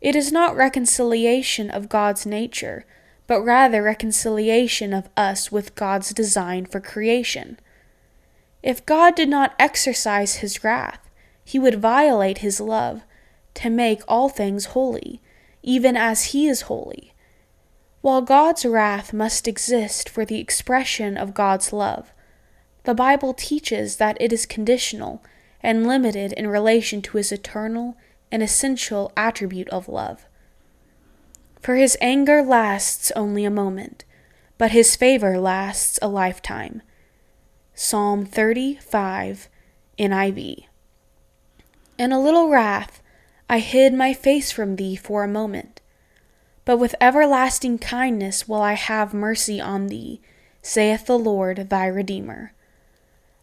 It 0.01 0.15
is 0.15 0.31
not 0.31 0.55
reconciliation 0.55 1.69
of 1.69 1.89
God's 1.89 2.25
nature 2.25 2.85
but 3.27 3.41
rather 3.41 3.83
reconciliation 3.83 4.93
of 4.93 5.09
us 5.15 5.51
with 5.51 5.75
God's 5.75 6.13
design 6.13 6.65
for 6.65 6.79
creation. 6.79 7.59
If 8.63 8.85
God 8.85 9.15
did 9.15 9.29
not 9.29 9.53
exercise 9.59 10.35
his 10.35 10.63
wrath, 10.63 11.09
he 11.43 11.59
would 11.59 11.81
violate 11.81 12.39
his 12.39 12.59
love 12.59 13.03
to 13.55 13.69
make 13.69 14.01
all 14.07 14.29
things 14.29 14.67
holy, 14.67 15.21
even 15.61 15.97
as 15.97 16.25
he 16.25 16.47
is 16.47 16.61
holy. 16.61 17.13
While 18.01 18.21
God's 18.21 18.65
wrath 18.65 19.11
must 19.11 19.47
exist 19.47 20.07
for 20.07 20.23
the 20.23 20.39
expression 20.39 21.17
of 21.17 21.33
God's 21.33 21.73
love, 21.73 22.13
the 22.83 22.93
Bible 22.93 23.33
teaches 23.33 23.97
that 23.97 24.17
it 24.21 24.31
is 24.31 24.45
conditional 24.45 25.21
and 25.61 25.85
limited 25.85 26.31
in 26.33 26.47
relation 26.47 27.01
to 27.01 27.17
his 27.17 27.33
eternal 27.33 27.97
and 28.31 28.43
essential 28.43 29.11
attribute 29.15 29.69
of 29.69 29.87
love. 29.87 30.25
For 31.61 31.75
his 31.75 31.97
anger 32.01 32.41
lasts 32.41 33.11
only 33.15 33.45
a 33.45 33.49
moment, 33.49 34.03
but 34.57 34.71
his 34.71 34.95
favor 34.95 35.39
lasts 35.39 35.99
a 36.01 36.07
lifetime. 36.07 36.81
Psalm 37.73 38.25
35, 38.25 39.49
NIV. 39.99 40.65
In 41.97 42.11
a 42.11 42.21
little 42.21 42.49
wrath, 42.49 43.01
I 43.49 43.59
hid 43.59 43.93
my 43.93 44.13
face 44.13 44.51
from 44.51 44.75
thee 44.75 44.95
for 44.95 45.23
a 45.23 45.27
moment. 45.27 45.81
But 46.65 46.77
with 46.77 46.95
everlasting 46.99 47.79
kindness 47.79 48.47
will 48.47 48.61
I 48.61 48.73
have 48.73 49.13
mercy 49.13 49.61
on 49.61 49.87
thee, 49.87 50.21
saith 50.61 51.05
the 51.05 51.17
Lord 51.17 51.69
thy 51.69 51.87
Redeemer. 51.87 52.53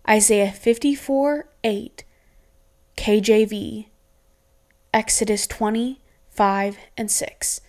Isaiah 0.09 0.53
54 0.53 1.47
8, 1.65 2.05
KJV, 2.97 3.87
Exodus 4.95 5.49
20 5.49 5.99
5 6.31 6.79
and 6.97 7.11
6. 7.11 7.61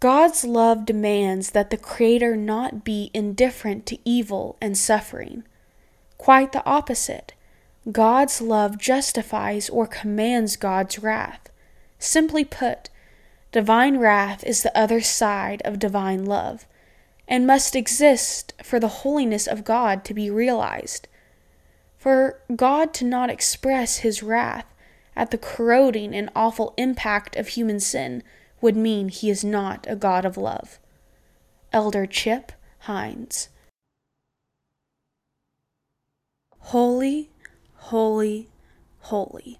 God's 0.00 0.44
love 0.44 0.84
demands 0.84 1.52
that 1.52 1.70
the 1.70 1.78
Creator 1.78 2.36
not 2.36 2.84
be 2.84 3.10
indifferent 3.14 3.86
to 3.86 3.98
evil 4.04 4.58
and 4.60 4.76
suffering. 4.76 5.44
Quite 6.18 6.52
the 6.52 6.64
opposite. 6.66 7.32
God's 7.90 8.42
love 8.42 8.76
justifies 8.76 9.70
or 9.70 9.86
commands 9.86 10.56
God's 10.56 10.98
wrath. 10.98 11.48
Simply 11.98 12.44
put, 12.44 12.90
divine 13.50 13.96
wrath 13.96 14.44
is 14.44 14.62
the 14.62 14.78
other 14.78 15.00
side 15.00 15.62
of 15.64 15.78
divine 15.78 16.26
love 16.26 16.66
and 17.26 17.46
must 17.46 17.74
exist 17.74 18.52
for 18.62 18.78
the 18.78 18.88
holiness 18.88 19.46
of 19.46 19.64
God 19.64 20.04
to 20.04 20.12
be 20.12 20.28
realized. 20.28 21.08
For 21.96 22.40
God 22.54 22.92
to 22.94 23.06
not 23.06 23.30
express 23.30 23.98
his 23.98 24.22
wrath 24.22 24.66
at 25.18 25.32
the 25.32 25.36
corroding 25.36 26.14
and 26.14 26.30
awful 26.34 26.72
impact 26.76 27.34
of 27.34 27.48
human 27.48 27.80
sin 27.80 28.22
would 28.60 28.76
mean 28.76 29.08
he 29.08 29.28
is 29.28 29.44
not 29.44 29.84
a 29.88 29.96
God 29.96 30.24
of 30.24 30.36
love. 30.36 30.78
Elder 31.72 32.06
Chip 32.06 32.52
Hines. 32.80 33.48
Holy, 36.60 37.30
Holy, 37.74 38.48
Holy 39.00 39.58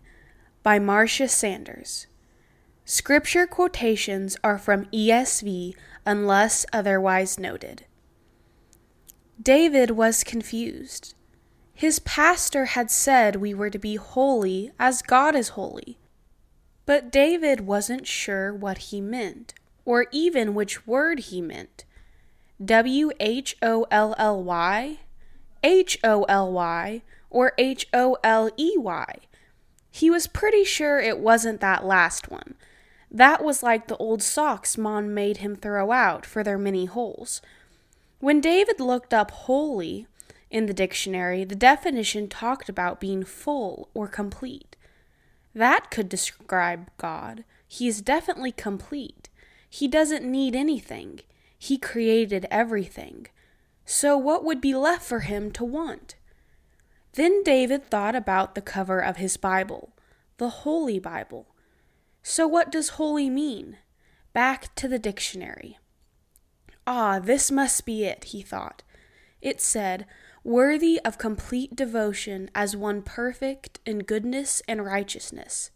by 0.63 0.79
Marcia 0.79 1.27
Sanders. 1.27 2.07
Scripture 2.85 3.47
quotations 3.47 4.37
are 4.45 4.59
from 4.59 4.85
ESV 4.87 5.75
unless 6.07 6.65
otherwise 6.73 7.39
noted. 7.39 7.85
David 9.43 9.91
was 9.91 10.23
confused. 10.23 11.15
His 11.79 12.01
pastor 12.01 12.65
had 12.65 12.91
said 12.91 13.37
we 13.37 13.55
were 13.55 13.71
to 13.71 13.79
be 13.79 13.95
holy 13.95 14.73
as 14.81 15.01
God 15.01 15.37
is 15.37 15.51
holy. 15.51 15.97
But 16.87 17.13
David 17.13 17.69
wasn't 17.69 18.05
sure 18.05 18.53
what 18.53 18.79
he 18.91 19.01
meant, 19.01 19.55
or 19.85 20.07
even 20.11 20.57
which 20.57 20.89
word 20.89 21.21
he 21.21 21.41
meant. 21.41 21.85
W 22.65 23.13
H 23.21 23.57
O 23.63 23.87
L 23.93 24.17
L 24.19 24.43
Y, 24.43 24.99
H 25.63 26.01
O 26.03 26.25
L 26.25 26.51
Y, 26.51 27.03
or 27.31 27.53
H 27.59 27.87
O 27.93 28.17
L 28.25 28.51
E 28.57 28.73
Y. 28.77 29.15
He 29.93 30.11
was 30.11 30.27
pretty 30.27 30.65
sure 30.65 30.99
it 30.99 31.21
wasn't 31.21 31.61
that 31.61 31.87
last 31.87 32.29
one. 32.29 32.55
That 33.09 33.45
was 33.45 33.63
like 33.63 33.87
the 33.87 33.97
old 33.99 34.21
socks 34.21 34.77
Mom 34.77 35.15
made 35.15 35.37
him 35.37 35.55
throw 35.55 35.93
out 35.93 36.27
for 36.27 36.43
their 36.43 36.59
many 36.59 36.87
holes. 36.87 37.41
When 38.19 38.41
David 38.41 38.81
looked 38.81 39.15
up 39.15 39.31
holy 39.31 40.09
in 40.51 40.67
the 40.67 40.75
dictionary, 40.75 41.45
the 41.45 41.55
definition 41.55 42.29
talked 42.29 42.69
about 42.69 43.01
being 43.01 43.25
full 43.25 43.91
or 43.95 44.09
complete. 44.09 44.77
That 45.55 45.91
could 45.91 46.09
describe 46.09 46.91
God. 46.97 47.45
He 47.67 47.87
is 47.89 48.01
definitely 48.01 48.53
complete. 48.53 49.29
He 49.69 49.89
doesn't 49.89 50.25
need 50.25 50.57
anything. 50.57 51.21
He 51.59 51.77
created 51.77 52.47
everything. 52.51 53.27
So 53.85 54.17
what 54.17 54.45
would 54.45 54.61
be 54.61 54.75
left 54.75 55.05
for 55.05 55.21
him 55.21 55.51
to 55.53 55.65
want? 55.65 56.15
Then 57.13 57.43
David 57.43 57.85
thought 57.85 58.15
about 58.15 58.55
the 58.55 58.63
cover 58.63 59.01
of 59.01 59.17
his 59.17 59.37
Bible, 59.37 59.93
the 60.37 60.51
Holy 60.51 60.99
Bible. 60.99 61.47
So 62.23 62.47
what 62.47 62.71
does 62.71 62.91
holy 62.91 63.29
mean? 63.29 63.79
Back 64.33 64.75
to 64.77 64.89
the 64.89 64.99
dictionary. 64.99 65.79
Ah, 66.87 67.19
this 67.19 67.51
must 67.51 67.85
be 67.85 68.05
it, 68.05 68.25
he 68.25 68.41
thought. 68.41 68.83
It 69.41 69.61
said, 69.61 70.07
worthy 70.49 70.99
of 71.05 71.19
complete 71.19 71.77
devotion 71.77 72.51
as 72.55 72.75
one 72.75 73.03
perfect 73.03 73.79
in 73.85 73.99
goodness 73.99 74.63
and 74.67 74.83
righteousness. 74.83 75.71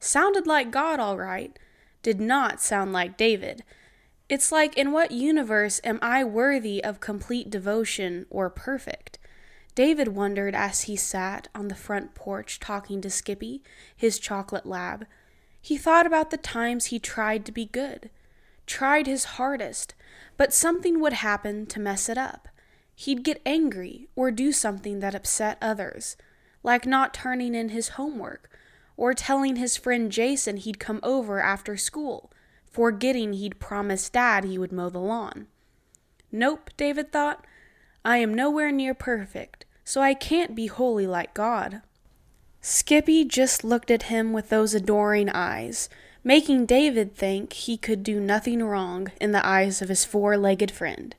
Sounded 0.00 0.46
like 0.46 0.70
God, 0.70 1.00
all 1.00 1.16
right. 1.16 1.58
Did 2.02 2.20
not 2.20 2.60
sound 2.60 2.92
like 2.92 3.16
David. 3.16 3.64
It's 4.28 4.52
like, 4.52 4.76
in 4.76 4.92
what 4.92 5.12
universe 5.12 5.80
am 5.82 5.98
I 6.02 6.24
worthy 6.24 6.84
of 6.84 7.00
complete 7.00 7.48
devotion 7.48 8.26
or 8.28 8.50
perfect? 8.50 9.18
David 9.74 10.08
wondered 10.08 10.54
as 10.54 10.82
he 10.82 10.94
sat 10.94 11.48
on 11.54 11.68
the 11.68 11.74
front 11.74 12.14
porch 12.14 12.60
talking 12.60 13.00
to 13.00 13.08
Skippy, 13.08 13.62
his 13.96 14.18
chocolate 14.18 14.66
lab. 14.66 15.06
He 15.58 15.78
thought 15.78 16.04
about 16.04 16.30
the 16.30 16.36
times 16.36 16.86
he 16.86 16.98
tried 16.98 17.46
to 17.46 17.52
be 17.52 17.64
good, 17.64 18.10
tried 18.66 19.06
his 19.06 19.24
hardest, 19.24 19.94
but 20.36 20.52
something 20.52 21.00
would 21.00 21.14
happen 21.14 21.64
to 21.64 21.80
mess 21.80 22.10
it 22.10 22.18
up. 22.18 22.48
He'd 22.94 23.24
get 23.24 23.42
angry 23.44 24.08
or 24.14 24.30
do 24.30 24.52
something 24.52 25.00
that 25.00 25.14
upset 25.14 25.58
others, 25.60 26.16
like 26.62 26.86
not 26.86 27.14
turning 27.14 27.54
in 27.54 27.70
his 27.70 27.90
homework 27.90 28.50
or 28.96 29.14
telling 29.14 29.56
his 29.56 29.76
friend 29.76 30.12
Jason 30.12 30.58
he'd 30.58 30.78
come 30.78 31.00
over 31.02 31.40
after 31.40 31.76
school, 31.76 32.30
forgetting 32.70 33.32
he'd 33.32 33.58
promised 33.58 34.12
Dad 34.12 34.44
he 34.44 34.58
would 34.58 34.72
mow 34.72 34.88
the 34.88 34.98
lawn. 34.98 35.46
Nope, 36.30 36.70
David 36.76 37.12
thought. 37.12 37.44
I 38.04 38.18
am 38.18 38.34
nowhere 38.34 38.72
near 38.72 38.94
perfect, 38.94 39.64
so 39.84 40.00
I 40.00 40.14
can't 40.14 40.54
be 40.54 40.66
holy 40.66 41.06
like 41.06 41.34
God. 41.34 41.82
Skippy 42.60 43.24
just 43.24 43.64
looked 43.64 43.90
at 43.90 44.04
him 44.04 44.32
with 44.32 44.48
those 44.48 44.74
adoring 44.74 45.28
eyes, 45.28 45.88
making 46.22 46.66
David 46.66 47.16
think 47.16 47.52
he 47.52 47.76
could 47.76 48.02
do 48.02 48.20
nothing 48.20 48.62
wrong 48.62 49.10
in 49.20 49.32
the 49.32 49.44
eyes 49.44 49.82
of 49.82 49.88
his 49.88 50.04
four 50.04 50.36
legged 50.36 50.70
friend. 50.70 51.16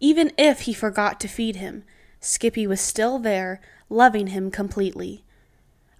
Even 0.00 0.32
if 0.36 0.60
he 0.60 0.72
forgot 0.72 1.20
to 1.20 1.28
feed 1.28 1.56
him, 1.56 1.84
Skippy 2.20 2.66
was 2.66 2.80
still 2.80 3.18
there, 3.18 3.60
loving 3.88 4.28
him 4.28 4.50
completely. 4.50 5.24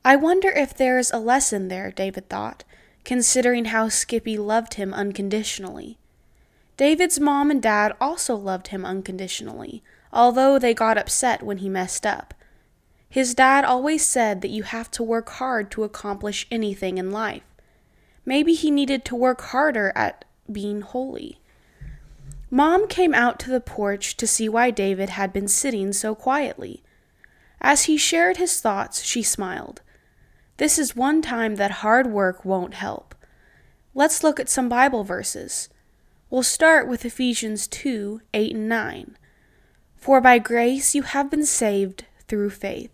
I 0.05 0.17
wonder 0.17 0.51
if 0.51 0.75
there's 0.75 1.11
a 1.11 1.19
lesson 1.19 1.69
there, 1.69 1.91
David 1.91 2.29
thought, 2.29 2.65
considering 3.05 3.67
how 3.67 3.89
Skippy 3.89 4.37
loved 4.37 4.75
him 4.75 4.93
unconditionally. 4.93 5.99
David's 6.77 7.19
mom 7.19 7.51
and 7.51 7.63
dad 7.63 7.95
also 8.01 8.37
loved 8.37 8.69
him 8.69 8.85
unconditionally, 8.85 9.83
although 10.13 10.59
they 10.59 10.75
got 10.75 10.99
upset 10.99 11.43
when 11.43 11.59
he 11.59 11.69
messed 11.69 12.05
up. 12.05 12.35
His 13.09 13.35
dad 13.35 13.65
always 13.65 14.05
said 14.05 14.43
that 14.43 14.51
you 14.51 14.65
have 14.65 14.91
to 14.93 15.03
work 15.03 15.31
hard 15.31 15.71
to 15.71 15.85
accomplish 15.85 16.47
anything 16.51 16.99
in 16.99 17.11
life. 17.11 17.43
Maybe 18.25 18.53
he 18.53 18.71
needed 18.71 19.05
to 19.07 19.17
work 19.17 19.41
harder 19.41 19.93
at 19.95 20.25
being 20.51 20.83
holy. 20.83 21.41
Mom 22.57 22.89
came 22.89 23.13
out 23.13 23.39
to 23.39 23.51
the 23.51 23.61
porch 23.61 24.17
to 24.17 24.27
see 24.27 24.49
why 24.49 24.71
David 24.71 25.11
had 25.11 25.31
been 25.31 25.47
sitting 25.47 25.93
so 25.93 26.15
quietly. 26.15 26.83
As 27.61 27.85
he 27.85 27.99
shared 27.99 28.39
his 28.39 28.63
thoughts, 28.63 29.03
she 29.03 29.23
smiled. 29.23 29.83
This 30.57 30.79
is 30.79 30.97
one 30.97 31.21
time 31.21 31.57
that 31.57 31.83
hard 31.83 32.07
work 32.07 32.47
won't 32.47 32.73
help. 32.73 33.15
Let's 33.95 34.25
look 34.25 34.41
at 34.41 34.49
some 34.49 34.71
Bible 34.71 35.05
verses. 35.05 35.69
We'll 36.31 36.43
start 36.43 36.89
with 36.89 37.05
Ephesians 37.05 37.67
2 37.67 38.23
8 38.33 38.55
and 38.55 38.69
9. 38.71 39.19
For 39.99 40.23
by 40.23 40.39
grace 40.39 40.95
you 40.95 41.03
have 41.03 41.31
been 41.31 41.45
saved 41.45 42.07
through 42.27 42.49
faith. 42.49 42.91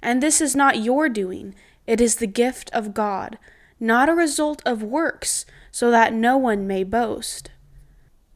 And 0.00 0.22
this 0.22 0.40
is 0.40 0.56
not 0.56 0.82
your 0.82 1.10
doing, 1.10 1.54
it 1.86 2.00
is 2.00 2.16
the 2.16 2.26
gift 2.26 2.70
of 2.72 2.94
God, 2.94 3.36
not 3.78 4.08
a 4.08 4.14
result 4.14 4.62
of 4.64 4.82
works, 4.82 5.44
so 5.70 5.90
that 5.90 6.14
no 6.14 6.38
one 6.38 6.66
may 6.66 6.84
boast. 6.84 7.50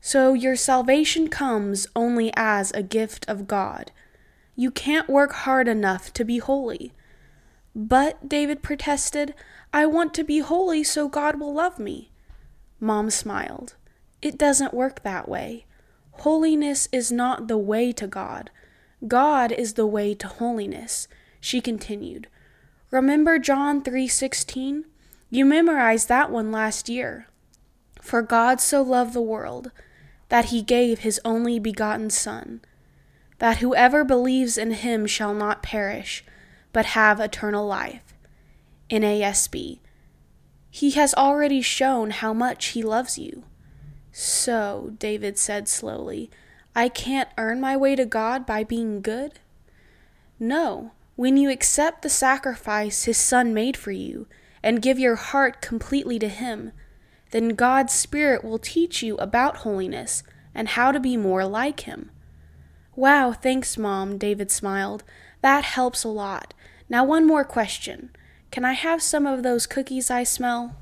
So 0.08 0.32
your 0.32 0.56
salvation 0.56 1.28
comes 1.28 1.86
only 1.94 2.32
as 2.34 2.70
a 2.70 2.82
gift 2.82 3.28
of 3.28 3.46
God. 3.46 3.92
You 4.56 4.70
can't 4.70 5.06
work 5.06 5.32
hard 5.44 5.68
enough 5.68 6.14
to 6.14 6.24
be 6.24 6.38
holy. 6.38 6.94
But, 7.74 8.26
David 8.26 8.62
protested, 8.62 9.34
I 9.70 9.84
want 9.84 10.14
to 10.14 10.24
be 10.24 10.38
holy 10.38 10.82
so 10.82 11.10
God 11.10 11.38
will 11.38 11.52
love 11.52 11.78
me. 11.78 12.10
Mom 12.80 13.10
smiled. 13.10 13.74
It 14.22 14.38
doesn't 14.38 14.72
work 14.72 15.02
that 15.02 15.28
way. 15.28 15.66
Holiness 16.12 16.88
is 16.90 17.12
not 17.12 17.46
the 17.46 17.58
way 17.58 17.92
to 17.92 18.06
God. 18.06 18.48
God 19.06 19.52
is 19.52 19.74
the 19.74 19.86
way 19.86 20.14
to 20.14 20.26
holiness. 20.26 21.06
She 21.38 21.60
continued, 21.60 22.28
Remember 22.90 23.38
John 23.38 23.82
3:16? 23.82 24.86
You 25.28 25.44
memorized 25.44 26.08
that 26.08 26.30
one 26.30 26.50
last 26.50 26.88
year. 26.88 27.26
For 28.00 28.22
God 28.22 28.62
so 28.62 28.80
loved 28.80 29.12
the 29.12 29.20
world 29.20 29.70
that 30.28 30.46
he 30.46 30.62
gave 30.62 31.00
his 31.00 31.20
only 31.24 31.58
begotten 31.58 32.10
son, 32.10 32.60
that 33.38 33.58
whoever 33.58 34.04
believes 34.04 34.58
in 34.58 34.72
him 34.72 35.06
shall 35.06 35.34
not 35.34 35.62
perish, 35.62 36.24
but 36.72 36.86
have 36.86 37.20
eternal 37.20 37.66
life. 37.66 38.14
NASB. 38.90 39.78
He 40.70 40.90
has 40.92 41.14
already 41.14 41.62
shown 41.62 42.10
how 42.10 42.32
much 42.32 42.66
he 42.66 42.82
loves 42.82 43.18
you. 43.18 43.44
So, 44.12 44.92
David 44.98 45.38
said 45.38 45.68
slowly, 45.68 46.30
I 46.74 46.88
can't 46.88 47.28
earn 47.36 47.60
my 47.60 47.76
way 47.76 47.96
to 47.96 48.04
God 48.04 48.46
by 48.46 48.64
being 48.64 49.00
good? 49.00 49.40
No, 50.38 50.92
when 51.16 51.36
you 51.36 51.50
accept 51.50 52.02
the 52.02 52.08
sacrifice 52.08 53.04
His 53.04 53.18
Son 53.18 53.52
made 53.52 53.76
for 53.76 53.90
you 53.90 54.28
and 54.62 54.82
give 54.82 54.98
your 54.98 55.16
heart 55.16 55.60
completely 55.60 56.18
to 56.20 56.28
Him, 56.28 56.72
then 57.30 57.50
God's 57.50 57.92
Spirit 57.92 58.44
will 58.44 58.58
teach 58.58 59.02
you 59.02 59.16
about 59.16 59.58
holiness 59.58 60.22
and 60.54 60.68
how 60.68 60.92
to 60.92 61.00
be 61.00 61.16
more 61.16 61.44
like 61.46 61.80
Him. 61.80 62.10
Wow, 62.96 63.32
thanks, 63.32 63.76
Mom, 63.78 64.18
David 64.18 64.50
smiled. 64.50 65.04
That 65.40 65.64
helps 65.64 66.04
a 66.04 66.08
lot. 66.08 66.54
Now, 66.88 67.04
one 67.04 67.26
more 67.26 67.44
question. 67.44 68.10
Can 68.50 68.64
I 68.64 68.72
have 68.72 69.02
some 69.02 69.26
of 69.26 69.42
those 69.42 69.66
cookies 69.66 70.10
I 70.10 70.24
smell? 70.24 70.74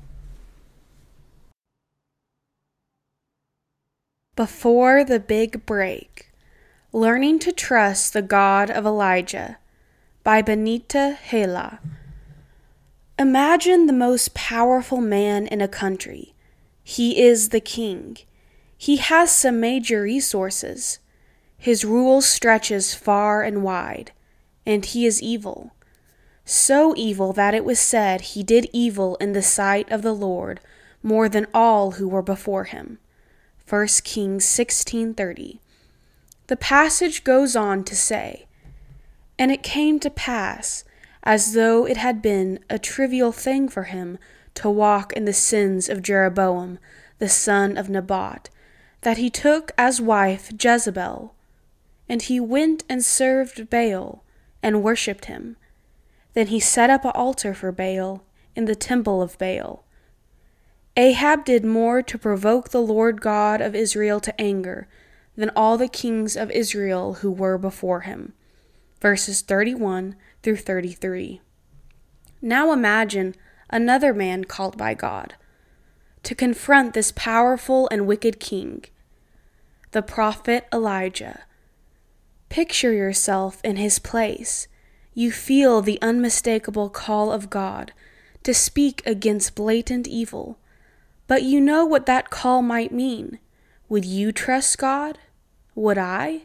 Before 4.35 5.03
the 5.03 5.19
Big 5.19 5.65
Break 5.65 6.31
Learning 6.93 7.37
to 7.39 7.51
Trust 7.51 8.13
the 8.13 8.21
God 8.21 8.71
of 8.71 8.85
Elijah 8.85 9.57
by 10.23 10.41
Benita 10.41 11.17
Hela. 11.21 11.79
Imagine 13.19 13.85
the 13.85 13.93
most 13.93 14.33
powerful 14.33 15.01
man 15.01 15.47
in 15.47 15.59
a 15.59 15.67
country. 15.67 16.33
He 16.89 17.21
is 17.21 17.49
the 17.49 17.59
king. 17.59 18.17
He 18.77 18.95
has 18.95 19.29
some 19.29 19.59
major 19.59 20.03
resources. 20.03 20.99
His 21.57 21.83
rule 21.83 22.21
stretches 22.21 22.93
far 22.93 23.43
and 23.43 23.61
wide, 23.61 24.13
and 24.65 24.85
he 24.85 25.05
is 25.05 25.21
evil. 25.21 25.73
So 26.45 26.93
evil 26.95 27.33
that 27.33 27.53
it 27.53 27.65
was 27.65 27.77
said 27.77 28.21
he 28.21 28.41
did 28.41 28.69
evil 28.71 29.17
in 29.17 29.33
the 29.33 29.41
sight 29.41 29.91
of 29.91 30.01
the 30.01 30.15
Lord 30.15 30.61
more 31.03 31.27
than 31.27 31.47
all 31.53 31.91
who 31.91 32.07
were 32.07 32.21
before 32.21 32.63
him. 32.63 32.99
1 33.67 34.05
Kings 34.05 34.45
16:30. 34.45 35.59
The 36.47 36.55
passage 36.55 37.25
goes 37.25 37.53
on 37.53 37.83
to 37.83 37.97
say, 37.97 38.47
and 39.37 39.51
it 39.51 39.61
came 39.61 39.99
to 39.99 40.09
pass, 40.09 40.85
as 41.21 41.51
though 41.51 41.85
it 41.85 41.97
had 41.97 42.21
been 42.21 42.59
a 42.69 42.79
trivial 42.79 43.33
thing 43.33 43.67
for 43.67 43.83
him 43.83 44.17
to 44.57 44.69
walk 44.69 45.13
in 45.13 45.25
the 45.25 45.33
sins 45.33 45.89
of 45.89 46.01
Jeroboam, 46.01 46.79
the 47.19 47.29
son 47.29 47.77
of 47.77 47.89
Nebat, 47.89 48.49
that 49.01 49.17
he 49.17 49.29
took 49.29 49.71
as 49.77 50.01
wife 50.01 50.51
Jezebel. 50.59 51.33
And 52.09 52.21
he 52.21 52.39
went 52.39 52.83
and 52.89 53.03
served 53.03 53.69
Baal, 53.69 54.23
and 54.61 54.83
worshipped 54.83 55.25
him. 55.25 55.57
Then 56.33 56.47
he 56.47 56.59
set 56.59 56.89
up 56.89 57.05
an 57.05 57.11
altar 57.15 57.53
for 57.53 57.71
Baal 57.71 58.23
in 58.55 58.65
the 58.65 58.75
temple 58.75 59.21
of 59.21 59.37
Baal. 59.37 59.83
Ahab 60.95 61.45
did 61.45 61.63
more 61.63 62.01
to 62.01 62.17
provoke 62.17 62.69
the 62.69 62.81
Lord 62.81 63.21
God 63.21 63.61
of 63.61 63.75
Israel 63.75 64.19
to 64.21 64.41
anger 64.41 64.87
than 65.35 65.51
all 65.55 65.77
the 65.77 65.87
kings 65.87 66.35
of 66.35 66.49
Israel 66.51 67.15
who 67.15 67.31
were 67.31 67.57
before 67.57 68.01
him 68.01 68.33
verses 68.99 69.41
31 69.41 70.15
through 70.41 70.57
33. 70.57 71.41
Now 72.41 72.71
imagine 72.71 73.35
another 73.69 74.13
man 74.13 74.43
called 74.45 74.77
by 74.77 74.93
God 74.93 75.35
to 76.23 76.35
confront 76.35 76.93
this 76.93 77.13
powerful 77.13 77.87
and 77.89 78.05
wicked 78.05 78.39
king, 78.39 78.83
the 79.91 80.01
prophet 80.01 80.67
Elijah. 80.73 81.43
Picture 82.49 82.91
yourself 82.91 83.61
in 83.63 83.77
his 83.77 83.99
place. 83.99 84.67
You 85.13 85.31
feel 85.31 85.81
the 85.81 86.01
unmistakable 86.01 86.89
call 86.89 87.31
of 87.31 87.49
God 87.49 87.93
to 88.43 88.53
speak 88.53 89.01
against 89.05 89.55
blatant 89.55 90.07
evil, 90.07 90.57
but 91.27 91.43
you 91.43 91.61
know 91.61 91.85
what 91.85 92.05
that 92.05 92.29
call 92.29 92.61
might 92.61 92.91
mean. 92.91 93.39
Would 93.89 94.05
you 94.05 94.31
trust 94.31 94.77
God? 94.77 95.19
Would 95.75 95.97
I? 95.97 96.41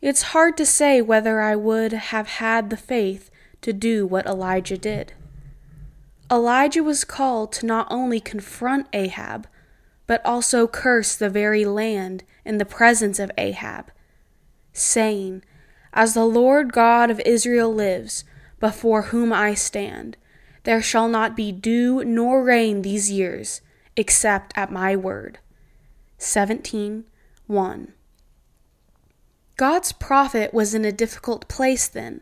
It's 0.00 0.32
hard 0.32 0.56
to 0.56 0.64
say 0.64 1.02
whether 1.02 1.40
I 1.40 1.56
would 1.56 1.92
have 1.92 2.28
had 2.28 2.70
the 2.70 2.76
faith 2.76 3.30
to 3.62 3.72
do 3.72 4.06
what 4.06 4.26
Elijah 4.26 4.78
did. 4.78 5.12
Elijah 6.30 6.82
was 6.82 7.04
called 7.04 7.52
to 7.52 7.66
not 7.66 7.86
only 7.90 8.20
confront 8.20 8.86
Ahab, 8.92 9.46
but 10.06 10.24
also 10.24 10.66
curse 10.66 11.16
the 11.16 11.30
very 11.30 11.64
land 11.64 12.24
in 12.44 12.58
the 12.58 12.64
presence 12.64 13.18
of 13.18 13.30
Ahab, 13.38 13.90
saying, 14.72 15.42
As 15.92 16.14
the 16.14 16.26
Lord 16.26 16.72
God 16.72 17.10
of 17.10 17.20
Israel 17.20 17.72
lives, 17.72 18.24
before 18.60 19.02
whom 19.02 19.32
I 19.32 19.54
stand, 19.54 20.16
there 20.64 20.82
shall 20.82 21.08
not 21.08 21.36
be 21.36 21.50
dew 21.50 22.04
nor 22.04 22.42
rain 22.42 22.82
these 22.82 23.10
years, 23.10 23.62
except 23.96 24.52
at 24.56 24.70
my 24.70 24.96
word. 24.96 25.38
17 26.18 27.04
1. 27.46 27.92
God's 29.56 29.92
prophet 29.92 30.52
was 30.52 30.74
in 30.74 30.84
a 30.84 30.92
difficult 30.92 31.48
place 31.48 31.88
then, 31.88 32.20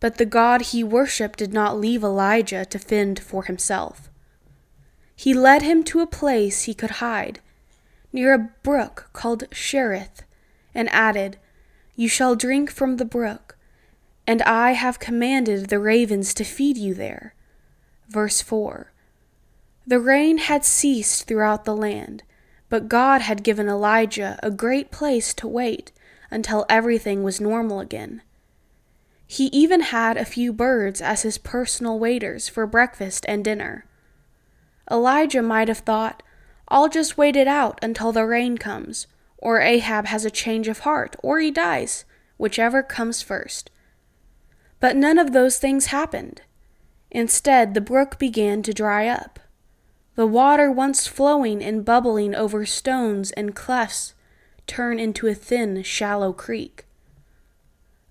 but 0.00 0.16
the 0.18 0.26
God 0.26 0.62
he 0.62 0.84
worshipped 0.84 1.38
did 1.38 1.52
not 1.52 1.78
leave 1.78 2.02
Elijah 2.04 2.64
to 2.66 2.78
fend 2.78 3.18
for 3.18 3.44
himself. 3.44 4.10
he 5.14 5.32
led 5.32 5.62
him 5.62 5.82
to 5.82 6.00
a 6.00 6.06
place 6.06 6.64
he 6.64 6.74
could 6.74 7.02
hide, 7.02 7.40
near 8.12 8.34
a 8.34 8.50
brook 8.62 9.08
called 9.14 9.50
Cherith, 9.50 10.22
and 10.74 10.90
added, 10.90 11.38
You 11.94 12.08
shall 12.08 12.36
drink 12.36 12.70
from 12.70 12.96
the 12.96 13.04
brook, 13.06 13.56
and 14.26 14.42
I 14.42 14.72
have 14.72 14.98
commanded 14.98 15.68
the 15.68 15.78
ravens 15.78 16.34
to 16.34 16.44
feed 16.44 16.76
you 16.76 16.92
there. 16.92 17.34
Verse 18.08 18.42
4 18.42 18.92
The 19.86 20.00
rain 20.00 20.38
had 20.38 20.64
ceased 20.64 21.26
throughout 21.26 21.64
the 21.64 21.76
land, 21.76 22.22
but 22.68 22.88
God 22.88 23.22
had 23.22 23.42
given 23.42 23.68
Elijah 23.68 24.38
a 24.42 24.50
great 24.50 24.90
place 24.90 25.32
to 25.34 25.48
wait 25.48 25.92
until 26.30 26.66
everything 26.68 27.22
was 27.22 27.40
normal 27.40 27.80
again. 27.80 28.20
He 29.26 29.46
even 29.46 29.80
had 29.80 30.16
a 30.16 30.24
few 30.24 30.52
birds 30.52 31.00
as 31.00 31.22
his 31.22 31.38
personal 31.38 31.98
waiters 31.98 32.48
for 32.48 32.66
breakfast 32.66 33.24
and 33.28 33.44
dinner. 33.44 33.84
Elijah 34.90 35.42
might 35.42 35.68
have 35.68 35.78
thought, 35.78 36.22
I'll 36.68 36.88
just 36.88 37.18
wait 37.18 37.36
it 37.36 37.48
out 37.48 37.78
until 37.82 38.12
the 38.12 38.24
rain 38.24 38.56
comes, 38.56 39.06
or 39.38 39.60
Ahab 39.60 40.06
has 40.06 40.24
a 40.24 40.30
change 40.30 40.68
of 40.68 40.80
heart, 40.80 41.16
or 41.22 41.40
he 41.40 41.50
dies, 41.50 42.04
whichever 42.38 42.82
comes 42.82 43.22
first. 43.22 43.70
But 44.80 44.96
none 44.96 45.18
of 45.18 45.32
those 45.32 45.58
things 45.58 45.86
happened. 45.86 46.42
Instead, 47.10 47.74
the 47.74 47.80
brook 47.80 48.18
began 48.18 48.62
to 48.62 48.72
dry 48.72 49.08
up. 49.08 49.40
The 50.14 50.26
water, 50.26 50.70
once 50.70 51.06
flowing 51.06 51.62
and 51.62 51.84
bubbling 51.84 52.34
over 52.34 52.64
stones 52.64 53.32
and 53.32 53.54
clefts, 53.54 54.14
turned 54.66 55.00
into 55.00 55.26
a 55.26 55.34
thin, 55.34 55.82
shallow 55.82 56.32
creek. 56.32 56.85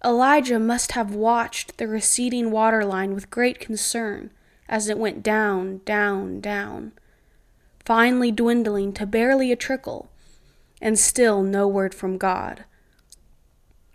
Elijah 0.05 0.59
must 0.59 0.91
have 0.91 1.15
watched 1.15 1.79
the 1.79 1.87
receding 1.87 2.51
water 2.51 2.85
line 2.85 3.15
with 3.15 3.31
great 3.31 3.59
concern 3.59 4.29
as 4.69 4.87
it 4.87 4.99
went 4.99 5.23
down, 5.23 5.81
down, 5.83 6.39
down, 6.39 6.91
finally 7.83 8.31
dwindling 8.31 8.93
to 8.93 9.07
barely 9.07 9.51
a 9.51 9.55
trickle, 9.55 10.11
and 10.79 10.99
still 10.99 11.41
no 11.41 11.67
word 11.67 11.95
from 11.95 12.19
God. 12.19 12.65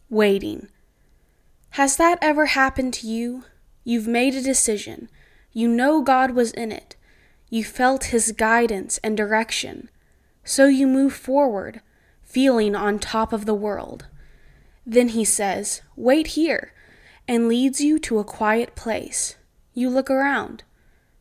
Waiting. 0.09 0.67
Has 1.71 1.97
that 1.97 2.19
ever 2.21 2.47
happened 2.47 2.93
to 2.95 3.07
you? 3.07 3.45
You've 3.85 4.09
made 4.09 4.35
a 4.35 4.43
decision. 4.43 5.09
You 5.53 5.69
know 5.69 6.03
God 6.03 6.33
was 6.33 6.51
in 6.51 6.73
it. 6.73 6.97
You 7.51 7.63
felt 7.63 8.05
His 8.07 8.33
guidance 8.33 8.99
and 9.05 9.17
direction. 9.17 9.89
So 10.43 10.67
you 10.67 10.89
move 10.89 11.13
forward, 11.13 11.83
feeling 12.25 12.75
on 12.75 12.99
top 12.99 13.33
of 13.33 13.47
the 13.47 13.55
world. 13.55 14.07
Then 14.91 15.11
He 15.11 15.25
says, 15.25 15.83
Wait 15.95 16.27
here, 16.29 16.73
and 17.29 17.47
leads 17.47 17.81
you 17.81 18.01
to 18.01 18.19
a 18.19 18.25
quiet 18.25 18.75
place. 18.75 19.37
You 19.73 19.89
look 19.89 20.11
around. 20.11 20.65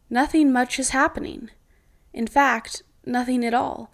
Nothing 0.10 0.52
much 0.52 0.80
is 0.80 0.90
happening. 0.90 1.52
In 2.12 2.26
fact, 2.26 2.82
nothing 3.06 3.46
at 3.46 3.54
all. 3.54 3.92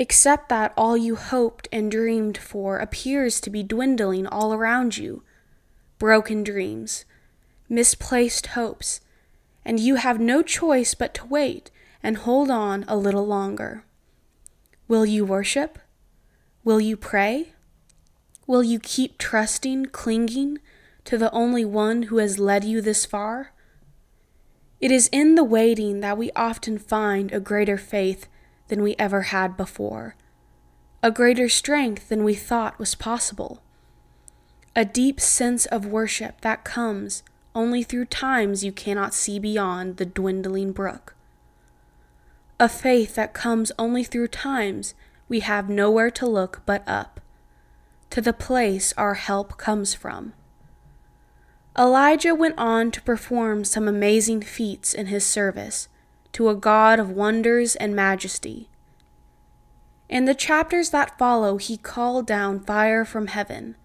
Except 0.00 0.48
that 0.48 0.74
all 0.76 0.96
you 0.96 1.14
hoped 1.14 1.68
and 1.70 1.92
dreamed 1.92 2.36
for 2.36 2.78
appears 2.78 3.40
to 3.42 3.50
be 3.50 3.62
dwindling 3.62 4.26
all 4.26 4.52
around 4.52 4.96
you. 4.96 5.22
Broken 6.00 6.42
dreams, 6.42 7.04
misplaced 7.68 8.48
hopes, 8.48 9.00
and 9.64 9.78
you 9.78 9.94
have 9.94 10.18
no 10.18 10.42
choice 10.42 10.94
but 10.94 11.14
to 11.14 11.26
wait 11.26 11.70
and 12.02 12.16
hold 12.16 12.50
on 12.50 12.84
a 12.88 12.96
little 12.96 13.28
longer. 13.28 13.84
Will 14.88 15.06
you 15.06 15.24
worship? 15.24 15.78
Will 16.64 16.80
you 16.80 16.96
pray? 16.96 17.52
Will 18.52 18.62
you 18.62 18.80
keep 18.80 19.16
trusting, 19.16 19.86
clinging 19.86 20.58
to 21.06 21.16
the 21.16 21.32
only 21.32 21.64
one 21.64 22.02
who 22.02 22.18
has 22.18 22.38
led 22.38 22.64
you 22.64 22.82
this 22.82 23.06
far? 23.06 23.54
It 24.78 24.92
is 24.92 25.08
in 25.10 25.36
the 25.36 25.42
waiting 25.42 26.00
that 26.00 26.18
we 26.18 26.30
often 26.36 26.76
find 26.76 27.32
a 27.32 27.40
greater 27.40 27.78
faith 27.78 28.28
than 28.68 28.82
we 28.82 28.94
ever 28.98 29.22
had 29.22 29.56
before, 29.56 30.16
a 31.02 31.10
greater 31.10 31.48
strength 31.48 32.10
than 32.10 32.24
we 32.24 32.34
thought 32.34 32.78
was 32.78 32.94
possible, 32.94 33.62
a 34.76 34.84
deep 34.84 35.18
sense 35.18 35.64
of 35.64 35.86
worship 35.86 36.42
that 36.42 36.62
comes 36.62 37.22
only 37.54 37.82
through 37.82 38.04
times 38.04 38.62
you 38.62 38.70
cannot 38.70 39.14
see 39.14 39.38
beyond 39.38 39.96
the 39.96 40.04
dwindling 40.04 40.72
brook, 40.72 41.14
a 42.60 42.68
faith 42.68 43.14
that 43.14 43.32
comes 43.32 43.72
only 43.78 44.04
through 44.04 44.28
times 44.28 44.92
we 45.26 45.40
have 45.40 45.70
nowhere 45.70 46.10
to 46.10 46.26
look 46.26 46.60
but 46.66 46.86
up, 46.86 47.18
to 48.12 48.20
the 48.20 48.34
place 48.34 48.92
our 48.98 49.14
help 49.14 49.56
comes 49.56 49.94
from. 49.94 50.34
Elijah 51.78 52.34
went 52.34 52.58
on 52.58 52.90
to 52.90 53.00
perform 53.00 53.64
some 53.64 53.88
amazing 53.88 54.42
feats 54.42 54.92
in 54.92 55.06
his 55.06 55.24
service 55.24 55.88
to 56.32 56.50
a 56.50 56.54
God 56.54 56.98
of 56.98 57.08
wonders 57.08 57.74
and 57.76 57.96
majesty. 57.96 58.68
In 60.10 60.26
the 60.26 60.34
chapters 60.34 60.90
that 60.90 61.16
follow, 61.16 61.56
he 61.56 61.78
called 61.78 62.26
down 62.26 62.60
fire 62.60 63.06
from 63.06 63.28
heaven. 63.28 63.76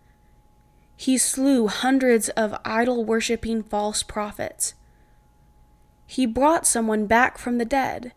He 0.98 1.18
slew 1.18 1.68
hundreds 1.68 2.28
of 2.28 2.60
idol 2.66 3.06
worshipping 3.06 3.64
false 3.64 4.04
prophets. 4.04 4.74
He 6.06 6.26
brought 6.26 6.68
someone 6.68 7.06
back 7.06 7.38
from 7.38 7.60
the 7.60 7.66
dead. 7.66 8.12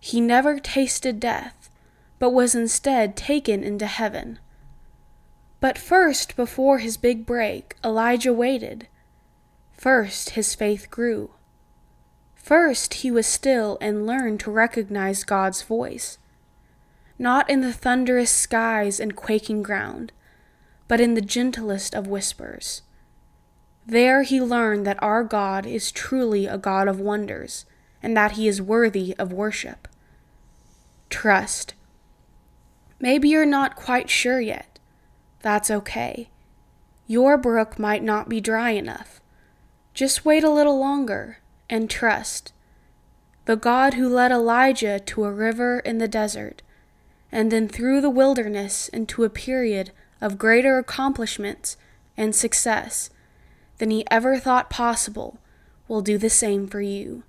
He 0.00 0.18
never 0.18 0.58
tasted 0.58 1.20
death, 1.20 1.68
but 2.18 2.30
was 2.30 2.54
instead 2.54 3.18
taken 3.18 3.62
into 3.62 3.86
heaven. 3.86 4.38
But 5.66 5.78
first, 5.78 6.36
before 6.36 6.78
his 6.78 6.96
big 6.96 7.26
break, 7.26 7.74
Elijah 7.82 8.32
waited. 8.32 8.86
First, 9.72 10.30
his 10.38 10.54
faith 10.54 10.88
grew. 10.92 11.30
First, 12.36 13.02
he 13.02 13.10
was 13.10 13.26
still 13.26 13.76
and 13.80 14.06
learned 14.06 14.38
to 14.40 14.52
recognize 14.52 15.24
God's 15.24 15.62
voice, 15.62 16.18
not 17.18 17.50
in 17.50 17.62
the 17.62 17.72
thunderous 17.72 18.30
skies 18.30 19.00
and 19.00 19.16
quaking 19.16 19.64
ground, 19.64 20.12
but 20.86 21.00
in 21.00 21.14
the 21.14 21.20
gentlest 21.20 21.96
of 21.96 22.06
whispers. 22.06 22.82
There 23.84 24.22
he 24.22 24.40
learned 24.40 24.86
that 24.86 25.02
our 25.02 25.24
God 25.24 25.66
is 25.66 25.90
truly 25.90 26.46
a 26.46 26.58
God 26.58 26.86
of 26.86 27.00
wonders, 27.00 27.66
and 28.00 28.16
that 28.16 28.38
he 28.38 28.46
is 28.46 28.62
worthy 28.62 29.16
of 29.18 29.32
worship. 29.32 29.88
Trust. 31.10 31.74
Maybe 33.00 33.30
you're 33.30 33.44
not 33.44 33.74
quite 33.74 34.08
sure 34.08 34.40
yet. 34.40 34.75
That's 35.42 35.70
okay. 35.70 36.30
Your 37.06 37.36
brook 37.38 37.78
might 37.78 38.02
not 38.02 38.28
be 38.28 38.40
dry 38.40 38.70
enough. 38.70 39.20
Just 39.94 40.24
wait 40.24 40.44
a 40.44 40.50
little 40.50 40.78
longer 40.78 41.38
and 41.70 41.88
trust. 41.88 42.52
The 43.44 43.56
God 43.56 43.94
who 43.94 44.08
led 44.08 44.32
Elijah 44.32 44.98
to 44.98 45.24
a 45.24 45.32
river 45.32 45.78
in 45.80 45.98
the 45.98 46.08
desert, 46.08 46.62
and 47.30 47.52
then 47.52 47.68
through 47.68 48.00
the 48.00 48.10
wilderness 48.10 48.88
into 48.88 49.24
a 49.24 49.30
period 49.30 49.92
of 50.20 50.38
greater 50.38 50.78
accomplishments 50.78 51.76
and 52.16 52.34
success 52.34 53.10
than 53.78 53.90
he 53.90 54.04
ever 54.10 54.38
thought 54.38 54.70
possible, 54.70 55.38
will 55.86 56.00
do 56.00 56.18
the 56.18 56.30
same 56.30 56.66
for 56.66 56.80
you. 56.80 57.22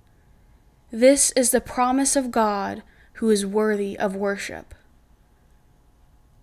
This 0.90 1.30
is 1.32 1.50
the 1.50 1.60
promise 1.60 2.16
of 2.16 2.30
God 2.30 2.82
who 3.14 3.30
is 3.30 3.44
worthy 3.46 3.98
of 3.98 4.16
worship. 4.16 4.74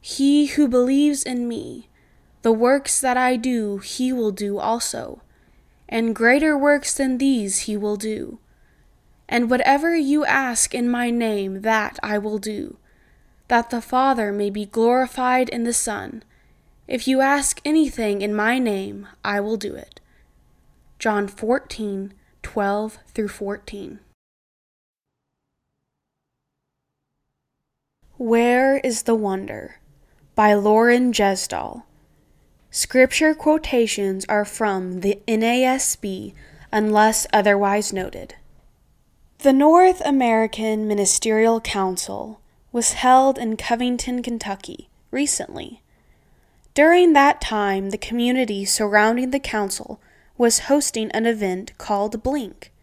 He 0.08 0.46
who 0.46 0.68
believes 0.68 1.24
in 1.24 1.48
me, 1.48 1.90
the 2.44 2.52
works 2.52 3.02
that 3.02 3.18
I 3.18 3.38
do, 3.38 3.80
he 3.80 4.14
will 4.14 4.30
do 4.30 4.60
also, 4.60 5.24
and 5.90 6.16
greater 6.16 6.56
works 6.56 6.94
than 6.94 7.18
these 7.18 7.62
he 7.62 7.76
will 7.76 7.96
do. 7.96 8.38
And 9.28 9.50
whatever 9.50 9.96
you 9.96 10.24
ask 10.24 10.76
in 10.76 10.88
my 10.88 11.10
name, 11.10 11.62
that 11.62 11.98
I 12.04 12.20
will 12.20 12.38
do, 12.38 12.78
that 13.48 13.72
the 13.72 13.82
Father 13.82 14.32
may 14.32 14.52
be 14.52 14.68
glorified 14.68 15.50
in 15.50 15.64
the 15.64 15.74
Son. 15.74 16.22
If 16.88 17.08
you 17.08 17.22
ask 17.22 17.60
anything 17.66 18.22
in 18.22 18.36
my 18.36 18.60
name, 18.60 19.08
I 19.24 19.40
will 19.40 19.58
do 19.58 19.74
it. 19.74 20.02
John 21.00 21.28
14, 21.28 22.14
12 22.44 23.00
through 23.08 23.30
14. 23.30 24.00
Where 28.18 28.78
is 28.78 29.02
the 29.02 29.16
Wonder? 29.16 29.80
By 30.36 30.54
Loren 30.54 31.14
Gjesdal. 31.14 31.84
Scripture 32.70 33.34
quotations 33.34 34.26
are 34.28 34.44
from 34.44 35.00
the 35.00 35.22
NASB 35.30 36.34
unless 36.74 37.26
otherwise 37.32 37.94
noted. 37.94 38.36
The 39.40 39.54
North 39.54 40.02
American 40.04 40.90
Ministerial 40.90 41.62
Council 41.62 42.42
was 42.74 42.94
held 42.94 43.38
in 43.38 43.56
Covington, 43.56 44.22
Kentucky, 44.22 44.90
recently. 45.10 45.82
During 46.74 47.14
that 47.14 47.40
time, 47.40 47.92
the 47.92 47.98
community 47.98 48.66
surrounding 48.66 49.32
the 49.32 49.40
council 49.40 50.02
was 50.38 50.68
hosting 50.68 51.10
an 51.12 51.26
event 51.26 51.72
called 51.78 52.22
Blink. 52.22 52.74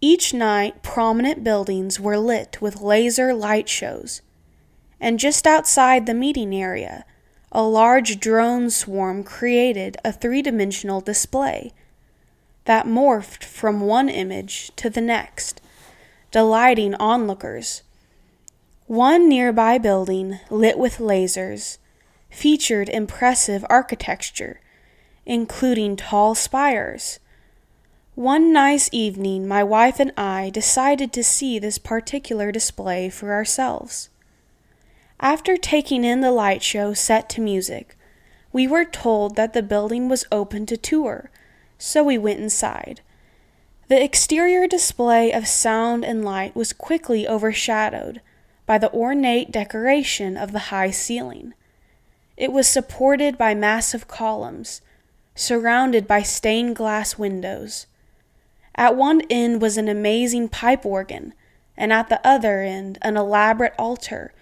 Each 0.00 0.34
night, 0.34 0.82
prominent 0.82 1.44
buildings 1.44 2.00
were 2.00 2.18
lit 2.18 2.60
with 2.60 2.80
laser 2.80 3.32
light 3.32 3.68
shows 3.68 4.22
and 5.02 5.18
just 5.18 5.48
outside 5.48 6.06
the 6.06 6.14
meeting 6.14 6.54
area, 6.54 7.04
a 7.50 7.62
large 7.62 8.20
drone 8.20 8.70
swarm 8.70 9.24
created 9.24 9.96
a 10.04 10.12
three 10.12 10.40
dimensional 10.40 11.00
display 11.00 11.72
that 12.66 12.86
morphed 12.86 13.42
from 13.42 13.80
one 13.80 14.08
image 14.08 14.70
to 14.76 14.88
the 14.88 15.00
next, 15.00 15.60
delighting 16.30 16.94
onlookers. 16.94 17.82
One 18.86 19.28
nearby 19.28 19.76
building, 19.76 20.38
lit 20.48 20.78
with 20.78 20.98
lasers, 20.98 21.78
featured 22.30 22.88
impressive 22.88 23.66
architecture, 23.68 24.60
including 25.26 25.96
tall 25.96 26.36
spires. 26.36 27.18
One 28.14 28.52
nice 28.52 28.88
evening, 28.92 29.48
my 29.48 29.64
wife 29.64 29.98
and 29.98 30.12
I 30.16 30.50
decided 30.50 31.12
to 31.14 31.24
see 31.24 31.58
this 31.58 31.78
particular 31.78 32.52
display 32.52 33.10
for 33.10 33.32
ourselves. 33.32 34.08
After 35.22 35.56
taking 35.56 36.02
in 36.02 36.20
the 36.20 36.32
light 36.32 36.64
show 36.64 36.94
set 36.94 37.28
to 37.30 37.40
music, 37.40 37.96
we 38.52 38.66
were 38.66 38.84
told 38.84 39.36
that 39.36 39.52
the 39.52 39.62
building 39.62 40.08
was 40.08 40.26
open 40.32 40.66
to 40.66 40.76
tour, 40.76 41.30
so 41.78 42.02
we 42.02 42.18
went 42.18 42.40
inside. 42.40 43.02
The 43.86 44.02
exterior 44.02 44.66
display 44.66 45.30
of 45.30 45.46
sound 45.46 46.04
and 46.04 46.24
light 46.24 46.56
was 46.56 46.72
quickly 46.72 47.28
overshadowed 47.28 48.20
by 48.66 48.78
the 48.78 48.92
ornate 48.92 49.52
decoration 49.52 50.36
of 50.36 50.50
the 50.50 50.70
high 50.74 50.90
ceiling. 50.90 51.54
It 52.36 52.50
was 52.50 52.66
supported 52.66 53.38
by 53.38 53.54
massive 53.54 54.08
columns, 54.08 54.80
surrounded 55.36 56.08
by 56.08 56.22
stained 56.22 56.74
glass 56.74 57.16
windows. 57.16 57.86
At 58.74 58.96
one 58.96 59.22
end 59.30 59.62
was 59.62 59.76
an 59.76 59.88
amazing 59.88 60.48
pipe 60.48 60.84
organ, 60.84 61.32
and 61.76 61.92
at 61.92 62.08
the 62.08 62.20
other 62.26 62.62
end, 62.62 62.98
an 63.02 63.16
elaborate 63.16 63.74
altar 63.78 64.32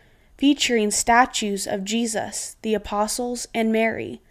featuring 0.41 0.91
statues 0.91 1.66
of 1.66 1.84
Jesus, 1.84 2.57
the 2.62 2.72
apostles, 2.72 3.47
and 3.53 3.70
Mary. 3.70 4.22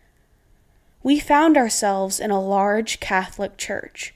We 1.04 1.20
found 1.20 1.56
ourselves 1.56 2.20
in 2.20 2.32
a 2.32 2.42
large 2.42 3.00
Catholic 3.00 3.58
church. 3.58 4.16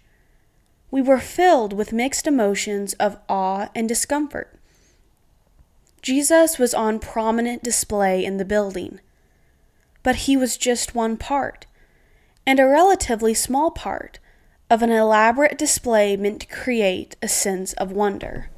We 0.89 1.03
were 1.03 1.19
filled 1.19 1.71
with 1.71 1.93
mixed 1.93 2.25
emotions 2.25 2.93
of 2.93 3.19
awe 3.29 3.69
and 3.75 3.87
discomfort. 3.87 4.57
Jesus 6.01 6.57
was 6.57 6.73
on 6.73 6.97
prominent 6.97 7.61
display 7.61 8.25
in 8.25 8.37
the 8.37 8.43
building, 8.43 8.99
but 10.01 10.25
he 10.25 10.35
was 10.35 10.57
just 10.57 10.95
one 10.95 11.15
part, 11.15 11.67
and 12.43 12.59
a 12.59 12.65
relatively 12.65 13.35
small 13.35 13.69
part, 13.69 14.17
of 14.67 14.81
an 14.81 14.89
elaborate 14.89 15.59
display 15.59 16.17
meant 16.17 16.41
to 16.41 16.47
create 16.47 17.15
a 17.21 17.27
sense 17.27 17.73
of 17.73 17.91
wonder. 17.91 18.49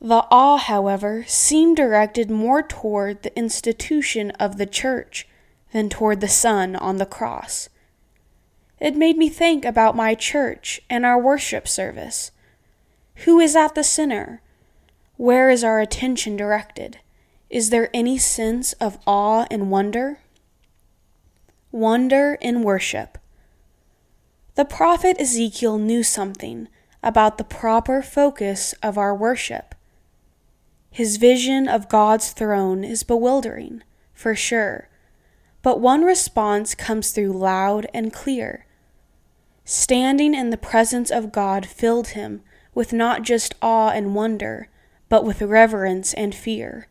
The 0.00 0.26
awe, 0.30 0.56
however, 0.56 1.24
seemed 1.26 1.76
directed 1.76 2.30
more 2.30 2.62
toward 2.62 3.22
the 3.22 3.36
institution 3.36 4.30
of 4.32 4.56
the 4.56 4.66
church 4.66 5.28
than 5.72 5.90
toward 5.90 6.20
the 6.20 6.28
Son 6.28 6.74
on 6.74 6.96
the 6.96 7.06
cross. 7.06 7.68
It 8.80 8.96
made 8.96 9.18
me 9.18 9.28
think 9.28 9.66
about 9.66 9.94
my 9.94 10.14
church 10.14 10.80
and 10.88 11.04
our 11.04 11.18
worship 11.18 11.68
service. 11.68 12.30
Who 13.26 13.38
is 13.40 13.54
at 13.54 13.74
the 13.74 13.84
center? 13.84 14.40
Where 15.18 15.50
is 15.50 15.62
our 15.62 15.80
attention 15.80 16.34
directed? 16.34 16.98
Is 17.50 17.68
there 17.68 17.90
any 17.92 18.16
sense 18.16 18.72
of 18.74 18.98
awe 19.06 19.46
and 19.50 19.70
wonder? 19.70 20.20
Wonder 21.72 22.38
in 22.40 22.62
worship. 22.62 23.18
The 24.54 24.64
prophet 24.64 25.20
Ezekiel 25.20 25.76
knew 25.76 26.02
something 26.02 26.68
about 27.02 27.36
the 27.36 27.44
proper 27.44 28.00
focus 28.00 28.72
of 28.82 28.96
our 28.96 29.14
worship. 29.14 29.69
His 30.90 31.18
vision 31.18 31.68
of 31.68 31.88
God's 31.88 32.32
throne 32.32 32.82
is 32.82 33.04
bewildering, 33.04 33.82
for 34.12 34.34
sure, 34.34 34.88
but 35.62 35.80
one 35.80 36.02
response 36.02 36.74
comes 36.74 37.12
through 37.12 37.32
loud 37.32 37.86
and 37.94 38.12
clear. 38.12 38.66
Standing 39.64 40.34
in 40.34 40.50
the 40.50 40.56
presence 40.56 41.10
of 41.10 41.30
God 41.30 41.64
filled 41.64 42.08
him 42.08 42.42
with 42.74 42.92
not 42.92 43.22
just 43.22 43.54
awe 43.62 43.90
and 43.90 44.14
wonder, 44.14 44.68
but 45.08 45.24
with 45.24 45.42
reverence 45.42 46.12
and 46.14 46.34
fear. 46.34 46.88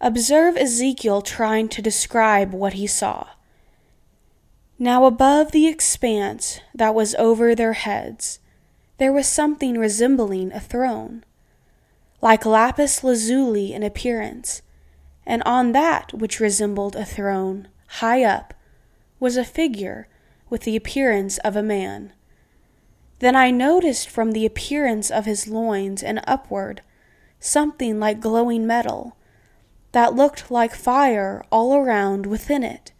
Observe 0.00 0.56
Ezekiel 0.56 1.22
trying 1.22 1.68
to 1.68 1.80
describe 1.80 2.52
what 2.52 2.74
he 2.74 2.86
saw. 2.86 3.28
Now, 4.78 5.04
above 5.06 5.52
the 5.52 5.66
expanse 5.66 6.60
that 6.74 6.94
was 6.94 7.14
over 7.14 7.54
their 7.54 7.74
heads, 7.74 8.40
there 8.98 9.12
was 9.12 9.26
something 9.26 9.78
resembling 9.78 10.52
a 10.52 10.60
throne 10.60 11.24
like 12.22 12.46
lapis 12.46 13.02
lazuli 13.02 13.74
in 13.74 13.82
appearance, 13.82 14.62
and 15.26 15.42
on 15.42 15.72
that 15.72 16.14
which 16.14 16.38
resembled 16.38 16.94
a 16.94 17.04
throne, 17.04 17.66
high 17.98 18.22
up, 18.22 18.54
was 19.18 19.36
a 19.36 19.44
figure 19.44 20.06
with 20.48 20.62
the 20.62 20.76
appearance 20.76 21.38
of 21.38 21.56
a 21.56 21.62
man. 21.62 22.12
Then 23.18 23.34
I 23.34 23.50
noticed 23.50 24.08
from 24.08 24.32
the 24.32 24.46
appearance 24.46 25.10
of 25.10 25.26
his 25.26 25.48
loins 25.48 26.02
and 26.02 26.22
upward 26.26 26.80
something 27.40 27.98
like 27.98 28.20
glowing 28.20 28.68
metal 28.68 29.16
that 29.90 30.14
looked 30.14 30.48
like 30.48 30.74
fire 30.76 31.44
all 31.50 31.74
around 31.74 32.26
within 32.26 32.62
it. 32.62 32.92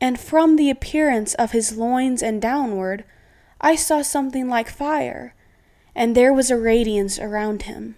And 0.00 0.18
from 0.18 0.56
the 0.56 0.70
appearance 0.70 1.34
of 1.34 1.52
his 1.52 1.76
loins 1.76 2.20
and 2.20 2.42
downward, 2.42 3.04
I 3.60 3.76
saw 3.76 4.02
something 4.02 4.48
like 4.48 4.68
fire, 4.68 5.34
and 5.94 6.16
there 6.16 6.32
was 6.32 6.50
a 6.50 6.58
radiance 6.58 7.18
around 7.20 7.62
him 7.62 7.94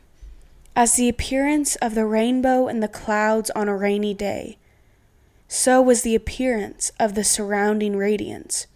as 0.76 0.96
the 0.96 1.08
appearance 1.08 1.74
of 1.76 1.94
the 1.94 2.04
rainbow 2.04 2.68
in 2.68 2.80
the 2.80 2.88
clouds 2.88 3.50
on 3.52 3.66
a 3.66 3.76
rainy 3.76 4.12
day, 4.12 4.58
so 5.48 5.80
was 5.80 6.02
the 6.02 6.14
appearance 6.14 6.92
of 7.00 7.14
the 7.14 7.24
surrounding 7.24 7.96
radiance. 7.96 8.66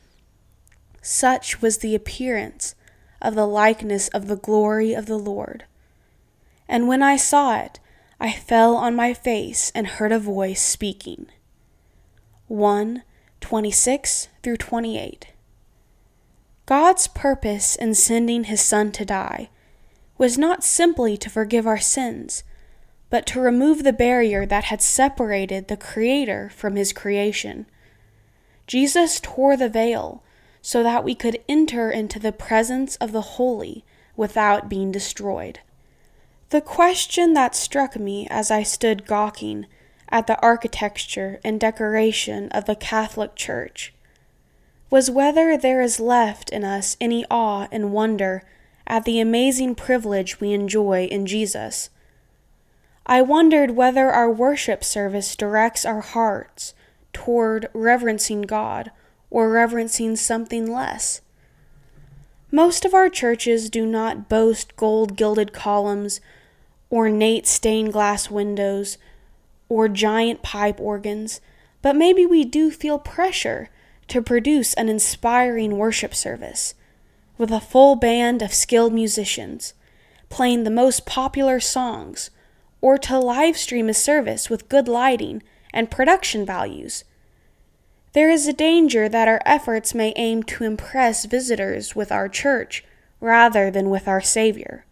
Such 1.02 1.60
was 1.60 1.78
the 1.78 1.94
appearance 1.94 2.74
of 3.20 3.34
the 3.34 3.46
likeness 3.46 4.08
of 4.08 4.28
the 4.28 4.36
glory 4.36 4.94
of 4.94 5.04
the 5.04 5.18
Lord. 5.18 5.64
And 6.66 6.88
when 6.88 7.02
I 7.02 7.16
saw 7.16 7.58
it, 7.58 7.78
I 8.18 8.32
fell 8.32 8.76
on 8.76 8.96
my 8.96 9.12
face 9.12 9.70
and 9.74 9.86
heard 9.86 10.12
a 10.12 10.18
voice 10.18 10.62
speaking. 10.62 11.26
1 12.48 13.02
26 13.40 14.28
through 14.42 14.56
28. 14.56 15.28
God's 16.66 17.08
purpose 17.08 17.76
in 17.76 17.94
sending 17.94 18.44
his 18.44 18.60
Son 18.60 18.92
to 18.92 19.04
die 19.04 19.50
was 20.20 20.36
not 20.36 20.62
simply 20.62 21.16
to 21.16 21.30
forgive 21.30 21.66
our 21.66 21.80
sins, 21.80 22.44
but 23.08 23.24
to 23.24 23.40
remove 23.40 23.82
the 23.82 23.92
barrier 23.92 24.44
that 24.44 24.64
had 24.64 24.82
separated 24.82 25.66
the 25.66 25.78
Creator 25.78 26.50
from 26.54 26.76
His 26.76 26.92
creation. 26.92 27.64
Jesus 28.66 29.18
tore 29.18 29.56
the 29.56 29.70
veil 29.70 30.22
so 30.60 30.82
that 30.82 31.04
we 31.04 31.14
could 31.14 31.42
enter 31.48 31.90
into 31.90 32.18
the 32.18 32.32
presence 32.32 32.96
of 32.96 33.12
the 33.12 33.22
Holy 33.22 33.82
without 34.14 34.68
being 34.68 34.92
destroyed. 34.92 35.60
The 36.50 36.60
question 36.60 37.32
that 37.32 37.54
struck 37.54 37.98
me 37.98 38.26
as 38.28 38.50
I 38.50 38.62
stood 38.62 39.06
gawking 39.06 39.64
at 40.10 40.26
the 40.26 40.38
architecture 40.42 41.40
and 41.42 41.58
decoration 41.58 42.50
of 42.50 42.66
the 42.66 42.76
Catholic 42.76 43.36
Church 43.36 43.94
was 44.90 45.10
whether 45.10 45.56
there 45.56 45.80
is 45.80 45.98
left 45.98 46.50
in 46.50 46.62
us 46.62 46.98
any 47.00 47.24
awe 47.30 47.68
and 47.72 47.90
wonder 47.90 48.44
at 48.90 49.04
the 49.04 49.20
amazing 49.20 49.72
privilege 49.72 50.40
we 50.40 50.52
enjoy 50.52 51.04
in 51.04 51.24
Jesus. 51.24 51.90
I 53.06 53.22
wondered 53.22 53.70
whether 53.70 54.10
our 54.10 54.28
worship 54.28 54.82
service 54.82 55.36
directs 55.36 55.84
our 55.84 56.00
hearts 56.00 56.74
toward 57.12 57.68
reverencing 57.72 58.42
God 58.42 58.90
or 59.30 59.48
reverencing 59.48 60.16
something 60.16 60.68
less. 60.68 61.20
Most 62.50 62.84
of 62.84 62.92
our 62.92 63.08
churches 63.08 63.70
do 63.70 63.86
not 63.86 64.28
boast 64.28 64.74
gold 64.74 65.14
gilded 65.14 65.52
columns, 65.52 66.20
ornate 66.90 67.46
stained 67.46 67.92
glass 67.92 68.28
windows, 68.28 68.98
or 69.68 69.88
giant 69.88 70.42
pipe 70.42 70.80
organs, 70.80 71.40
but 71.80 71.94
maybe 71.94 72.26
we 72.26 72.44
do 72.44 72.72
feel 72.72 72.98
pressure 72.98 73.70
to 74.08 74.20
produce 74.20 74.74
an 74.74 74.88
inspiring 74.88 75.76
worship 75.78 76.12
service 76.12 76.74
with 77.40 77.50
a 77.50 77.58
full 77.58 77.96
band 77.96 78.42
of 78.42 78.52
skilled 78.52 78.92
musicians, 78.92 79.72
playing 80.28 80.62
the 80.62 80.70
most 80.70 81.06
popular 81.06 81.58
songs, 81.58 82.28
or 82.82 82.98
to 82.98 83.18
live 83.18 83.56
stream 83.56 83.88
a 83.88 83.94
service 83.94 84.50
with 84.50 84.68
good 84.68 84.86
lighting 84.86 85.42
and 85.72 85.90
production 85.90 86.44
values. 86.44 87.02
There 88.12 88.30
is 88.30 88.46
a 88.46 88.52
danger 88.52 89.08
that 89.08 89.26
our 89.26 89.40
efforts 89.46 89.94
may 89.94 90.12
aim 90.16 90.42
to 90.44 90.64
impress 90.64 91.24
visitors 91.24 91.96
with 91.96 92.12
our 92.12 92.28
church 92.28 92.84
rather 93.20 93.70
than 93.70 93.88
with 93.88 94.06
our 94.06 94.20
Savior. 94.20 94.84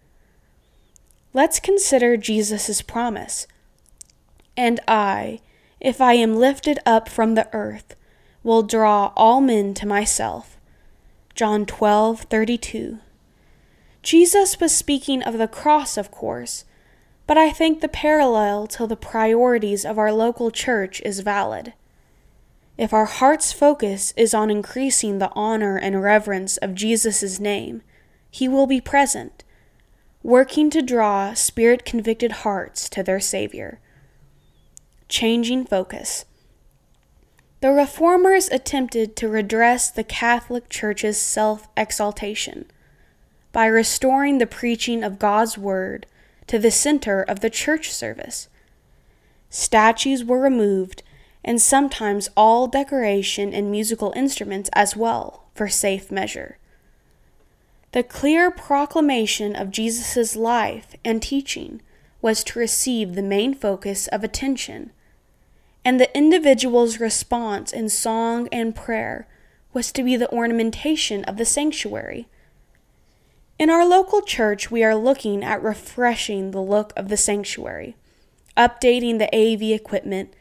Let's 1.35 1.61
consider 1.61 2.17
Jesus' 2.17 2.81
promise. 2.81 3.47
And 4.57 4.81
I, 4.89 5.41
if 5.81 6.01
I 6.01 6.15
am 6.15 6.35
lifted 6.35 6.79
up 6.87 7.11
from 7.11 7.35
the 7.35 7.49
earth, 7.53 7.95
will 8.43 8.63
draw 8.63 9.13
all 9.17 9.43
men 9.43 9.75
to 9.75 9.87
myself. 9.87 10.58
John 11.39 11.67
12:32. 11.67 12.99
Jesus 14.03 14.59
was 14.59 14.75
speaking 14.75 15.23
of 15.23 15.39
the 15.39 15.47
cross, 15.47 15.97
of 15.97 16.11
course, 16.11 16.65
but 17.29 17.39
I 17.39 17.51
think 17.51 17.81
the 17.81 17.87
parallel 17.87 18.67
to 18.67 18.89
the 18.89 18.97
priorities 18.97 19.85
of 19.85 19.99
our 19.99 20.11
local 20.11 20.51
church 20.51 21.01
is 21.03 21.21
valid. 21.21 21.75
If 22.77 22.93
our 22.93 23.05
heart's 23.05 23.53
focus 23.53 24.13
is 24.17 24.35
on 24.35 24.51
increasing 24.51 25.21
the 25.21 25.31
honor 25.37 25.77
and 25.77 26.03
reverence 26.03 26.57
of 26.57 26.75
Jesus' 26.75 27.39
name, 27.39 27.83
he 28.29 28.49
will 28.49 28.67
be 28.67 28.81
present. 28.81 29.45
working 30.25 30.71
to 30.71 30.83
draw 30.83 31.35
spirit 31.35 31.85
convicted 31.85 32.33
hearts 32.43 32.89
to 32.89 33.05
their 33.05 33.21
Savior. 33.21 33.79
Changing 35.09 35.65
focus. 35.65 36.25
The 37.61 37.73
Reformers 37.73 38.49
attempted 38.51 39.17
to 39.17 39.29
redress 39.29 39.91
the 39.91 40.05
Catholic 40.05 40.69
Church's 40.69 41.21
self 41.21 41.69
exaltation 41.77 42.67
by 43.51 43.67
restoring 43.67 44.39
the 44.39 44.47
preaching 44.47 45.03
of 45.03 45.19
God's 45.19 45.59
Word 45.59 46.07
to 46.47 46.61
the 46.61 46.71
center 46.71 47.21
of 47.21 47.41
the 47.41 47.51
church 47.51 47.91
service. 47.91 48.49
Statues 49.51 50.25
were 50.25 50.39
removed, 50.39 51.03
and 51.45 51.61
sometimes 51.61 52.31
all 52.37 52.69
decoration 52.69 53.53
and 53.53 53.73
musical 53.73 54.13
instruments 54.15 54.71
as 54.73 54.95
well, 54.95 55.45
for 55.55 55.69
safe 55.69 56.13
measure. 56.13 56.59
The 57.91 58.05
clear 58.05 58.53
proclamation 58.53 59.57
of 59.57 59.73
Jesus' 59.73 60.37
life 60.37 60.95
and 61.05 61.21
teaching 61.21 61.81
was 62.23 62.45
to 62.45 62.59
receive 62.61 63.15
the 63.15 63.23
main 63.23 63.53
focus 63.53 64.07
of 64.09 64.23
attention, 64.23 64.93
and 65.89 65.99
the 65.99 66.15
individual's 66.15 67.01
response 67.01 67.73
in 67.73 67.89
song 67.89 68.47
and 68.53 68.77
prayer 68.77 69.27
was 69.73 69.91
to 69.91 70.03
be 70.03 70.17
the 70.17 70.31
ornamentation 70.31 71.25
of 71.25 71.39
the 71.39 71.47
sanctuary. 71.47 72.29
In 73.59 73.71
our 73.71 73.87
local 73.87 74.21
church, 74.21 74.71
we 74.71 74.85
are 74.85 74.95
looking 74.95 75.43
at 75.43 75.63
refreshing 75.63 76.51
the 76.51 76.61
look 76.61 76.93
of 76.95 77.09
the 77.09 77.17
sanctuary, 77.17 77.97
updating 78.55 79.19
the 79.19 79.35
AV 79.35 79.63
equipment, 79.63 80.35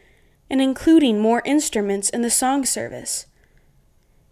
and 0.49 0.61
including 0.61 1.17
more 1.21 1.41
instruments 1.45 2.09
in 2.09 2.23
the 2.23 2.29
song 2.29 2.65
service. 2.65 3.27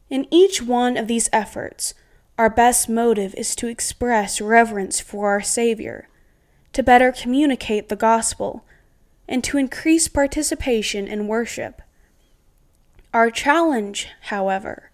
In 0.10 0.28
each 0.30 0.62
one 0.62 0.98
of 0.98 1.08
these 1.08 1.30
efforts, 1.32 1.94
our 2.38 2.50
best 2.50 2.90
motive 2.90 3.34
is 3.36 3.56
to 3.56 3.68
express 3.68 4.42
reverence 4.42 5.00
for 5.00 5.30
our 5.30 5.42
Savior, 5.42 6.10
to 6.74 6.84
better 6.84 7.14
communicate 7.14 7.88
the 7.88 7.96
gospel, 7.96 8.66
and 9.28 9.44
to 9.44 9.58
increase 9.58 10.08
participation 10.08 11.08
in 11.08 11.28
worship. 11.28 11.82
Our 13.14 13.32
challenge, 13.32 14.08
however, 14.24 14.92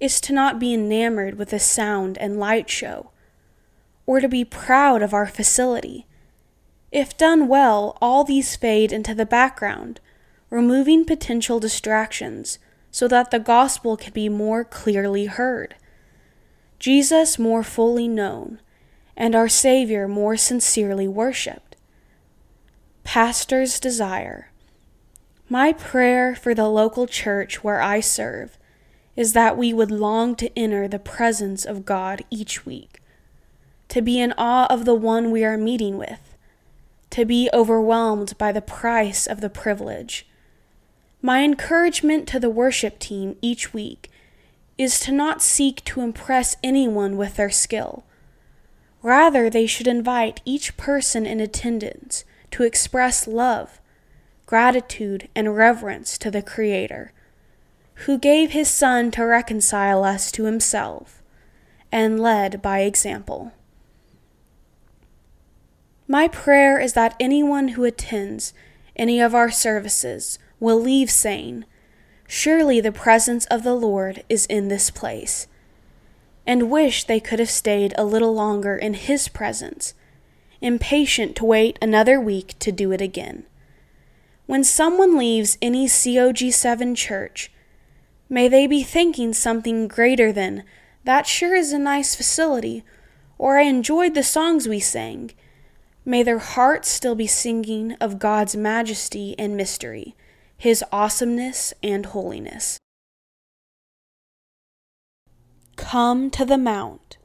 is 0.00 0.20
to 0.22 0.32
not 0.32 0.58
be 0.58 0.74
enamored 0.74 1.38
with 1.38 1.50
the 1.50 1.58
sound 1.58 2.18
and 2.18 2.38
light 2.38 2.68
show, 2.68 3.10
or 4.06 4.20
to 4.20 4.28
be 4.28 4.44
proud 4.44 5.02
of 5.02 5.12
our 5.12 5.26
facility. 5.26 6.06
If 6.92 7.16
done 7.16 7.48
well, 7.48 7.98
all 8.00 8.24
these 8.24 8.56
fade 8.56 8.92
into 8.92 9.14
the 9.14 9.26
background, 9.26 10.00
removing 10.50 11.04
potential 11.04 11.58
distractions 11.58 12.58
so 12.90 13.08
that 13.08 13.30
the 13.30 13.38
gospel 13.38 13.96
can 13.96 14.12
be 14.12 14.28
more 14.28 14.64
clearly 14.64 15.26
heard, 15.26 15.74
Jesus 16.78 17.38
more 17.38 17.62
fully 17.62 18.06
known, 18.06 18.60
and 19.16 19.34
our 19.34 19.48
Savior 19.48 20.06
more 20.06 20.36
sincerely 20.36 21.08
worshiped. 21.08 21.65
Pastor's 23.06 23.78
Desire 23.78 24.50
My 25.48 25.72
prayer 25.72 26.34
for 26.34 26.56
the 26.56 26.68
local 26.68 27.06
church 27.06 27.62
where 27.62 27.80
I 27.80 28.00
serve 28.00 28.58
is 29.14 29.32
that 29.32 29.56
we 29.56 29.72
would 29.72 29.92
long 29.92 30.34
to 30.34 30.50
enter 30.58 30.88
the 30.88 30.98
presence 30.98 31.64
of 31.64 31.86
God 31.86 32.24
each 32.30 32.66
week, 32.66 33.00
to 33.90 34.02
be 34.02 34.18
in 34.18 34.34
awe 34.36 34.66
of 34.66 34.84
the 34.84 34.94
one 34.96 35.30
we 35.30 35.44
are 35.44 35.56
meeting 35.56 35.96
with, 35.96 36.34
to 37.10 37.24
be 37.24 37.48
overwhelmed 37.54 38.36
by 38.38 38.50
the 38.50 38.60
price 38.60 39.28
of 39.28 39.40
the 39.40 39.48
privilege. 39.48 40.26
My 41.22 41.44
encouragement 41.44 42.26
to 42.30 42.40
the 42.40 42.50
worship 42.50 42.98
team 42.98 43.36
each 43.40 43.72
week 43.72 44.10
is 44.78 44.98
to 45.00 45.12
not 45.12 45.40
seek 45.40 45.84
to 45.84 46.00
impress 46.00 46.56
anyone 46.60 47.16
with 47.16 47.36
their 47.36 47.50
skill. 47.50 48.04
Rather, 49.00 49.48
they 49.48 49.66
should 49.68 49.86
invite 49.86 50.42
each 50.44 50.76
person 50.76 51.24
in 51.24 51.38
attendance 51.38 52.24
to 52.52 52.62
express 52.62 53.26
love, 53.26 53.80
gratitude, 54.46 55.28
and 55.34 55.56
reverence 55.56 56.16
to 56.18 56.30
the 56.30 56.42
Creator 56.42 57.12
who 58.04 58.18
gave 58.18 58.50
his 58.50 58.68
Son 58.68 59.10
to 59.10 59.24
reconcile 59.24 60.04
us 60.04 60.30
to 60.32 60.44
himself, 60.44 61.22
and 61.90 62.20
led 62.20 62.60
by 62.60 62.80
example. 62.80 63.52
My 66.06 66.28
prayer 66.28 66.78
is 66.78 66.92
that 66.92 67.16
anyone 67.18 67.68
who 67.68 67.84
attends 67.84 68.52
any 68.94 69.20
of 69.20 69.34
our 69.34 69.50
services 69.50 70.38
will 70.60 70.80
leave 70.80 71.10
saying, 71.10 71.64
Surely 72.28 72.80
the 72.80 72.92
presence 72.92 73.46
of 73.46 73.62
the 73.62 73.74
Lord 73.74 74.22
is 74.28 74.46
in 74.46 74.68
this 74.68 74.90
place, 74.90 75.46
and 76.46 76.70
wish 76.70 77.04
they 77.04 77.18
could 77.18 77.38
have 77.38 77.50
stayed 77.50 77.94
a 77.96 78.04
little 78.04 78.34
longer 78.34 78.76
in 78.76 78.94
His 78.94 79.28
presence, 79.28 79.94
impatient 80.60 81.36
to 81.36 81.44
wait 81.44 81.78
another 81.80 82.20
week 82.20 82.58
to 82.60 82.72
do 82.72 82.92
it 82.92 83.00
again. 83.00 83.44
When 84.46 84.64
someone 84.64 85.18
leaves 85.18 85.58
any 85.60 85.86
COG7 85.86 86.96
church, 86.96 87.50
May 88.28 88.48
they 88.48 88.66
be 88.66 88.82
thinking 88.82 89.32
something 89.32 89.86
greater 89.86 90.32
than, 90.32 90.64
that 91.04 91.26
sure 91.26 91.54
is 91.54 91.72
a 91.72 91.78
nice 91.78 92.16
facility, 92.16 92.82
or 93.38 93.58
I 93.58 93.62
enjoyed 93.62 94.14
the 94.14 94.24
songs 94.24 94.66
we 94.66 94.80
sang. 94.80 95.30
May 96.04 96.22
their 96.22 96.38
hearts 96.38 96.88
still 96.88 97.14
be 97.14 97.28
singing 97.28 97.92
of 98.00 98.18
God's 98.18 98.56
majesty 98.56 99.36
and 99.38 99.56
mystery, 99.56 100.16
His 100.56 100.82
awesomeness 100.90 101.72
and 101.82 102.06
holiness. 102.06 102.78
Come 105.76 106.30
to 106.30 106.44
the 106.44 106.58
Mount. 106.58 107.15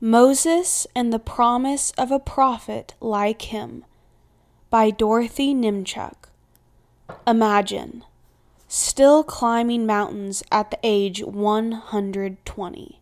Moses 0.00 0.86
and 0.94 1.12
the 1.12 1.18
Promise 1.18 1.90
of 1.98 2.12
a 2.12 2.20
Prophet 2.20 2.94
Like 3.00 3.42
Him 3.42 3.84
by 4.70 4.90
Dorothy 4.90 5.52
Nimchuk. 5.52 6.28
Imagine 7.26 8.04
still 8.68 9.24
climbing 9.24 9.86
mountains 9.86 10.44
at 10.52 10.70
the 10.70 10.78
age 10.84 11.24
120. 11.24 13.00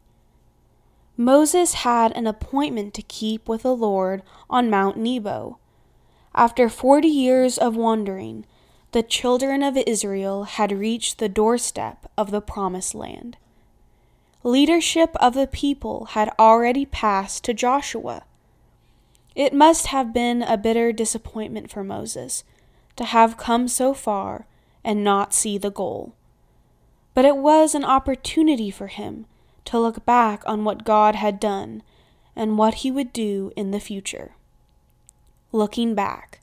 Moses 1.18 1.74
had 1.74 2.16
an 2.16 2.26
appointment 2.26 2.94
to 2.94 3.03
keep 3.03 3.47
with 3.47 3.64
the 3.64 3.76
Lord 3.76 4.22
on 4.49 4.70
Mount 4.70 4.97
Nebo. 4.97 5.59
After 6.34 6.70
forty 6.70 7.09
years 7.09 7.59
of 7.59 7.76
wandering, 7.76 8.47
the 8.92 9.03
children 9.03 9.62
of 9.62 9.76
Israel 9.76 10.44
had 10.44 10.72
reached 10.72 11.18
the 11.18 11.28
doorstep 11.28 12.11
of 12.16 12.30
the 12.30 12.40
Promised 12.40 12.94
Land. 12.94 13.36
Leadership 14.47 15.16
of 15.16 15.34
the 15.34 15.49
people 15.49 16.05
had 16.11 16.30
already 16.38 16.86
passed 16.86 17.42
to 17.42 17.53
Joshua. 17.53 18.22
It 19.34 19.53
must 19.53 19.88
have 19.88 20.14
been 20.14 20.40
a 20.40 20.57
bitter 20.57 20.92
disappointment 20.92 21.68
for 21.68 21.82
Moses 21.82 22.44
to 22.94 23.03
have 23.03 23.36
come 23.36 23.66
so 23.66 23.92
far 23.92 24.47
and 24.84 25.03
not 25.03 25.34
see 25.34 25.59
the 25.59 25.72
goal. 25.72 26.14
But 27.12 27.24
it 27.24 27.36
was 27.38 27.74
an 27.74 27.84
opportunity 27.84 28.70
for 28.70 28.86
him 28.86 29.26
to 29.64 29.80
look 29.80 30.07
back 30.07 30.44
on 30.47 30.62
what 30.62 30.84
God 30.84 31.16
had 31.16 31.40
done 31.40 31.82
and 32.36 32.57
what 32.57 32.74
he 32.74 32.90
would 32.92 33.12
do 33.12 33.51
in 33.57 33.72
the 33.72 33.80
future. 33.80 34.36
Looking 35.51 35.97
back. 35.97 36.38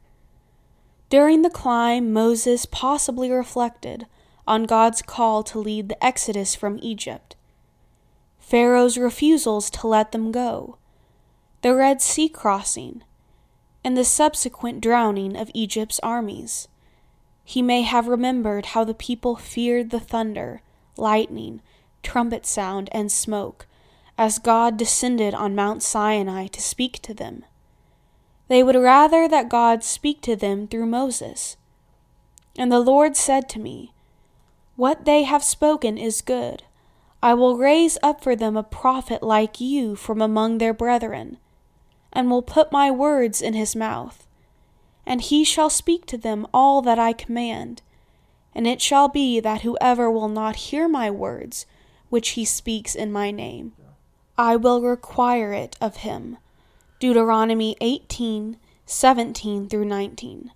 During 1.08 1.42
the 1.42 1.50
climb, 1.50 2.12
Moses 2.12 2.66
possibly 2.66 3.32
reflected 3.32 4.08
on 4.46 4.66
God's 4.66 5.02
call 5.02 5.42
to 5.44 5.58
lead 5.58 5.88
the 5.88 6.06
exodus 6.06 6.54
from 6.54 6.80
Egypt, 6.82 7.38
Pharaoh's 8.44 8.98
refusals 8.98 9.70
to 9.70 9.88
let 9.88 10.12
them 10.12 10.30
go, 10.30 10.78
the 11.62 11.74
Red 11.74 12.02
Sea 12.02 12.28
crossing, 12.28 13.02
and 13.86 13.98
the 13.98 14.04
subsequent 14.04 14.82
drowning 14.82 15.38
of 15.38 15.50
Egypt's 15.54 16.00
armies. 16.02 16.68
He 17.46 17.62
may 17.62 17.84
have 17.84 18.08
remembered 18.08 18.68
how 18.68 18.84
the 18.84 18.94
people 18.94 19.38
feared 19.38 19.90
the 19.90 20.00
thunder, 20.00 20.62
lightning, 20.98 21.62
trumpet 22.04 22.46
sound, 22.46 22.90
and 22.92 23.10
smoke 23.10 23.66
as 24.18 24.40
God 24.40 24.78
descended 24.78 25.34
on 25.34 25.56
Mount 25.56 25.82
Sinai 25.82 26.48
to 26.48 26.62
speak 26.62 27.02
to 27.02 27.14
them. 27.14 27.46
They 28.50 28.62
would 28.62 28.76
rather 28.76 29.28
that 29.28 29.50
God 29.50 29.86
speak 29.86 30.22
to 30.22 30.36
them 30.36 30.68
through 30.68 30.86
Moses. 30.86 31.56
And 32.58 32.72
the 32.72 32.82
Lord 32.82 33.16
said 33.16 33.48
to 33.50 33.60
me, 33.60 33.94
What 34.76 35.06
they 35.06 35.24
have 35.24 35.46
spoken 35.46 35.98
is 35.98 36.22
good. 36.22 36.64
I 37.24 37.34
will 37.34 37.58
raise 37.58 37.98
up 38.04 38.22
for 38.22 38.36
them 38.36 38.56
a 38.56 38.62
prophet 38.62 39.24
like 39.24 39.60
you 39.60 39.96
from 39.96 40.22
among 40.22 40.60
their 40.60 40.74
brethren, 40.76 41.38
and 42.12 42.30
will 42.30 42.44
put 42.44 42.72
my 42.72 42.92
words 42.92 43.42
in 43.42 43.56
his 43.56 43.76
mouth 43.76 44.28
and 45.06 45.22
he 45.22 45.44
shall 45.44 45.70
speak 45.70 46.06
to 46.08 46.18
them 46.18 46.48
all 46.54 46.82
that 46.82 47.00
I 47.00 47.14
command. 47.14 47.82
And 48.56 48.68
it 48.68 48.82
shall 48.82 49.08
be 49.08 49.40
that 49.40 49.62
whoever 49.62 50.10
will 50.10 50.30
not 50.30 50.56
hear 50.56 50.88
my 50.88 51.10
words, 51.10 51.66
which 52.10 52.30
he 52.30 52.46
speaks 52.46 52.96
in 52.96 53.12
my 53.12 53.32
name, 53.32 53.74
I 54.38 54.56
will 54.56 54.82
require 54.82 55.54
it 55.54 55.76
of 55.82 55.98
him. 55.98 56.38
Deuteronomy 57.00 57.76
18 57.82 58.58
17 58.86 59.70
through 59.70 59.86
19. 59.86 60.52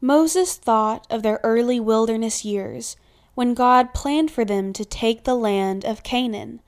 Moses 0.00 0.56
thought 0.56 1.06
of 1.10 1.22
their 1.22 1.40
early 1.42 1.80
wilderness 1.80 2.44
years 2.44 2.96
when 3.34 3.54
God 3.54 3.94
planned 3.94 4.30
for 4.30 4.44
them 4.44 4.72
to 4.72 4.84
take 4.84 5.24
the 5.24 5.34
land 5.34 5.84
of 5.84 6.02
Canaan. 6.02 6.60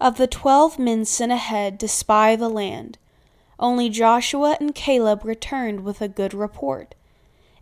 Of 0.00 0.16
the 0.16 0.26
twelve 0.26 0.78
men 0.78 1.04
sent 1.04 1.32
ahead 1.32 1.80
to 1.80 1.88
spy 1.88 2.36
the 2.36 2.48
land, 2.48 2.98
only 3.58 3.88
Joshua 3.88 4.56
and 4.60 4.74
Caleb 4.74 5.24
returned 5.24 5.80
with 5.80 6.00
a 6.00 6.08
good 6.08 6.32
report, 6.34 6.94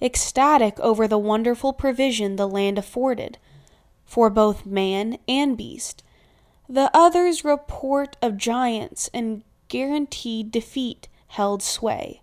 ecstatic 0.03 0.79
over 0.81 1.09
the 1.09 1.19
wonderful 1.19 1.73
provision 1.73 2.37
the 2.37 2.49
land 2.49 2.79
afforded 2.79 3.39
for 4.05 4.29
both 4.29 4.67
man 4.67 5.19
and 5.27 5.57
beast. 5.57 6.03
The 6.69 6.91
others' 6.93 7.45
report 7.45 8.17
of 8.21 8.37
giants 8.37 9.09
and 9.15 9.43
guaranteed 9.69 10.51
defeat 10.51 11.09
held 11.29 11.63
sway. 11.63 12.23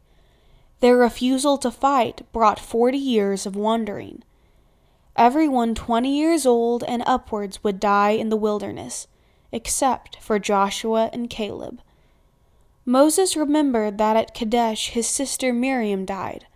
Their 0.80 0.97
refusal 0.97 1.58
to 1.60 1.72
fight 1.72 2.22
brought 2.32 2.60
forty 2.60 2.97
years 2.97 3.45
of 3.45 3.56
wandering. 3.56 4.24
Everyone 5.16 5.76
twenty 5.76 6.18
years 6.18 6.45
old 6.45 6.84
and 6.84 7.03
upwards 7.05 7.64
would 7.64 7.80
die 7.80 8.11
in 8.11 8.30
the 8.30 8.38
wilderness, 8.38 9.07
except 9.51 10.18
for 10.22 10.39
Joshua 10.39 11.09
and 11.14 11.30
Caleb. 11.30 11.82
Moses 12.86 13.38
remembered 13.38 13.97
that 13.99 14.18
at 14.18 14.34
Kadesh 14.34 14.89
his 14.89 15.07
sister 15.07 15.53
Miriam 15.53 16.03
died. 16.03 16.47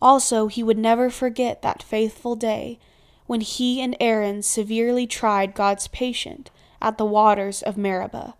Also, 0.00 0.46
he 0.46 0.62
would 0.62 0.78
never 0.78 1.10
forget 1.10 1.62
that 1.62 1.82
faithful 1.82 2.36
day 2.36 2.78
when 3.26 3.40
he 3.40 3.80
and 3.80 3.96
Aaron 4.00 4.42
severely 4.42 5.06
tried 5.06 5.54
God's 5.54 5.88
patience 5.88 6.50
at 6.80 6.98
the 6.98 7.04
waters 7.04 7.62
of 7.62 7.76
Meribah. 7.76 8.34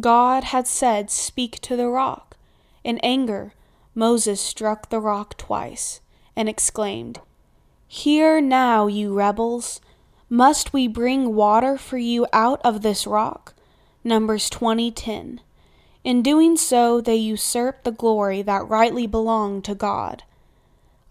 God 0.00 0.44
had 0.44 0.66
said, 0.66 1.10
Speak 1.10 1.60
to 1.60 1.76
the 1.76 1.88
rock. 1.88 2.36
In 2.82 2.98
anger, 3.00 3.52
Moses 3.94 4.40
struck 4.40 4.88
the 4.88 5.00
rock 5.00 5.36
twice 5.36 6.00
and 6.34 6.48
exclaimed, 6.48 7.20
Hear 7.94 8.40
now, 8.40 8.86
you 8.86 9.12
rebels! 9.12 9.82
Must 10.30 10.72
we 10.72 10.88
bring 10.88 11.34
water 11.34 11.76
for 11.76 11.98
you 11.98 12.26
out 12.32 12.58
of 12.64 12.80
this 12.80 13.06
rock? 13.06 13.54
Numbers 14.02 14.48
20:10. 14.48 15.40
In 16.02 16.22
doing 16.22 16.56
so, 16.56 17.02
they 17.02 17.16
usurped 17.16 17.84
the 17.84 17.90
glory 17.90 18.40
that 18.40 18.66
rightly 18.66 19.06
belonged 19.06 19.64
to 19.64 19.74
God. 19.74 20.22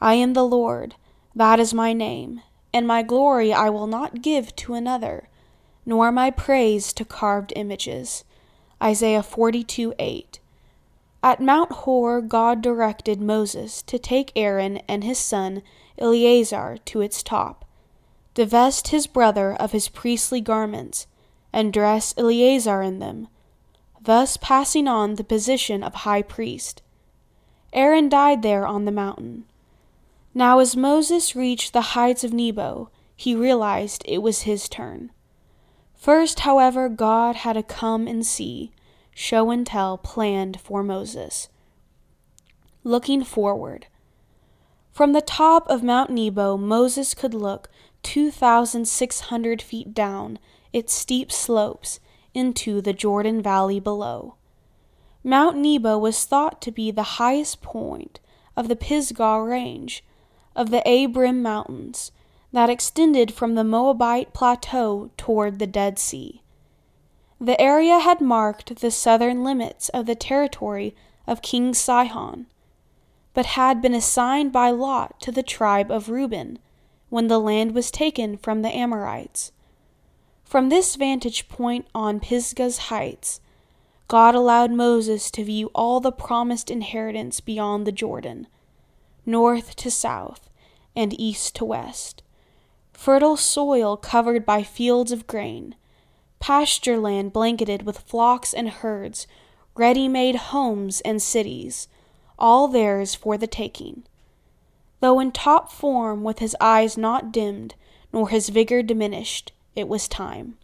I 0.01 0.15
am 0.15 0.33
the 0.33 0.43
Lord, 0.43 0.95
that 1.35 1.59
is 1.59 1.71
my 1.71 1.93
name, 1.93 2.41
and 2.73 2.87
my 2.87 3.03
glory 3.03 3.53
I 3.53 3.69
will 3.69 3.85
not 3.85 4.23
give 4.23 4.55
to 4.55 4.73
another, 4.73 5.29
nor 5.85 6.11
my 6.11 6.31
praise 6.31 6.93
to 6.93 7.05
carved 7.05 7.53
images. 7.55 8.23
Isaiah 8.81 9.21
42 9.21 9.93
8. 9.99 10.39
At 11.21 11.39
Mount 11.39 11.71
Hor, 11.71 12.21
God 12.21 12.59
directed 12.63 13.21
Moses 13.21 13.83
to 13.83 13.99
take 13.99 14.31
Aaron 14.35 14.77
and 14.87 15.03
his 15.03 15.19
son 15.19 15.61
Eleazar 15.97 16.77
to 16.85 17.01
its 17.01 17.21
top 17.23 17.65
divest 18.33 18.89
his 18.89 19.07
brother 19.07 19.53
of 19.53 19.71
his 19.71 19.89
priestly 19.89 20.41
garments, 20.41 21.07
and 21.51 21.73
dress 21.73 22.13
Eleazar 22.17 22.81
in 22.81 22.99
them, 22.99 23.27
thus 24.01 24.37
passing 24.37 24.87
on 24.87 25.15
the 25.15 25.23
position 25.23 25.83
of 25.83 25.93
high 25.93 26.21
priest. 26.21 26.81
Aaron 27.73 28.09
died 28.09 28.41
there 28.41 28.65
on 28.65 28.85
the 28.85 28.91
mountain. 28.91 29.45
Now, 30.33 30.59
as 30.59 30.77
Moses 30.77 31.35
reached 31.35 31.73
the 31.73 31.81
heights 31.81 32.23
of 32.23 32.33
Nebo, 32.33 32.89
he 33.15 33.35
realized 33.35 34.01
it 34.05 34.19
was 34.19 34.43
his 34.43 34.69
turn. 34.69 35.11
First, 35.93 36.41
however, 36.41 36.89
God 36.89 37.35
had 37.37 37.57
a 37.57 37.63
come 37.63 38.07
and 38.07 38.25
see, 38.25 38.71
show 39.13 39.51
and 39.51 39.67
tell 39.67 39.97
planned 39.97 40.59
for 40.59 40.83
Moses. 40.83 41.49
Looking 42.83 43.23
forward. 43.23 43.87
From 44.91 45.13
the 45.13 45.21
top 45.21 45.67
of 45.67 45.83
Mount 45.83 46.09
Nebo, 46.09 46.57
Moses 46.57 47.13
could 47.13 47.33
look 47.33 47.69
2,600 48.03 49.61
feet 49.61 49.93
down 49.93 50.37
its 50.73 50.93
steep 50.93 51.31
slopes 51.31 51.99
into 52.33 52.81
the 52.81 52.93
Jordan 52.93 53.41
Valley 53.41 53.79
below. 53.79 54.35
Mount 55.23 55.57
Nebo 55.57 55.97
was 55.97 56.25
thought 56.25 56.61
to 56.61 56.71
be 56.71 56.91
the 56.91 57.17
highest 57.21 57.61
point 57.61 58.19
of 58.57 58.67
the 58.67 58.75
Pisgah 58.75 59.41
Range 59.41 60.03
of 60.55 60.71
the 60.71 60.81
Abarim 60.85 61.41
Mountains 61.41 62.11
that 62.51 62.69
extended 62.69 63.33
from 63.33 63.55
the 63.55 63.63
Moabite 63.63 64.33
Plateau 64.33 65.09
toward 65.15 65.59
the 65.59 65.67
Dead 65.67 65.99
Sea. 65.99 66.41
The 67.39 67.59
area 67.59 67.99
had 67.99 68.19
marked 68.19 68.75
the 68.81 68.91
southern 68.91 69.43
limits 69.43 69.89
of 69.89 70.05
the 70.05 70.15
territory 70.15 70.95
of 71.25 71.41
King 71.41 71.73
Sihon, 71.73 72.47
but 73.33 73.45
had 73.45 73.81
been 73.81 73.93
assigned 73.93 74.51
by 74.51 74.69
lot 74.69 75.19
to 75.21 75.31
the 75.31 75.43
tribe 75.43 75.89
of 75.91 76.09
Reuben 76.09 76.59
when 77.09 77.27
the 77.27 77.39
land 77.39 77.73
was 77.73 77.91
taken 77.91 78.37
from 78.37 78.61
the 78.61 78.75
Amorites. 78.75 79.51
From 80.43 80.69
this 80.69 80.95
vantage 80.95 81.47
point 81.47 81.87
on 81.95 82.19
Pisgah's 82.19 82.77
heights, 82.89 83.39
God 84.07 84.35
allowed 84.35 84.71
Moses 84.71 85.31
to 85.31 85.45
view 85.45 85.71
all 85.73 86.01
the 86.01 86.11
promised 86.11 86.69
inheritance 86.69 87.39
beyond 87.39 87.87
the 87.87 87.93
Jordan, 87.93 88.47
north 89.25 89.75
to 89.77 89.89
south, 89.89 90.49
and 90.95 91.17
east 91.17 91.55
to 91.55 91.65
west. 91.65 92.21
Fertile 92.91 93.37
soil 93.37 93.95
covered 93.95 94.45
by 94.45 94.63
fields 94.63 95.13
of 95.13 95.27
grain, 95.27 95.75
pasture 96.39 96.99
land 96.99 97.31
blanketed 97.31 97.83
with 97.83 97.99
flocks 97.99 98.53
and 98.53 98.69
herds, 98.69 99.27
ready 99.75 100.09
made 100.09 100.35
homes 100.35 100.99
and 101.01 101.21
cities, 101.21 101.87
all 102.41 102.67
theirs 102.67 103.15
for 103.15 103.37
the 103.37 103.47
taking. 103.47 104.03
Though 104.99 105.19
in 105.19 105.31
top 105.31 105.71
form, 105.71 106.23
with 106.23 106.39
his 106.39 106.57
eyes 106.59 106.97
not 106.97 107.31
dimmed, 107.31 107.75
nor 108.11 108.27
his 108.27 108.49
vigor 108.49 108.83
diminished, 108.83 109.53
it 109.75 109.87
was 109.87 110.07
time. 110.07 110.57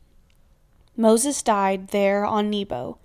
Moses 0.97 1.41
died 1.43 1.89
there 1.89 2.25
on 2.25 2.49
Nebo, 2.49 2.97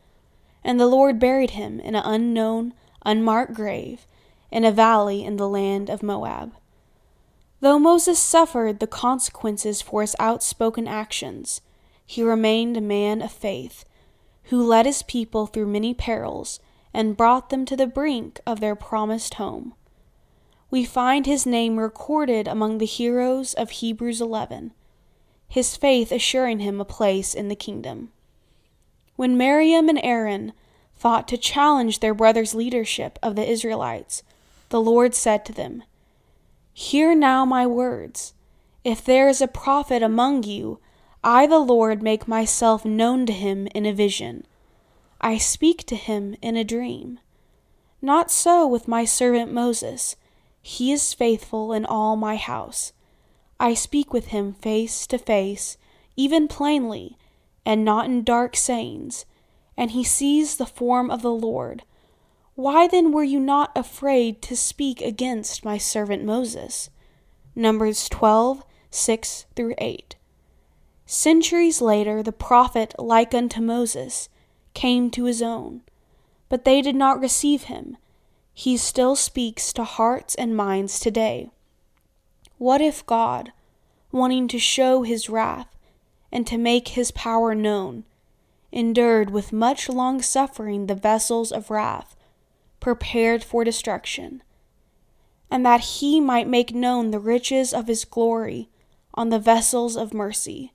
and 0.65 0.81
the 0.81 0.87
Lord 0.87 1.21
buried 1.21 1.51
him 1.51 1.79
in 1.81 1.95
an 1.95 2.03
unknown, 2.05 2.73
unmarked 3.05 3.55
grave 3.55 4.07
in 4.51 4.65
a 4.65 4.73
valley 4.73 5.23
in 5.25 5.37
the 5.37 5.49
land 5.49 5.91
of 5.91 6.03
Moab. 6.03 6.53
Though 7.61 7.79
Moses 7.79 8.19
suffered 8.19 8.81
the 8.81 8.87
consequences 8.87 9.83
for 9.83 10.01
his 10.01 10.17
outspoken 10.19 10.89
actions, 10.89 11.61
he 12.05 12.23
remained 12.23 12.77
a 12.77 12.81
man 12.81 13.23
of 13.23 13.31
faith, 13.31 13.85
who 14.45 14.63
led 14.63 14.87
his 14.87 15.03
people 15.03 15.47
through 15.47 15.67
many 15.67 15.95
perils 15.95 16.59
and 16.95 17.17
brought 17.17 17.51
them 17.51 17.65
to 17.65 17.77
the 17.77 17.87
brink 17.87 18.41
of 18.47 18.61
their 18.61 18.77
promised 18.77 19.35
home 19.35 19.75
we 20.73 20.87
find 20.87 21.27
his 21.27 21.45
name 21.45 21.79
recorded 21.79 22.49
among 22.49 22.79
the 22.79 22.87
heroes 22.87 23.53
of 23.53 23.69
Hebrews 23.69 24.23
11, 24.23 24.73
his 25.47 25.77
faith 25.77 26.11
assuring 26.11 26.61
him 26.61 26.81
a 26.81 26.85
place 26.87 27.35
in 27.35 27.49
the 27.49 27.55
kingdom. 27.55 28.11
When 29.15 29.37
Miriam 29.37 29.91
and 29.91 30.01
Aaron 30.03 30.55
thought 30.97 31.29
to 31.29 31.37
challenge 31.37 32.01
their 32.01 32.15
brother's 32.15 32.55
leadership 32.55 33.19
of 33.23 33.37
the 33.37 33.47
Israelites, 33.47 34.23
the 34.71 34.81
Lord 34.81 35.15
said 35.15 35.45
to 35.45 35.53
them, 35.53 35.83
Hear 36.73 37.15
now 37.15 37.45
my 37.45 37.67
words. 37.67 38.33
If 38.83 39.05
there 39.05 39.29
is 39.29 39.43
a 39.43 39.47
prophet 39.47 40.03
among 40.03 40.45
you, 40.45 40.79
I, 41.23 41.47
the 41.47 41.59
Lord, 41.59 42.03
make 42.03 42.27
myself 42.27 42.83
known 42.83 43.27
to 43.27 43.33
him 43.35 43.69
in 43.75 43.85
a 43.85 43.93
vision. 43.93 44.47
I 45.23 45.39
speak 45.39 45.85
to 45.87 45.95
him 45.95 46.35
in 46.43 46.57
a 46.57 46.65
dream. 46.65 47.21
Not 48.01 48.31
so 48.31 48.67
with 48.67 48.89
my 48.89 49.05
servant 49.05 49.53
Moses. 49.53 50.17
He 50.61 50.91
is 50.91 51.15
faithful 51.15 51.73
in 51.73 51.85
all 51.85 52.17
my 52.17 52.37
house. 52.37 52.93
I 53.61 53.75
speak 53.75 54.13
with 54.13 54.29
him 54.29 54.55
face 54.55 55.07
to 55.07 55.19
face, 55.19 55.77
even 56.17 56.49
plainly, 56.49 57.17
and 57.65 57.85
not 57.85 58.07
in 58.07 58.25
dark 58.25 58.57
sayings, 58.57 59.25
and 59.77 59.93
he 59.93 60.03
sees 60.03 60.57
the 60.57 60.67
form 60.67 61.11
of 61.11 61.23
the 61.23 61.31
Lord. 61.31 61.85
Why 62.57 62.89
then 62.89 63.13
were 63.13 63.23
you 63.23 63.39
not 63.39 63.71
afraid 63.77 64.43
to 64.43 64.57
speak 64.57 65.01
against 65.01 65.65
my 65.65 65.79
servant 65.79 66.25
Moses? 66.25 66.91
Numbers 67.55 68.09
12, 68.09 68.65
6 68.91 69.47
through 69.55 69.75
8. 69.79 70.17
Centuries 71.07 71.81
later, 71.81 72.23
the 72.23 72.33
prophet, 72.33 72.95
like 72.99 73.33
unto 73.33 73.61
Moses, 73.61 74.29
came 74.75 75.11
to 75.11 75.25
his 75.25 75.43
own, 75.43 75.83
but 76.49 76.65
they 76.65 76.83
did 76.83 76.97
not 76.97 77.21
receive 77.21 77.65
him 77.65 77.97
he 78.55 78.77
still 78.77 79.17
speaks 79.17 79.73
to 79.73 79.85
hearts 79.85 80.35
and 80.35 80.57
minds 80.57 81.01
today. 81.01 81.51
What 82.59 82.81
if 82.81 83.05
God, 83.07 83.53
wanting 84.11 84.47
to 84.49 84.59
show 84.59 85.03
his 85.03 85.29
wrath 85.29 85.69
and 86.31 86.47
to 86.47 86.59
make 86.59 86.89
his 86.89 87.11
power 87.11 87.55
known, 87.55 88.05
endured 88.71 89.31
with 89.31 89.53
much 89.53 89.89
long 89.89 90.23
suffering 90.23 90.87
the 90.87 90.95
vessels 90.95 91.51
of 91.51 91.71
wrath 91.71 92.15
prepared 92.79 93.43
for 93.43 93.65
destruction, 93.65 94.43
and 95.51 95.65
that 95.65 95.81
he 95.81 96.21
might 96.21 96.49
make 96.49 96.75
known 96.75 97.11
the 97.11 97.19
riches 97.19 97.73
of 97.73 97.87
his 97.87 98.05
glory 98.05 98.69
on 99.15 99.29
the 99.29 99.39
vessels 99.39 99.97
of 99.97 100.15
mercy, 100.15 100.73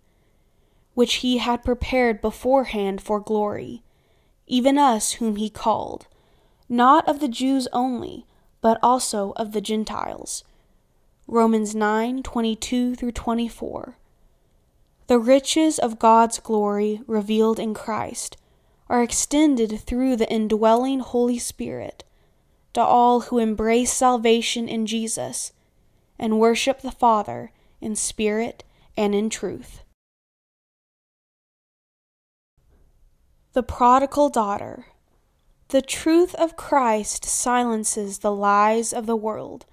which 0.94 1.16
he 1.16 1.38
had 1.38 1.64
prepared 1.64 2.22
beforehand 2.22 3.02
for 3.02 3.20
glory, 3.20 3.84
even 4.48 4.78
us 4.78 5.14
whom 5.14 5.36
he 5.36 5.50
called 5.50 6.08
not 6.70 7.08
of 7.08 7.20
the 7.22 7.30
Jews 7.30 7.68
only, 7.72 8.26
but 8.60 8.78
also 8.84 9.32
of 9.38 9.54
the 9.54 9.62
Gentiles. 9.62 10.44
Romans 11.26 11.74
9 11.74 12.24
22 12.24 12.96
through 12.96 13.12
24. 13.12 13.98
The 15.08 15.20
riches 15.20 15.80
of 15.80 16.00
God's 16.00 16.40
glory 16.40 17.02
revealed 17.08 17.60
in 17.60 17.74
Christ 17.74 18.36
are 18.90 19.02
extended 19.02 19.80
through 19.80 20.18
the 20.18 20.30
indwelling 20.30 21.00
Holy 21.00 21.40
Spirit 21.40 22.04
to 22.74 22.82
all 22.82 23.22
who 23.22 23.38
embrace 23.38 23.94
salvation 23.94 24.68
in 24.68 24.86
Jesus 24.86 25.54
and 26.20 26.40
worship 26.40 26.82
the 26.82 26.92
Father 26.92 27.52
in 27.80 27.96
spirit 27.96 28.64
and 28.98 29.16
in 29.16 29.30
truth. 29.30 29.84
The 33.58 33.64
Prodigal 33.64 34.30
Daughter 34.30 34.86
The 35.70 35.82
Truth 35.82 36.36
of 36.36 36.56
Christ 36.56 37.26
Silences 37.26 38.20
the 38.20 38.32
Lies 38.32 38.94
of 38.94 39.08
the 39.08 39.16
World 39.16 39.66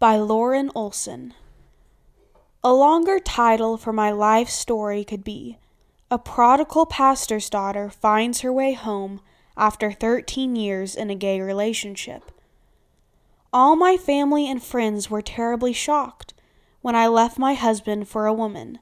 by 0.00 0.16
Lauren 0.16 0.72
Olson. 0.74 1.32
A 2.64 2.72
longer 2.72 3.20
title 3.20 3.76
for 3.76 3.92
my 3.92 4.10
life 4.10 4.48
story 4.48 5.04
could 5.04 5.22
be 5.22 5.56
A 6.10 6.18
Prodigal 6.18 6.84
Pastor's 6.84 7.48
Daughter 7.48 7.88
Finds 7.88 8.40
Her 8.40 8.52
Way 8.52 8.72
Home 8.72 9.20
After 9.56 9.92
13 9.92 10.56
Years 10.56 10.96
in 10.96 11.08
a 11.08 11.14
Gay 11.14 11.40
Relationship. 11.40 12.32
All 13.52 13.76
my 13.76 13.96
family 13.96 14.50
and 14.50 14.60
friends 14.60 15.10
were 15.10 15.22
terribly 15.22 15.72
shocked 15.72 16.34
when 16.80 16.96
I 16.96 17.06
left 17.06 17.38
my 17.38 17.54
husband 17.54 18.08
for 18.08 18.26
a 18.26 18.34
woman. 18.34 18.80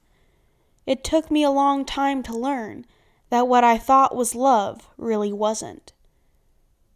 It 0.86 1.05
took 1.05 1.30
me 1.30 1.43
a 1.43 1.51
long 1.51 1.84
time 1.84 2.22
to 2.22 2.34
learn 2.34 2.86
that 3.30 3.48
what 3.48 3.64
I 3.64 3.78
thought 3.78 4.14
was 4.14 4.34
love 4.34 4.88
really 4.96 5.32
wasn't. 5.32 5.92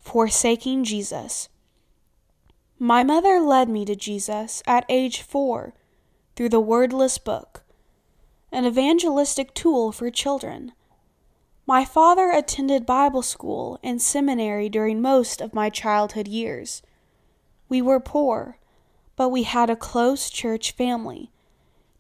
Forsaking 0.01 0.85
Jesus. 0.85 1.49
My 2.79 3.03
mother 3.03 3.41
led 3.41 3.69
me 3.69 3.85
to 3.87 3.97
Jesus 3.97 4.63
at 4.67 4.85
age 4.89 5.23
four 5.23 5.75
through 6.37 6.51
the 6.51 6.61
Wordless 6.61 7.19
Book, 7.19 7.63
an 8.53 8.67
evangelistic 8.67 9.55
tool 9.55 9.93
for 9.93 10.11
children. 10.11 10.73
My 11.67 11.85
father 11.85 12.31
attended 12.31 12.85
Bible 12.85 13.23
school 13.23 13.79
and 13.83 14.03
seminary 14.03 14.69
during 14.69 15.01
most 15.01 15.41
of 15.41 15.55
my 15.55 15.71
childhood 15.71 16.29
years. 16.29 16.83
We 17.69 17.81
were 17.81 18.01
poor, 18.01 18.59
but 19.17 19.31
we 19.31 19.45
had 19.45 19.71
a 19.71 19.77
close 19.77 20.29
church 20.29 20.73
family. 20.73 21.31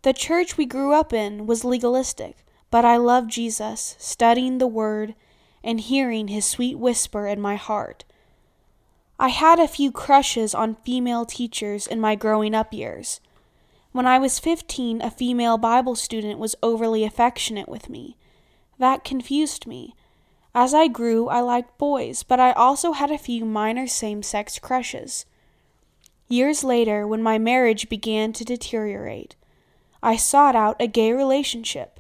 The 0.03 0.13
church 0.13 0.59
we 0.59 0.67
grew 0.67 0.93
up 0.93 1.13
in 1.13 1.47
was 1.47 1.65
legalistic, 1.65 2.45
but 2.75 2.85
I 2.85 2.97
loved 2.97 3.31
Jesus, 3.31 3.95
studying 4.01 4.59
the 4.59 4.67
Word 4.67 5.15
and 5.63 5.79
hearing 5.79 6.27
his 6.27 6.45
sweet 6.45 6.77
whisper 6.77 7.29
in 7.29 7.41
my 7.41 7.55
heart. 7.55 8.03
I 9.17 9.29
had 9.29 9.61
a 9.61 9.69
few 9.69 9.93
crushes 9.93 10.57
on 10.57 10.79
female 10.85 11.25
teachers 11.25 11.87
in 11.87 12.01
my 12.01 12.17
growing 12.17 12.53
up 12.53 12.75
years. 12.75 13.21
When 13.93 14.09
I 14.09 14.19
was 14.19 14.41
15, 14.41 15.01
a 15.03 15.13
female 15.13 15.57
Bible 15.57 15.95
student 15.95 16.41
was 16.41 16.57
overly 16.65 17.05
affectionate 17.05 17.69
with 17.69 17.89
me. 17.89 18.17
That 18.81 19.05
confused 19.05 19.69
me. 19.69 19.95
As 20.53 20.75
I 20.75 20.89
grew, 20.89 21.29
I 21.29 21.43
liked 21.43 21.79
boys, 21.79 22.25
but 22.25 22.41
I 22.41 22.51
also 22.55 22.91
had 22.91 23.13
a 23.13 23.19
few 23.19 23.45
minor 23.45 23.87
same 23.87 24.21
sex 24.25 24.59
crushes. 24.59 25.27
Years 26.27 26.65
later, 26.65 27.07
when 27.07 27.23
my 27.23 27.39
marriage 27.39 27.89
began 27.89 28.33
to 28.33 28.45
deteriorate, 28.45 29.37
I 30.03 30.17
sought 30.17 30.57
out 30.57 30.75
a 30.81 30.89
gay 30.89 31.13
relationship. 31.13 31.94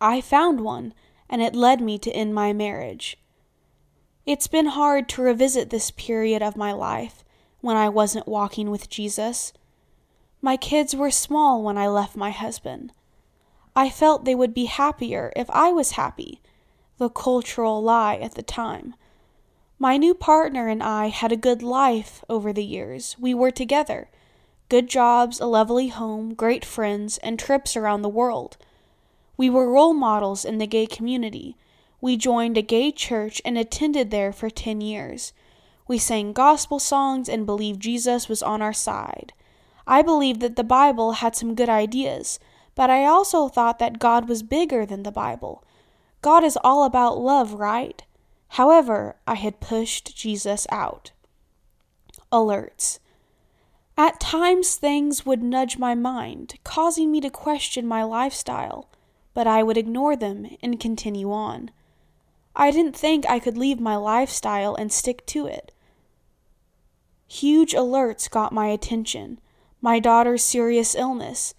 I 0.00 0.20
found 0.20 0.60
one, 0.60 0.94
and 1.28 1.42
it 1.42 1.54
led 1.54 1.80
me 1.80 1.98
to 1.98 2.10
end 2.12 2.34
my 2.34 2.52
marriage. 2.52 3.18
It's 4.24 4.46
been 4.46 4.66
hard 4.66 5.08
to 5.10 5.22
revisit 5.22 5.70
this 5.70 5.90
period 5.90 6.42
of 6.42 6.56
my 6.56 6.72
life 6.72 7.24
when 7.60 7.76
I 7.76 7.88
wasn't 7.88 8.28
walking 8.28 8.70
with 8.70 8.88
Jesus. 8.88 9.52
My 10.40 10.56
kids 10.56 10.96
were 10.96 11.10
small 11.10 11.62
when 11.62 11.76
I 11.76 11.88
left 11.88 12.16
my 12.16 12.30
husband. 12.30 12.92
I 13.76 13.90
felt 13.90 14.24
they 14.24 14.34
would 14.34 14.54
be 14.54 14.64
happier 14.64 15.32
if 15.36 15.50
I 15.50 15.70
was 15.70 15.92
happy, 15.92 16.40
the 16.98 17.08
cultural 17.08 17.82
lie 17.82 18.16
at 18.16 18.34
the 18.34 18.42
time. 18.42 18.94
My 19.78 19.96
new 19.96 20.14
partner 20.14 20.68
and 20.68 20.82
I 20.82 21.08
had 21.08 21.32
a 21.32 21.36
good 21.36 21.62
life 21.62 22.24
over 22.28 22.52
the 22.52 22.64
years. 22.64 23.16
We 23.18 23.34
were 23.34 23.50
together. 23.50 24.08
Good 24.68 24.88
jobs, 24.88 25.40
a 25.40 25.46
lovely 25.46 25.88
home, 25.88 26.34
great 26.34 26.64
friends, 26.64 27.18
and 27.18 27.38
trips 27.38 27.76
around 27.76 28.02
the 28.02 28.08
world. 28.08 28.56
We 29.40 29.48
were 29.48 29.72
role 29.72 29.94
models 29.94 30.44
in 30.44 30.58
the 30.58 30.66
gay 30.66 30.84
community. 30.86 31.56
We 31.98 32.18
joined 32.18 32.58
a 32.58 32.60
gay 32.76 32.92
church 32.92 33.40
and 33.42 33.56
attended 33.56 34.10
there 34.10 34.34
for 34.34 34.50
10 34.50 34.82
years. 34.82 35.32
We 35.88 35.96
sang 35.96 36.34
gospel 36.34 36.78
songs 36.78 37.26
and 37.26 37.46
believed 37.46 37.80
Jesus 37.80 38.28
was 38.28 38.42
on 38.42 38.60
our 38.60 38.74
side. 38.74 39.32
I 39.86 40.02
believed 40.02 40.42
that 40.42 40.56
the 40.56 40.62
Bible 40.62 41.12
had 41.12 41.34
some 41.34 41.54
good 41.54 41.70
ideas, 41.70 42.38
but 42.74 42.90
I 42.90 43.06
also 43.06 43.48
thought 43.48 43.78
that 43.78 43.98
God 43.98 44.28
was 44.28 44.42
bigger 44.42 44.84
than 44.84 45.04
the 45.04 45.10
Bible. 45.10 45.64
God 46.20 46.44
is 46.44 46.58
all 46.62 46.84
about 46.84 47.18
love, 47.18 47.54
right? 47.54 48.02
However, 48.48 49.16
I 49.26 49.36
had 49.36 49.58
pushed 49.58 50.14
Jesus 50.14 50.66
out. 50.70 51.12
Alerts. 52.30 52.98
At 53.96 54.20
times, 54.20 54.74
things 54.74 55.24
would 55.24 55.42
nudge 55.42 55.78
my 55.78 55.94
mind, 55.94 56.56
causing 56.62 57.10
me 57.10 57.22
to 57.22 57.30
question 57.30 57.86
my 57.86 58.02
lifestyle, 58.02 58.89
but 59.40 59.46
I 59.46 59.62
would 59.62 59.78
ignore 59.78 60.16
them 60.16 60.54
and 60.62 60.78
continue 60.78 61.32
on. 61.32 61.70
I 62.54 62.70
didn't 62.70 62.94
think 62.94 63.24
I 63.24 63.38
could 63.38 63.56
leave 63.56 63.80
my 63.80 63.96
lifestyle 63.96 64.74
and 64.74 64.92
stick 64.92 65.24
to 65.28 65.46
it. 65.46 65.72
Huge 67.26 67.72
alerts 67.72 68.28
got 68.28 68.52
my 68.52 68.66
attention 68.66 69.40
my 69.80 69.98
daughter's 69.98 70.44
serious 70.44 70.94
illness, 70.94 71.54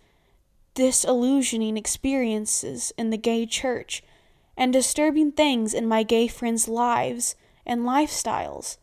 disillusioning 0.75 1.75
experiences 1.75 2.93
in 2.99 3.09
the 3.09 3.17
gay 3.17 3.47
church, 3.47 4.03
and 4.55 4.71
disturbing 4.71 5.31
things 5.31 5.73
in 5.73 5.87
my 5.87 6.03
gay 6.03 6.27
friends' 6.27 6.67
lives 6.67 7.33
and 7.65 7.81
lifestyles. 7.81 8.77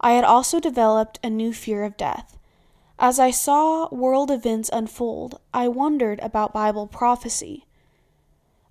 I 0.00 0.12
had 0.12 0.22
also 0.22 0.60
developed 0.60 1.18
a 1.24 1.30
new 1.30 1.52
fear 1.52 1.82
of 1.82 1.96
death. 1.96 2.38
As 2.96 3.18
I 3.18 3.32
saw 3.32 3.88
world 3.88 4.30
events 4.30 4.70
unfold, 4.72 5.40
I 5.52 5.66
wondered 5.66 6.20
about 6.20 6.52
Bible 6.52 6.86
prophecy. 6.86 7.63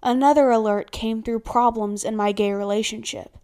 Another 0.06 0.50
alert 0.50 0.92
came 0.92 1.24
through 1.24 1.40
problems 1.40 2.04
in 2.04 2.14
my 2.18 2.34
gay 2.34 2.52
relationship. 2.52 3.38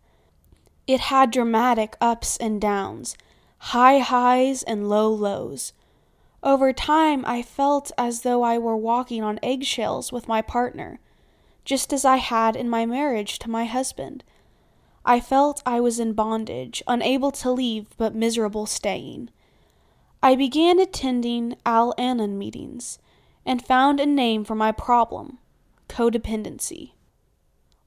It 0.88 0.99
had 0.99 1.32
dramatic 1.32 1.95
ups 2.01 2.36
and 2.36 2.60
downs, 2.60 3.16
high 3.60 3.99
highs 3.99 4.62
and 4.64 4.89
low 4.89 5.10
lows. 5.10 5.72
Over 6.43 6.74
time, 6.74 7.24
I 7.26 7.43
felt 7.43 7.93
as 7.97 8.24
though 8.24 8.43
I 8.43 8.57
were 8.57 8.76
walking 8.76 9.24
on 9.24 9.39
eggshells 9.41 10.12
with 10.12 10.28
my 10.28 10.41
partner, 10.41 10.99
just 11.64 11.93
as 11.93 12.03
I 12.03 12.18
had 12.18 12.57
in 12.57 12.70
my 12.70 12.86
marriage 12.86 13.39
to 13.39 13.49
my 13.49 13.64
husband. 13.64 14.26
I 15.05 15.22
felt 15.22 15.64
I 15.66 15.80
was 15.80 15.97
in 15.97 16.12
bondage, 16.12 16.84
unable 16.88 17.32
to 17.32 17.51
leave, 17.51 17.95
but 17.95 18.14
miserable 18.14 18.66
staying. 18.66 19.30
I 20.22 20.36
began 20.36 20.78
attending 20.78 21.55
Al 21.66 21.93
Anon 21.97 22.38
meetings 22.38 22.99
and 23.45 23.66
found 23.66 24.01
a 24.01 24.05
name 24.05 24.43
for 24.43 24.55
my 24.55 24.74
problem 24.74 25.38
codependency. 25.89 26.93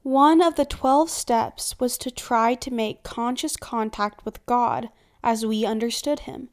One 0.03 0.41
of 0.41 0.55
the 0.55 0.65
12 0.65 1.09
steps 1.09 1.79
was 1.79 1.97
to 1.99 2.11
try 2.11 2.55
to 2.55 2.73
make 2.73 3.03
conscious 3.03 3.55
contact 3.55 4.25
with 4.25 4.45
God 4.45 4.89
as 5.23 5.45
we 5.45 5.65
understood 5.65 6.19
Him. 6.21 6.49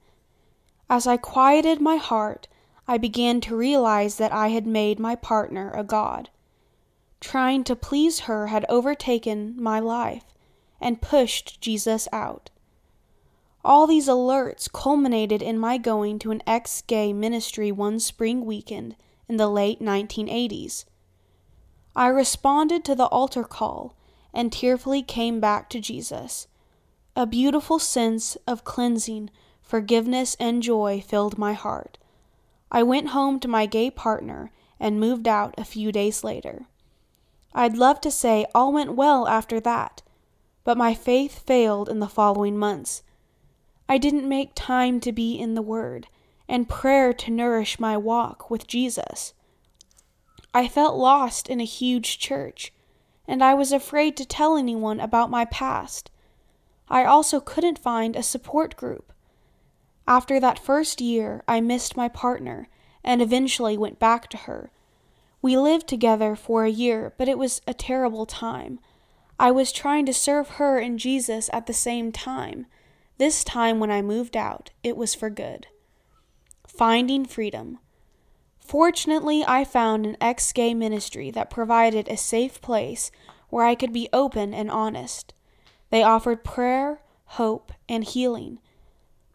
As 0.88 1.06
I 1.06 1.16
quieted 1.16 1.80
my 1.80 1.96
heart, 1.96 2.48
I 2.86 2.96
began 2.96 3.40
to 3.42 3.56
realize 3.56 4.16
that 4.16 4.32
I 4.32 4.48
had 4.48 4.66
made 4.66 4.98
my 4.98 5.16
partner 5.16 5.72
a 5.72 5.84
god. 5.84 6.30
Trying 7.20 7.64
to 7.64 7.76
please 7.76 8.20
her 8.20 8.46
had 8.46 8.64
overtaken 8.68 9.60
my 9.60 9.80
life 9.80 10.24
and 10.80 11.02
pushed 11.02 11.60
Jesus 11.60 12.08
out. 12.12 12.50
All 13.64 13.86
these 13.86 14.08
alerts 14.08 14.72
culminated 14.72 15.42
in 15.42 15.58
my 15.58 15.76
going 15.76 16.18
to 16.20 16.30
an 16.30 16.42
ex 16.46 16.82
gay 16.82 17.12
ministry 17.12 17.70
one 17.70 18.00
spring 18.00 18.46
weekend 18.46 18.96
in 19.28 19.36
the 19.36 19.48
late 19.48 19.80
1980s. 19.80 20.84
I 22.00 22.06
responded 22.06 22.82
to 22.86 22.94
the 22.94 23.08
altar 23.08 23.44
call 23.44 23.94
and 24.32 24.50
tearfully 24.50 25.02
came 25.02 25.38
back 25.38 25.68
to 25.68 25.80
Jesus. 25.80 26.48
A 27.14 27.26
beautiful 27.26 27.78
sense 27.78 28.38
of 28.46 28.64
cleansing 28.64 29.28
Forgiveness 29.60 30.34
and 30.40 30.62
joy 30.62 31.04
filled 31.06 31.36
my 31.36 31.52
heart. 31.52 31.98
I 32.72 32.82
went 32.82 33.08
home 33.08 33.38
to 33.40 33.48
my 33.48 33.66
gay 33.66 33.90
partner 33.90 34.50
and 34.80 34.98
moved 34.98 35.28
out 35.28 35.54
a 35.58 35.64
few 35.66 35.92
days 35.92 36.24
later. 36.24 36.64
I'd 37.52 37.76
love 37.76 38.00
to 38.00 38.10
say 38.10 38.46
all 38.54 38.72
went 38.72 38.94
well 38.94 39.28
after 39.28 39.60
that, 39.60 40.00
but 40.64 40.78
my 40.78 40.94
faith 40.94 41.40
failed 41.40 41.90
in 41.90 42.00
the 42.00 42.08
following 42.08 42.56
months. 42.56 43.02
I 43.90 43.98
didn't 43.98 44.26
make 44.26 44.52
time 44.54 45.00
to 45.00 45.12
be 45.12 45.38
in 45.38 45.52
the 45.52 45.60
Word 45.60 46.06
and 46.48 46.66
prayer 46.66 47.12
to 47.12 47.30
nourish 47.30 47.78
my 47.78 47.98
walk 47.98 48.48
with 48.48 48.66
Jesus. 48.66 49.34
I 50.52 50.66
felt 50.66 50.96
lost 50.96 51.48
in 51.48 51.60
a 51.60 51.64
huge 51.64 52.18
church, 52.18 52.72
and 53.26 53.42
I 53.42 53.54
was 53.54 53.72
afraid 53.72 54.16
to 54.16 54.24
tell 54.24 54.56
anyone 54.56 54.98
about 54.98 55.30
my 55.30 55.44
past. 55.44 56.10
I 56.88 57.04
also 57.04 57.38
couldn't 57.38 57.78
find 57.78 58.16
a 58.16 58.22
support 58.22 58.76
group. 58.76 59.12
After 60.08 60.40
that 60.40 60.58
first 60.58 61.00
year, 61.00 61.44
I 61.46 61.60
missed 61.60 61.96
my 61.96 62.08
partner 62.08 62.68
and 63.04 63.22
eventually 63.22 63.78
went 63.78 64.00
back 64.00 64.28
to 64.30 64.36
her. 64.38 64.72
We 65.40 65.56
lived 65.56 65.86
together 65.86 66.34
for 66.34 66.64
a 66.64 66.70
year, 66.70 67.14
but 67.16 67.28
it 67.28 67.38
was 67.38 67.62
a 67.66 67.72
terrible 67.72 68.26
time. 68.26 68.80
I 69.38 69.52
was 69.52 69.72
trying 69.72 70.04
to 70.06 70.12
serve 70.12 70.50
her 70.50 70.78
and 70.78 70.98
Jesus 70.98 71.48
at 71.52 71.66
the 71.66 71.72
same 71.72 72.10
time. 72.10 72.66
This 73.18 73.44
time, 73.44 73.78
when 73.78 73.90
I 73.90 74.02
moved 74.02 74.36
out, 74.36 74.70
it 74.82 74.96
was 74.96 75.14
for 75.14 75.30
good. 75.30 75.68
Finding 76.66 77.24
freedom. 77.24 77.78
Fortunately, 78.70 79.44
I 79.44 79.64
found 79.64 80.06
an 80.06 80.16
ex 80.20 80.52
gay 80.52 80.74
ministry 80.74 81.32
that 81.32 81.50
provided 81.50 82.06
a 82.06 82.16
safe 82.16 82.60
place 82.60 83.10
where 83.48 83.64
I 83.64 83.74
could 83.74 83.92
be 83.92 84.08
open 84.12 84.54
and 84.54 84.70
honest. 84.70 85.34
They 85.90 86.04
offered 86.04 86.44
prayer, 86.44 87.00
hope, 87.24 87.72
and 87.88 88.04
healing. 88.04 88.60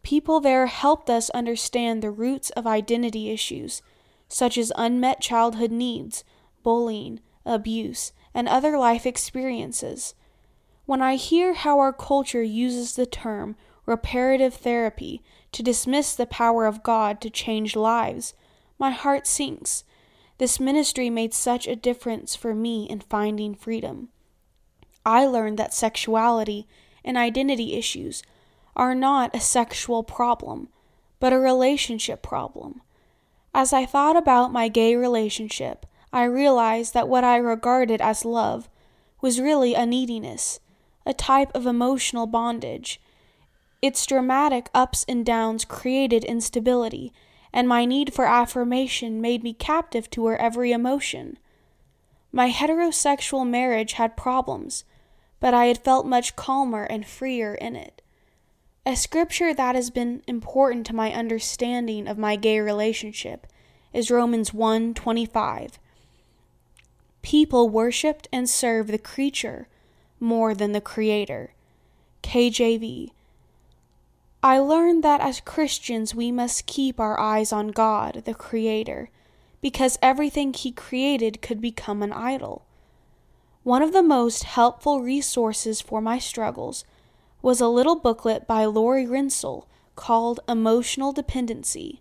People 0.02 0.40
there 0.40 0.68
helped 0.68 1.10
us 1.10 1.28
understand 1.28 2.00
the 2.00 2.10
roots 2.10 2.48
of 2.52 2.66
identity 2.66 3.28
issues, 3.28 3.82
such 4.26 4.56
as 4.56 4.72
unmet 4.74 5.20
childhood 5.20 5.70
needs, 5.70 6.24
bullying, 6.62 7.20
abuse, 7.44 8.14
and 8.32 8.48
other 8.48 8.78
life 8.78 9.04
experiences. 9.04 10.14
When 10.86 11.02
I 11.02 11.16
hear 11.16 11.52
how 11.52 11.78
our 11.78 11.92
culture 11.92 12.42
uses 12.42 12.96
the 12.96 13.04
term 13.04 13.54
reparative 13.84 14.54
therapy 14.54 15.20
to 15.52 15.62
dismiss 15.62 16.16
the 16.16 16.24
power 16.24 16.64
of 16.64 16.82
God 16.82 17.20
to 17.20 17.28
change 17.28 17.76
lives, 17.76 18.32
my 18.78 18.90
heart 18.90 19.26
sinks. 19.26 19.84
This 20.38 20.60
ministry 20.60 21.08
made 21.10 21.32
such 21.32 21.66
a 21.66 21.76
difference 21.76 22.34
for 22.34 22.54
me 22.54 22.84
in 22.84 23.00
finding 23.00 23.54
freedom. 23.54 24.08
I 25.04 25.26
learned 25.26 25.58
that 25.58 25.72
sexuality 25.72 26.66
and 27.04 27.16
identity 27.16 27.74
issues 27.74 28.22
are 28.74 28.94
not 28.94 29.34
a 29.34 29.40
sexual 29.40 30.02
problem, 30.02 30.68
but 31.20 31.32
a 31.32 31.38
relationship 31.38 32.22
problem. 32.22 32.82
As 33.54 33.72
I 33.72 33.86
thought 33.86 34.16
about 34.16 34.52
my 34.52 34.68
gay 34.68 34.96
relationship, 34.96 35.86
I 36.12 36.24
realized 36.24 36.92
that 36.92 37.08
what 37.08 37.24
I 37.24 37.36
regarded 37.36 38.02
as 38.02 38.24
love 38.24 38.68
was 39.22 39.40
really 39.40 39.74
a 39.74 39.86
neediness, 39.86 40.60
a 41.06 41.14
type 41.14 41.50
of 41.54 41.66
emotional 41.66 42.26
bondage. 42.26 43.00
Its 43.80 44.04
dramatic 44.04 44.68
ups 44.74 45.04
and 45.08 45.24
downs 45.24 45.64
created 45.64 46.24
instability, 46.24 47.12
and 47.56 47.66
my 47.66 47.86
need 47.86 48.12
for 48.12 48.26
affirmation 48.26 49.18
made 49.18 49.42
me 49.42 49.54
captive 49.54 50.10
to 50.10 50.26
her 50.26 50.36
every 50.36 50.72
emotion. 50.72 51.38
My 52.30 52.50
heterosexual 52.50 53.48
marriage 53.48 53.94
had 53.94 54.14
problems, 54.14 54.84
but 55.40 55.54
I 55.54 55.64
had 55.64 55.82
felt 55.82 56.04
much 56.04 56.36
calmer 56.36 56.82
and 56.82 57.06
freer 57.06 57.54
in 57.54 57.74
it. 57.74 58.02
A 58.84 58.94
scripture 58.94 59.54
that 59.54 59.74
has 59.74 59.88
been 59.88 60.22
important 60.26 60.84
to 60.86 60.94
my 60.94 61.10
understanding 61.14 62.06
of 62.06 62.18
my 62.18 62.36
gay 62.36 62.60
relationship 62.60 63.46
is 63.94 64.10
Romans 64.10 64.52
1:25. 64.52 65.78
People 67.22 67.70
worshiped 67.70 68.28
and 68.30 68.50
served 68.50 68.90
the 68.90 68.98
creature 68.98 69.66
more 70.20 70.54
than 70.54 70.72
the 70.72 70.82
creator. 70.82 71.54
KJV. 72.22 73.12
I 74.42 74.58
learned 74.58 75.02
that 75.02 75.20
as 75.20 75.40
Christians 75.40 76.14
we 76.14 76.30
must 76.30 76.66
keep 76.66 77.00
our 77.00 77.18
eyes 77.18 77.52
on 77.52 77.68
God, 77.68 78.22
the 78.24 78.34
creator, 78.34 79.10
because 79.60 79.98
everything 80.00 80.52
he 80.52 80.70
created 80.70 81.42
could 81.42 81.60
become 81.60 82.02
an 82.02 82.12
idol. 82.12 82.64
One 83.62 83.82
of 83.82 83.92
the 83.92 84.02
most 84.02 84.44
helpful 84.44 85.00
resources 85.00 85.80
for 85.80 86.00
my 86.00 86.18
struggles 86.18 86.84
was 87.42 87.60
a 87.60 87.68
little 87.68 87.96
booklet 87.96 88.46
by 88.46 88.64
Lori 88.64 89.06
Rentzel 89.06 89.66
called 89.96 90.40
Emotional 90.48 91.12
Dependency. 91.12 92.00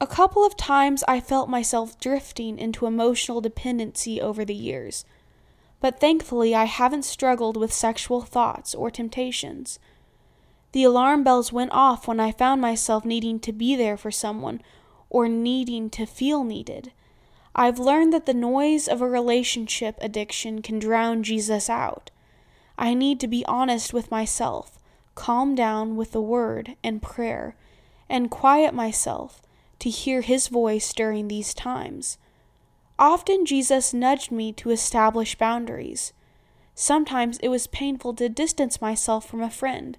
A 0.00 0.06
couple 0.06 0.46
of 0.46 0.56
times 0.56 1.04
I 1.06 1.20
felt 1.20 1.50
myself 1.50 2.00
drifting 2.00 2.58
into 2.58 2.86
emotional 2.86 3.42
dependency 3.42 4.18
over 4.18 4.46
the 4.46 4.54
years, 4.54 5.04
but 5.80 6.00
thankfully 6.00 6.54
I 6.54 6.64
haven't 6.64 7.04
struggled 7.04 7.58
with 7.58 7.72
sexual 7.72 8.22
thoughts 8.22 8.74
or 8.74 8.90
temptations. 8.90 9.78
The 10.72 10.84
alarm 10.84 11.24
bells 11.24 11.52
went 11.52 11.72
off 11.72 12.06
when 12.06 12.20
I 12.20 12.32
found 12.32 12.60
myself 12.60 13.04
needing 13.04 13.40
to 13.40 13.52
be 13.52 13.74
there 13.74 13.96
for 13.96 14.10
someone 14.10 14.62
or 15.08 15.28
needing 15.28 15.90
to 15.90 16.06
feel 16.06 16.44
needed. 16.44 16.92
I've 17.54 17.80
learned 17.80 18.12
that 18.12 18.26
the 18.26 18.34
noise 18.34 18.86
of 18.86 19.00
a 19.00 19.08
relationship 19.08 19.96
addiction 20.00 20.62
can 20.62 20.78
drown 20.78 21.24
Jesus 21.24 21.68
out. 21.68 22.10
I 22.78 22.94
need 22.94 23.18
to 23.20 23.28
be 23.28 23.44
honest 23.46 23.92
with 23.92 24.10
myself, 24.10 24.78
calm 25.16 25.54
down 25.54 25.96
with 25.96 26.12
the 26.12 26.22
word 26.22 26.76
and 26.84 27.02
prayer, 27.02 27.56
and 28.08 28.30
quiet 28.30 28.72
myself 28.72 29.42
to 29.80 29.90
hear 29.90 30.20
his 30.20 30.48
voice 30.48 30.92
during 30.92 31.26
these 31.26 31.52
times. 31.52 32.16
Often 32.98 33.46
Jesus 33.46 33.92
nudged 33.92 34.30
me 34.30 34.52
to 34.52 34.70
establish 34.70 35.36
boundaries. 35.36 36.12
Sometimes 36.74 37.38
it 37.38 37.48
was 37.48 37.66
painful 37.66 38.14
to 38.14 38.28
distance 38.28 38.80
myself 38.80 39.26
from 39.28 39.42
a 39.42 39.50
friend, 39.50 39.98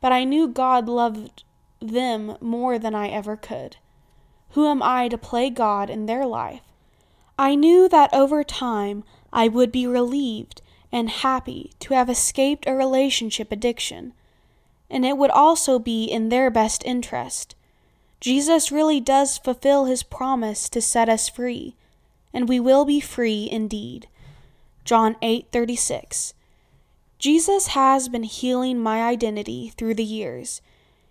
but 0.00 0.12
I 0.12 0.24
knew 0.24 0.48
God 0.48 0.88
loved 0.88 1.42
them 1.80 2.36
more 2.40 2.78
than 2.78 2.94
I 2.94 3.08
ever 3.08 3.36
could. 3.36 3.76
Who 4.50 4.66
am 4.66 4.82
I 4.82 5.08
to 5.08 5.18
play 5.18 5.50
God 5.50 5.90
in 5.90 6.06
their 6.06 6.26
life? 6.26 6.62
I 7.38 7.54
knew 7.54 7.88
that 7.88 8.12
over 8.12 8.42
time 8.42 9.04
I 9.32 9.48
would 9.48 9.70
be 9.70 9.86
relieved 9.86 10.62
and 10.90 11.10
happy 11.10 11.72
to 11.80 11.94
have 11.94 12.08
escaped 12.08 12.66
a 12.66 12.74
relationship 12.74 13.52
addiction, 13.52 14.14
and 14.90 15.04
it 15.04 15.18
would 15.18 15.30
also 15.30 15.78
be 15.78 16.04
in 16.04 16.28
their 16.28 16.50
best 16.50 16.82
interest. 16.84 17.54
Jesus 18.20 18.72
really 18.72 19.00
does 19.00 19.38
fulfill 19.38 19.84
his 19.84 20.02
promise 20.02 20.68
to 20.70 20.80
set 20.80 21.08
us 21.08 21.28
free, 21.28 21.76
and 22.32 22.48
we 22.48 22.58
will 22.58 22.84
be 22.84 23.00
free 23.00 23.48
indeed. 23.50 24.08
John 24.84 25.16
8:36. 25.22 26.34
Jesus 27.18 27.68
has 27.68 28.08
been 28.08 28.22
healing 28.22 28.78
my 28.78 29.02
identity 29.02 29.72
through 29.76 29.94
the 29.94 30.04
years, 30.04 30.60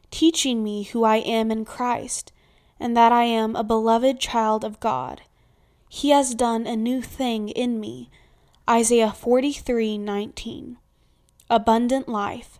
teaching 0.09 0.63
me 0.63 0.83
who 0.83 1.03
I 1.03 1.17
am 1.17 1.51
in 1.51 1.65
Christ 1.65 2.31
and 2.79 2.95
that 2.95 3.11
I 3.11 3.23
am 3.23 3.55
a 3.55 3.63
beloved 3.63 4.17
child 4.17 4.63
of 4.63 4.79
God. 4.79 5.23
He 5.89 6.11
has 6.11 6.33
done 6.33 6.65
a 6.65 6.77
new 6.77 7.01
thing 7.01 7.49
in 7.49 7.79
me 7.81 8.09
Isaiah 8.69 9.11
43:19. 9.11 10.77
Abundant 11.49 12.07
life. 12.07 12.59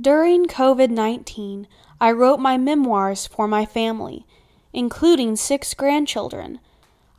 During 0.00 0.46
COVID-19, 0.46 1.66
I 2.00 2.10
wrote 2.10 2.40
my 2.40 2.56
memoirs 2.56 3.26
for 3.26 3.46
my 3.46 3.64
family, 3.64 4.26
including 4.72 5.36
six 5.36 5.74
grandchildren. 5.74 6.58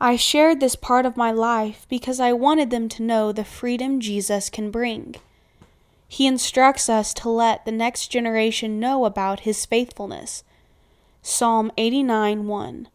I 0.00 0.16
shared 0.16 0.60
this 0.60 0.76
part 0.76 1.06
of 1.06 1.16
my 1.16 1.30
life 1.30 1.86
because 1.88 2.20
I 2.20 2.32
wanted 2.32 2.70
them 2.70 2.88
to 2.90 3.02
know 3.02 3.32
the 3.32 3.44
freedom 3.44 4.00
Jesus 4.00 4.50
can 4.50 4.70
bring. 4.70 5.16
He 6.14 6.28
instructs 6.28 6.88
us 6.88 7.12
to 7.14 7.28
let 7.28 7.64
the 7.64 7.72
next 7.72 8.06
generation 8.06 8.78
know 8.78 9.04
about 9.04 9.40
his 9.40 9.66
faithfulness. 9.66 10.44
Psalm 11.22 11.72
89:1. 11.76 12.86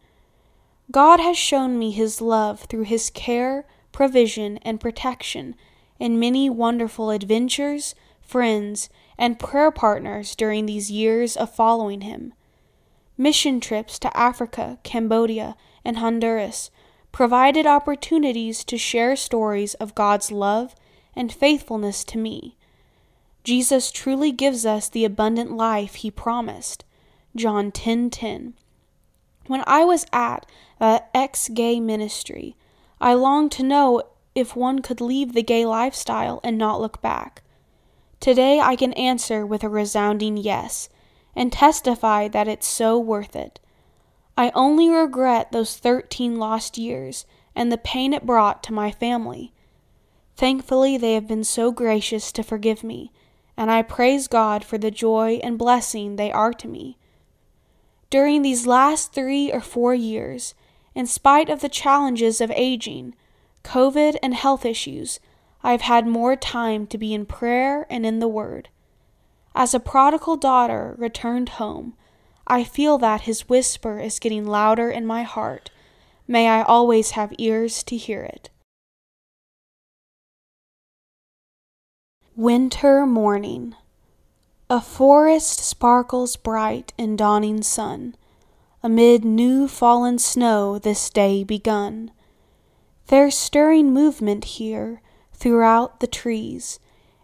God 0.90 1.20
has 1.20 1.36
shown 1.36 1.78
me 1.78 1.90
his 1.90 2.22
love 2.22 2.60
through 2.60 2.84
his 2.84 3.10
care, 3.10 3.66
provision, 3.92 4.56
and 4.62 4.80
protection 4.80 5.54
in 5.98 6.18
many 6.18 6.48
wonderful 6.48 7.10
adventures, 7.10 7.94
friends, 8.22 8.88
and 9.18 9.38
prayer 9.38 9.70
partners 9.70 10.34
during 10.34 10.64
these 10.64 10.90
years 10.90 11.36
of 11.36 11.54
following 11.54 12.00
Him. 12.00 12.32
Mission 13.18 13.60
trips 13.60 13.98
to 13.98 14.16
Africa, 14.16 14.78
Cambodia, 14.82 15.56
and 15.84 15.98
Honduras 15.98 16.70
provided 17.12 17.66
opportunities 17.66 18.64
to 18.64 18.78
share 18.78 19.14
stories 19.14 19.74
of 19.74 19.94
God's 19.94 20.32
love 20.32 20.74
and 21.14 21.30
faithfulness 21.30 22.02
to 22.04 22.16
me. 22.16 22.56
Jesus 23.42 23.90
truly 23.90 24.32
gives 24.32 24.66
us 24.66 24.88
the 24.88 25.04
abundant 25.04 25.56
life 25.56 25.96
he 25.96 26.10
promised. 26.10 26.84
John 27.34 27.72
10:10. 27.72 27.72
10, 27.72 28.10
10. 28.10 28.54
When 29.46 29.64
I 29.66 29.84
was 29.84 30.06
at 30.12 30.46
uh, 30.80 31.00
a 31.00 31.16
ex-gay 31.16 31.80
ministry, 31.80 32.56
I 33.00 33.14
longed 33.14 33.52
to 33.52 33.62
know 33.62 34.02
if 34.34 34.54
one 34.54 34.80
could 34.80 35.00
leave 35.00 35.32
the 35.32 35.42
gay 35.42 35.64
lifestyle 35.64 36.40
and 36.44 36.56
not 36.58 36.80
look 36.80 37.00
back. 37.00 37.42
Today 38.20 38.60
I 38.60 38.76
can 38.76 38.92
answer 38.92 39.46
with 39.46 39.64
a 39.64 39.68
resounding 39.68 40.36
yes 40.36 40.88
and 41.34 41.52
testify 41.52 42.28
that 42.28 42.48
it's 42.48 42.68
so 42.68 42.98
worth 42.98 43.34
it. 43.34 43.58
I 44.36 44.52
only 44.54 44.88
regret 44.88 45.52
those 45.52 45.76
13 45.76 46.38
lost 46.38 46.78
years 46.78 47.26
and 47.54 47.72
the 47.72 47.78
pain 47.78 48.12
it 48.12 48.26
brought 48.26 48.62
to 48.64 48.72
my 48.72 48.90
family. 48.90 49.52
Thankfully, 50.36 50.96
they 50.96 51.14
have 51.14 51.26
been 51.26 51.44
so 51.44 51.72
gracious 51.72 52.32
to 52.32 52.42
forgive 52.42 52.82
me, 52.84 53.12
and 53.56 53.70
I 53.70 53.82
praise 53.82 54.28
God 54.28 54.64
for 54.64 54.78
the 54.78 54.90
joy 54.90 55.40
and 55.42 55.58
blessing 55.58 56.16
they 56.16 56.32
are 56.32 56.52
to 56.54 56.68
me. 56.68 56.96
During 58.08 58.42
these 58.42 58.66
last 58.66 59.12
three 59.12 59.52
or 59.52 59.60
four 59.60 59.94
years, 59.94 60.54
in 60.94 61.06
spite 61.06 61.48
of 61.48 61.60
the 61.60 61.68
challenges 61.68 62.40
of 62.40 62.50
aging, 62.52 63.14
COVID, 63.62 64.16
and 64.22 64.34
health 64.34 64.64
issues, 64.64 65.20
I 65.62 65.72
have 65.72 65.82
had 65.82 66.06
more 66.06 66.36
time 66.36 66.86
to 66.88 66.98
be 66.98 67.14
in 67.14 67.26
prayer 67.26 67.86
and 67.90 68.04
in 68.04 68.18
the 68.18 68.28
Word. 68.28 68.68
As 69.54 69.74
a 69.74 69.80
prodigal 69.80 70.36
daughter 70.36 70.94
returned 70.98 71.50
home, 71.50 71.94
I 72.46 72.64
feel 72.64 72.98
that 72.98 73.22
His 73.22 73.48
whisper 73.48 74.00
is 74.00 74.18
getting 74.18 74.44
louder 74.44 74.90
in 74.90 75.06
my 75.06 75.22
heart, 75.22 75.70
May 76.30 76.46
I 76.46 76.62
always 76.62 77.10
have 77.12 77.34
ears 77.38 77.82
to 77.82 77.96
hear 77.96 78.22
it. 78.22 78.50
Winter 82.40 83.04
morning. 83.04 83.74
A 84.70 84.80
forest 84.80 85.58
sparkles 85.58 86.36
bright 86.36 86.94
in 86.96 87.14
dawning 87.14 87.60
sun, 87.60 88.16
amid 88.82 89.26
new 89.26 89.68
fallen 89.68 90.18
snow 90.18 90.78
this 90.78 91.10
day 91.10 91.44
begun. 91.44 92.12
There's 93.08 93.36
stirring 93.36 93.92
movement 93.92 94.56
here 94.56 95.02
throughout 95.34 96.00
the 96.00 96.06
trees, 96.06 96.80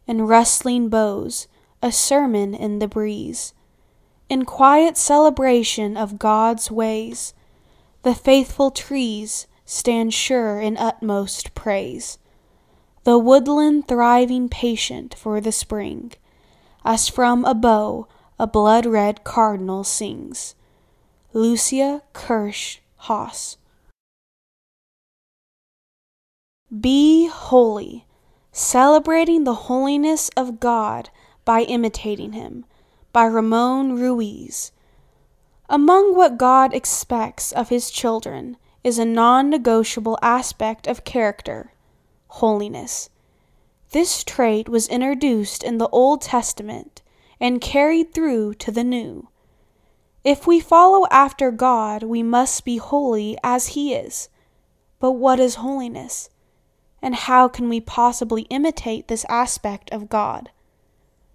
and 0.07 0.29
rustling 0.29 0.91
boughs, 0.91 1.49
a 1.81 1.91
sermon 1.91 2.55
in 2.55 2.79
the 2.79 2.87
breeze. 2.87 3.55
In 4.29 4.45
quiet 4.45 4.99
celebration 4.99 5.97
of 5.97 6.19
God's 6.19 6.71
ways, 6.71 7.33
the 8.03 8.15
faithful 8.15 8.71
trees 8.71 9.47
stand 9.65 10.13
sure 10.13 10.61
in 10.61 10.77
utmost 10.77 11.55
praise. 11.55 12.19
The 13.07 13.21
woodland 13.21 13.87
thriving 13.87 14.49
patient 14.49 15.15
for 15.15 15.41
the 15.41 15.53
spring, 15.53 16.15
as 16.85 17.09
from 17.09 17.45
a 17.45 17.55
bow 17.55 18.09
a 18.37 18.49
blood 18.49 18.85
red 18.85 19.23
cardinal 19.23 19.85
sings. 19.85 20.57
Lucia 21.33 22.03
Kirsch 22.13 22.81
Haas. 22.97 23.59
Be 26.81 27.29
holy, 27.29 28.07
celebrating 28.51 29.45
the 29.45 29.71
holiness 29.71 30.29
of 30.37 30.59
God 30.59 31.11
by 31.45 31.63
imitating 31.63 32.33
Him, 32.33 32.65
by 33.13 33.27
Ramon 33.27 34.01
Ruiz. 34.01 34.73
Among 35.69 36.17
what 36.17 36.39
God 36.39 36.75
expects 36.75 37.53
of 37.53 37.69
His 37.69 37.89
children 37.89 38.57
is 38.83 38.99
a 38.99 39.05
non 39.05 39.49
negotiable 39.49 40.19
aspect 40.23 40.89
of 40.89 41.05
character 41.05 41.71
holiness. 42.37 43.11
This 43.91 44.25
trait 44.25 44.69
was 44.69 44.89
introduced 44.89 45.63
in 45.63 45.79
the 45.79 45.89
Old 45.89 46.21
Testament 46.21 47.03
and 47.41 47.61
carried 47.61 48.13
through 48.13 48.55
to 48.55 48.71
the 48.71 48.85
New. 48.85 49.29
If 50.25 50.47
we 50.47 50.59
follow 50.59 51.07
after 51.11 51.51
God, 51.51 52.03
we 52.03 52.23
must 52.23 52.65
be 52.65 52.79
holy 52.79 53.39
as 53.45 53.69
He 53.69 53.95
is. 53.95 54.29
But 54.99 55.13
what 55.13 55.39
is 55.39 55.57
holiness? 55.57 56.31
And 57.01 57.15
how 57.15 57.49
can 57.49 57.69
we 57.69 57.81
possibly 57.81 58.43
imitate 58.43 59.07
this 59.07 59.25
aspect 59.29 59.91
of 59.93 60.09
God? 60.09 60.51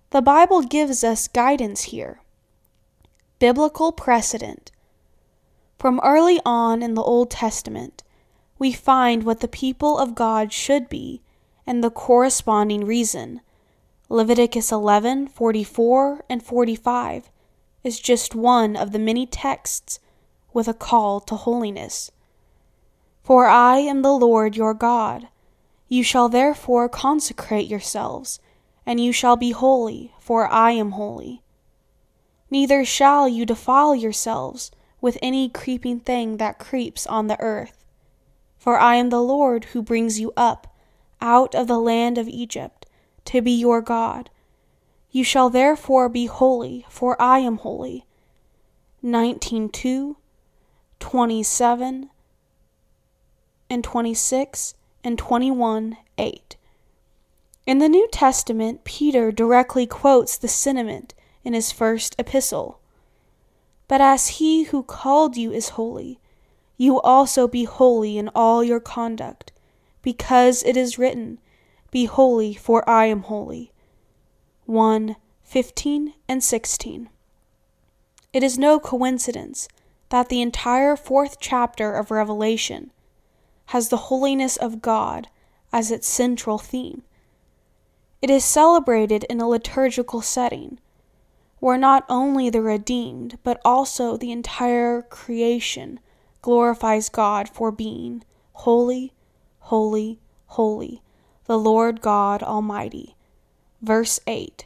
The 0.09 0.21
Bible 0.21 0.61
gives 0.61 1.03
us 1.03 1.29
guidance 1.29 1.83
here. 1.83 2.21
Biblical 3.39 3.91
precedent. 3.91 4.71
From 5.79 6.01
early 6.03 6.41
on 6.45 6.83
in 6.83 6.95
the 6.95 7.01
Old 7.01 7.31
Testament, 7.31 8.03
we 8.61 8.71
find 8.71 9.23
what 9.23 9.39
the 9.39 9.47
people 9.47 9.97
of 9.97 10.13
God 10.13 10.53
should 10.53 10.87
be 10.87 11.19
and 11.65 11.83
the 11.83 11.89
corresponding 11.89 12.85
reason. 12.85 13.41
Leviticus 14.07 14.71
11 14.71 15.29
44 15.29 16.23
and 16.29 16.43
45 16.43 17.31
is 17.83 17.99
just 17.99 18.35
one 18.35 18.75
of 18.75 18.91
the 18.91 18.99
many 18.99 19.25
texts 19.25 19.99
with 20.53 20.67
a 20.67 20.75
call 20.75 21.19
to 21.21 21.35
holiness. 21.35 22.11
For 23.23 23.47
I 23.47 23.77
am 23.77 24.03
the 24.03 24.11
Lord 24.11 24.55
your 24.55 24.75
God. 24.75 25.27
You 25.87 26.03
shall 26.03 26.29
therefore 26.29 26.87
consecrate 26.87 27.67
yourselves, 27.67 28.39
and 28.85 28.99
you 28.99 29.11
shall 29.11 29.37
be 29.37 29.49
holy, 29.49 30.13
for 30.19 30.47
I 30.47 30.73
am 30.73 30.91
holy. 30.91 31.41
Neither 32.51 32.85
shall 32.85 33.27
you 33.27 33.43
defile 33.43 33.95
yourselves 33.95 34.69
with 35.01 35.17
any 35.19 35.49
creeping 35.49 35.99
thing 35.99 36.37
that 36.37 36.59
creeps 36.59 37.07
on 37.07 37.25
the 37.25 37.41
earth 37.41 37.80
for 38.61 38.77
I 38.77 38.97
am 38.97 39.09
the 39.09 39.23
Lord 39.23 39.65
who 39.73 39.81
brings 39.81 40.19
you 40.19 40.31
up 40.37 40.67
out 41.19 41.55
of 41.55 41.65
the 41.65 41.79
land 41.79 42.19
of 42.19 42.27
Egypt 42.27 42.85
to 43.25 43.41
be 43.41 43.49
your 43.49 43.81
God. 43.81 44.29
You 45.09 45.23
shall 45.23 45.49
therefore 45.49 46.07
be 46.09 46.27
holy, 46.27 46.85
for 46.87 47.19
I 47.19 47.39
am 47.39 47.57
holy. 47.57 48.05
19:2, 49.03 50.15
27, 50.99 52.11
and 53.67 53.83
26, 53.83 54.75
and 55.03 55.17
21 55.17 55.97
8. 56.19 56.55
In 57.65 57.79
the 57.79 57.89
New 57.89 58.07
Testament, 58.11 58.83
Peter 58.83 59.31
directly 59.31 59.87
quotes 59.87 60.37
the 60.37 60.47
sentiment 60.47 61.15
in 61.43 61.53
his 61.53 61.71
first 61.71 62.13
epistle. 62.19 62.79
But 63.87 64.01
as 64.01 64.37
he 64.37 64.65
who 64.65 64.83
called 64.83 65.35
you 65.35 65.51
is 65.51 65.69
holy, 65.69 66.19
you 66.81 66.99
also 67.01 67.47
be 67.47 67.65
holy 67.65 68.17
in 68.17 68.27
all 68.33 68.63
your 68.63 68.79
conduct, 68.79 69.51
because 70.01 70.63
it 70.63 70.75
is 70.75 70.97
written, 70.97 71.37
Be 71.91 72.05
holy, 72.05 72.55
for 72.55 72.89
I 72.89 73.05
am 73.05 73.21
holy. 73.21 73.71
1 74.65 75.15
15 75.43 76.13
and 76.27 76.43
16. 76.43 77.09
It 78.33 78.41
is 78.41 78.57
no 78.57 78.79
coincidence 78.79 79.67
that 80.09 80.29
the 80.29 80.41
entire 80.41 80.95
fourth 80.95 81.37
chapter 81.39 81.93
of 81.93 82.09
Revelation 82.09 82.91
has 83.67 83.89
the 83.89 84.09
holiness 84.09 84.57
of 84.57 84.81
God 84.81 85.27
as 85.71 85.91
its 85.91 86.07
central 86.07 86.57
theme. 86.57 87.03
It 88.23 88.31
is 88.31 88.43
celebrated 88.43 89.23
in 89.25 89.39
a 89.39 89.47
liturgical 89.47 90.23
setting 90.23 90.79
where 91.59 91.77
not 91.77 92.05
only 92.09 92.49
the 92.49 92.61
redeemed, 92.63 93.37
but 93.43 93.61
also 93.63 94.17
the 94.17 94.31
entire 94.31 95.03
creation 95.03 95.99
glorifies 96.41 97.09
God 97.09 97.47
for 97.47 97.71
being 97.71 98.23
holy, 98.53 99.13
holy, 99.59 100.19
holy, 100.47 101.01
the 101.45 101.57
Lord 101.57 102.01
God 102.01 102.41
Almighty. 102.41 103.15
Verse 103.81 104.19
8 104.27 104.65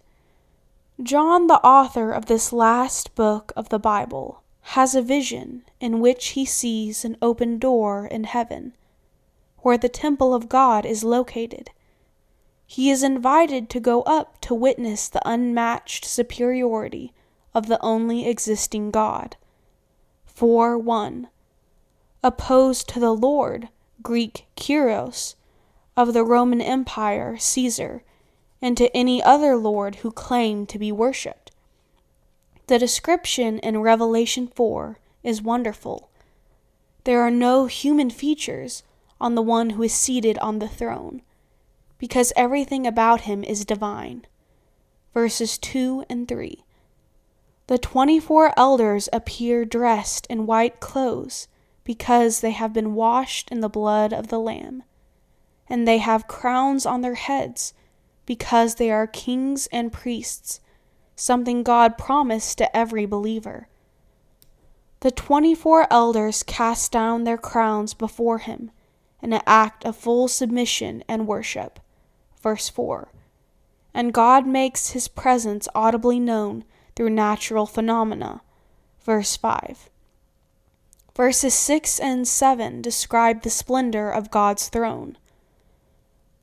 John, 1.04 1.48
the 1.48 1.64
author 1.66 2.12
of 2.12 2.28
this 2.28 2.54
last 2.54 3.16
book 3.16 3.52
of 3.56 3.70
the 3.70 3.80
Bible, 3.80 4.42
has 4.62 4.96
a 4.96 5.02
vision 5.02 5.64
in 5.80 6.00
which 6.00 6.28
he 6.30 6.46
sees 6.46 7.04
an 7.04 7.18
open 7.22 7.60
door 7.60 8.08
in 8.08 8.24
heaven, 8.24 8.74
where 9.60 9.78
the 9.78 9.90
temple 9.90 10.34
of 10.34 10.50
God 10.50 10.86
is 10.86 11.04
located. 11.04 11.70
He 12.66 12.90
is 12.90 13.04
invited 13.04 13.70
to 13.70 13.80
go 13.80 14.02
up 14.04 14.40
to 14.42 14.56
witness 14.56 15.08
the 15.08 15.22
unmatched 15.28 16.06
superiority 16.06 17.14
of 17.54 17.68
the 17.68 17.82
only 17.82 18.28
existing 18.28 18.92
God. 18.92 19.38
4 20.26 20.78
1 20.78 21.28
opposed 22.26 22.90
to 22.90 23.00
the 23.00 23.14
Lord, 23.14 23.70
Greek 24.02 24.48
Kyrios, 24.58 25.36
of 25.96 26.12
the 26.12 26.24
Roman 26.24 26.60
Empire, 26.60 27.38
Caesar, 27.38 28.02
and 28.64 28.76
to 28.78 28.90
any 28.98 29.22
other 29.22 29.56
Lord 29.56 29.98
who 29.98 30.12
claimed 30.12 30.68
to 30.70 30.80
be 30.80 30.92
worshipped. 30.92 31.52
The 32.66 32.80
description 32.80 33.60
in 33.60 33.80
Revelation 33.80 34.48
4 34.48 34.98
is 35.22 35.44
wonderful. 35.44 36.10
There 37.04 37.22
are 37.22 37.30
no 37.30 37.68
human 37.68 38.10
features 38.10 38.82
on 39.22 39.36
the 39.36 39.44
one 39.44 39.72
who 39.72 39.84
is 39.84 39.94
seated 39.94 40.40
on 40.40 40.58
the 40.58 40.68
throne, 40.68 41.22
because 42.00 42.34
everything 42.36 42.88
about 42.88 43.22
him 43.22 43.44
is 43.44 43.66
divine. 43.66 44.26
Verses 45.14 45.60
2 45.60 46.06
and 46.10 46.28
3. 46.28 46.64
The 47.68 47.78
twenty 47.78 48.20
four 48.20 48.52
elders 48.58 49.10
appear 49.14 49.64
dressed 49.64 50.26
in 50.26 50.48
white 50.48 50.80
clothes 50.80 51.48
because 51.86 52.42
they 52.42 52.52
have 52.52 52.74
been 52.74 52.94
washed 52.94 53.50
in 53.50 53.62
the 53.62 53.70
blood 53.70 54.12
of 54.12 54.28
the 54.28 54.40
Lamb. 54.40 54.84
And 55.70 55.88
they 55.88 56.00
have 56.00 56.28
crowns 56.28 56.86
on 56.86 57.00
their 57.00 57.16
heads 57.16 57.74
because 58.26 58.76
they 58.76 58.92
are 58.92 59.08
kings 59.08 59.68
and 59.72 59.94
priests, 59.94 60.60
something 61.16 61.64
God 61.64 61.98
promised 61.98 62.58
to 62.58 62.76
every 62.76 63.06
believer. 63.06 63.70
The 65.00 65.12
twenty 65.12 65.56
four 65.56 65.88
elders 65.92 66.44
cast 66.44 66.92
down 66.92 67.24
their 67.24 67.38
crowns 67.38 67.94
before 67.94 68.40
him 68.40 68.72
in 69.22 69.34
an 69.34 69.42
act 69.48 69.86
of 69.86 69.96
full 69.96 70.28
submission 70.28 71.04
and 71.08 71.28
worship. 71.28 71.80
Verse 72.42 72.70
4. 72.70 73.12
And 73.92 74.14
God 74.14 74.46
makes 74.46 74.92
his 74.92 75.08
presence 75.08 75.68
audibly 75.74 76.20
known 76.20 76.64
through 76.96 77.10
natural 77.10 77.66
phenomena. 77.66 78.42
Verse 79.04 79.36
5. 79.36 79.90
Verses 81.16 81.54
6 81.54 82.02
and 82.02 82.28
7 82.28 82.82
describe 82.82 83.44
the 83.44 83.50
splendor 83.50 84.12
of 84.12 84.30
God's 84.30 84.68
throne. 84.68 85.18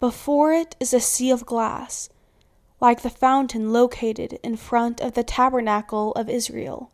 Before 0.00 0.54
it 0.54 0.74
is 0.80 0.94
a 0.94 1.00
sea 1.00 1.30
of 1.30 1.44
glass, 1.44 2.08
like 2.80 3.02
the 3.02 3.10
fountain 3.10 3.70
located 3.70 4.40
in 4.42 4.56
front 4.56 4.98
of 5.02 5.12
the 5.12 5.22
tabernacle 5.22 6.12
of 6.12 6.30
Israel, 6.30 6.90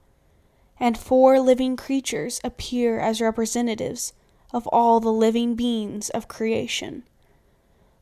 and 0.80 0.98
four 0.98 1.38
living 1.38 1.76
creatures 1.76 2.40
appear 2.42 2.98
as 2.98 3.20
representatives 3.20 4.12
of 4.52 4.66
all 4.66 4.98
the 4.98 5.12
living 5.12 5.54
beings 5.54 6.10
of 6.10 6.26
creation. 6.26 7.04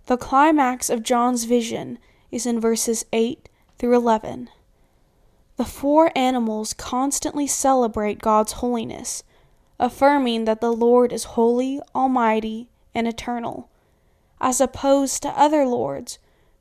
The 0.06 0.16
climax 0.16 0.88
of 0.88 1.02
John's 1.02 1.44
vision 1.44 1.98
is 2.30 2.46
in 2.46 2.60
verses 2.60 3.04
8 3.12 3.46
through 3.76 3.94
11. 3.94 4.48
The 5.58 5.66
four 5.66 6.12
animals 6.16 6.72
constantly 6.72 7.46
celebrate 7.46 8.22
God's 8.22 8.52
holiness 8.52 9.22
affirming 9.78 10.44
that 10.44 10.60
the 10.60 10.72
Lord 10.72 11.12
is 11.12 11.24
holy, 11.24 11.80
almighty, 11.94 12.68
and 12.94 13.06
eternal, 13.06 13.68
as 14.40 14.60
opposed 14.60 15.22
to 15.22 15.38
other 15.38 15.66
lords 15.66 16.18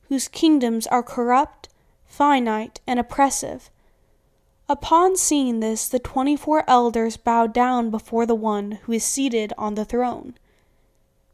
whose 0.09 0.27
kingdoms 0.27 0.85
are 0.87 1.03
corrupt, 1.03 1.69
finite, 2.05 2.79
and 2.85 2.99
oppressive. 2.99 3.69
Upon 4.67 5.15
seeing 5.15 5.59
this, 5.59 5.87
the 5.87 5.99
twenty 5.99 6.35
four 6.35 6.63
elders 6.67 7.17
bow 7.17 7.47
down 7.47 7.89
before 7.89 8.25
the 8.25 8.35
one 8.35 8.79
who 8.83 8.93
is 8.93 9.03
seated 9.03 9.53
on 9.57 9.75
the 9.75 9.85
throne. 9.85 10.35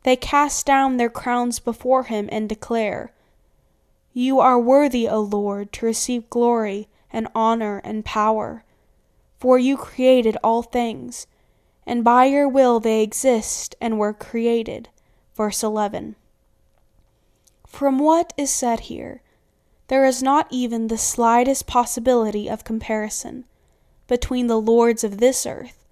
They 0.03 0.15
cast 0.15 0.65
down 0.65 0.97
their 0.97 1.09
crowns 1.09 1.59
before 1.59 2.03
him 2.03 2.27
and 2.31 2.49
declare, 2.49 3.13
You 4.13 4.39
are 4.39 4.59
worthy, 4.59 5.07
O 5.07 5.21
Lord, 5.21 5.71
to 5.73 5.85
receive 5.85 6.29
glory 6.29 6.89
and 7.13 7.27
honor 7.35 7.79
and 7.83 8.03
power, 8.03 8.63
for 9.37 9.57
you 9.57 9.77
created 9.77 10.37
all 10.43 10.63
things, 10.63 11.27
and 11.85 12.03
by 12.03 12.25
your 12.25 12.47
will 12.47 12.79
they 12.79 13.01
exist 13.01 13.75
and 13.81 13.97
were 13.97 14.13
created. 14.13 14.89
Verse 15.35 15.63
11. 15.63 16.15
From 17.65 17.99
what 17.99 18.33
is 18.37 18.49
said 18.49 18.81
here, 18.81 19.21
there 19.87 20.05
is 20.05 20.21
not 20.21 20.47
even 20.49 20.87
the 20.87 20.97
slightest 20.97 21.67
possibility 21.67 22.49
of 22.49 22.63
comparison 22.63 23.45
between 24.07 24.47
the 24.47 24.59
lords 24.59 25.03
of 25.03 25.17
this 25.17 25.45
earth 25.45 25.85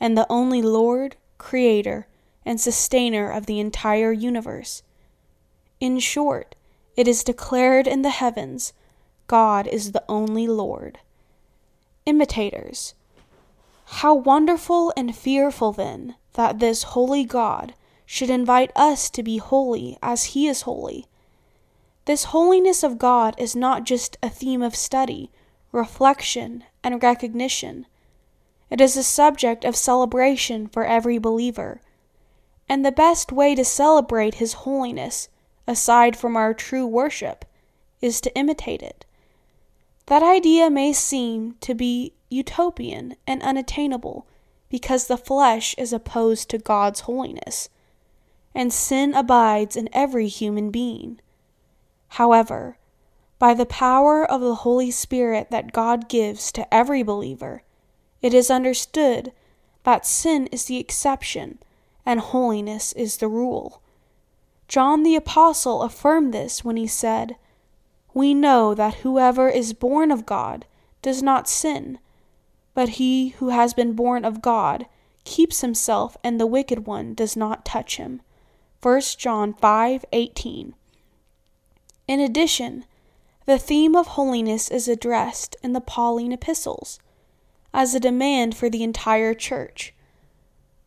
and 0.00 0.16
the 0.16 0.26
only 0.30 0.62
Lord, 0.62 1.16
Creator, 1.38 2.06
and 2.44 2.60
Sustainer 2.60 3.30
of 3.30 3.46
the 3.46 3.60
entire 3.60 4.12
universe. 4.12 4.82
In 5.80 5.98
short, 5.98 6.54
it 6.96 7.08
is 7.08 7.24
declared 7.24 7.86
in 7.86 8.02
the 8.02 8.10
heavens 8.10 8.72
God 9.26 9.66
is 9.66 9.92
the 9.92 10.04
only 10.08 10.46
Lord. 10.46 10.98
Imitators, 12.06 12.94
how 13.86 14.14
wonderful 14.14 14.92
and 14.96 15.14
fearful 15.16 15.72
then 15.72 16.16
that 16.34 16.58
this 16.58 16.82
holy 16.82 17.24
God 17.24 17.74
should 18.06 18.30
invite 18.30 18.70
us 18.74 19.08
to 19.10 19.22
be 19.22 19.38
holy 19.38 19.98
as 20.02 20.24
He 20.24 20.46
is 20.46 20.62
holy. 20.62 21.06
This 22.06 22.24
holiness 22.24 22.82
of 22.82 22.98
God 22.98 23.34
is 23.38 23.56
not 23.56 23.84
just 23.84 24.16
a 24.22 24.28
theme 24.28 24.62
of 24.62 24.76
study, 24.76 25.30
reflection, 25.72 26.64
and 26.82 27.02
recognition. 27.02 27.86
It 28.70 28.80
is 28.80 28.96
a 28.96 29.02
subject 29.02 29.64
of 29.64 29.76
celebration 29.76 30.66
for 30.66 30.84
every 30.84 31.18
believer. 31.18 31.80
And 32.68 32.84
the 32.84 32.92
best 32.92 33.32
way 33.32 33.54
to 33.54 33.64
celebrate 33.64 34.34
His 34.34 34.52
holiness, 34.52 35.28
aside 35.66 36.16
from 36.16 36.36
our 36.36 36.52
true 36.52 36.86
worship, 36.86 37.44
is 38.00 38.20
to 38.22 38.34
imitate 38.36 38.82
it. 38.82 39.06
That 40.06 40.22
idea 40.22 40.68
may 40.68 40.92
seem 40.92 41.54
to 41.60 41.74
be 41.74 42.12
utopian 42.34 43.16
and 43.26 43.42
unattainable 43.42 44.26
because 44.68 45.06
the 45.06 45.16
flesh 45.16 45.74
is 45.78 45.92
opposed 45.92 46.50
to 46.50 46.58
God's 46.58 47.00
holiness, 47.00 47.68
and 48.54 48.72
sin 48.72 49.14
abides 49.14 49.76
in 49.76 49.88
every 49.92 50.28
human 50.28 50.70
being. 50.70 51.20
However, 52.08 52.76
by 53.38 53.54
the 53.54 53.66
power 53.66 54.24
of 54.24 54.40
the 54.40 54.56
Holy 54.56 54.90
Spirit 54.90 55.50
that 55.50 55.72
God 55.72 56.08
gives 56.08 56.50
to 56.52 56.74
every 56.74 57.02
believer, 57.02 57.62
it 58.22 58.32
is 58.32 58.50
understood 58.50 59.32
that 59.84 60.06
sin 60.06 60.46
is 60.48 60.64
the 60.64 60.78
exception 60.78 61.58
and 62.06 62.20
holiness 62.20 62.92
is 62.94 63.18
the 63.18 63.28
rule. 63.28 63.80
John 64.66 65.02
the 65.02 65.16
Apostle 65.16 65.82
affirmed 65.82 66.32
this 66.32 66.64
when 66.64 66.76
he 66.76 66.86
said, 66.86 67.36
We 68.12 68.34
know 68.34 68.74
that 68.74 68.94
whoever 68.96 69.48
is 69.48 69.72
born 69.72 70.10
of 70.10 70.26
God 70.26 70.66
does 71.02 71.22
not 71.22 71.48
sin, 71.48 71.98
but 72.74 72.90
he 72.90 73.30
who 73.30 73.48
has 73.48 73.72
been 73.72 73.94
born 73.94 74.24
of 74.24 74.42
God 74.42 74.86
keeps 75.24 75.62
himself, 75.62 76.16
and 76.22 76.38
the 76.38 76.46
wicked 76.46 76.86
one 76.86 77.14
does 77.14 77.36
not 77.36 77.64
touch 77.64 77.96
him. 77.96 78.20
1 78.82 79.00
John 79.16 79.54
5:18. 79.54 80.74
In 82.06 82.20
addition, 82.20 82.84
the 83.46 83.58
theme 83.58 83.96
of 83.96 84.08
holiness 84.08 84.70
is 84.70 84.88
addressed 84.88 85.56
in 85.62 85.72
the 85.72 85.80
Pauline 85.80 86.32
epistles 86.32 86.98
as 87.72 87.94
a 87.94 88.00
demand 88.00 88.56
for 88.56 88.68
the 88.68 88.82
entire 88.82 89.34
church. 89.34 89.94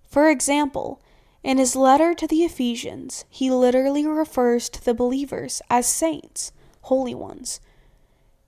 For 0.03 0.29
example, 0.29 1.01
in 1.43 1.57
his 1.57 1.75
letter 1.75 2.13
to 2.13 2.27
the 2.27 2.43
Ephesians, 2.43 3.25
he 3.29 3.49
literally 3.51 4.05
refers 4.05 4.69
to 4.69 4.83
the 4.83 4.93
believers 4.93 5.61
as 5.69 5.85
saints, 5.85 6.51
holy 6.81 7.15
ones. 7.15 7.59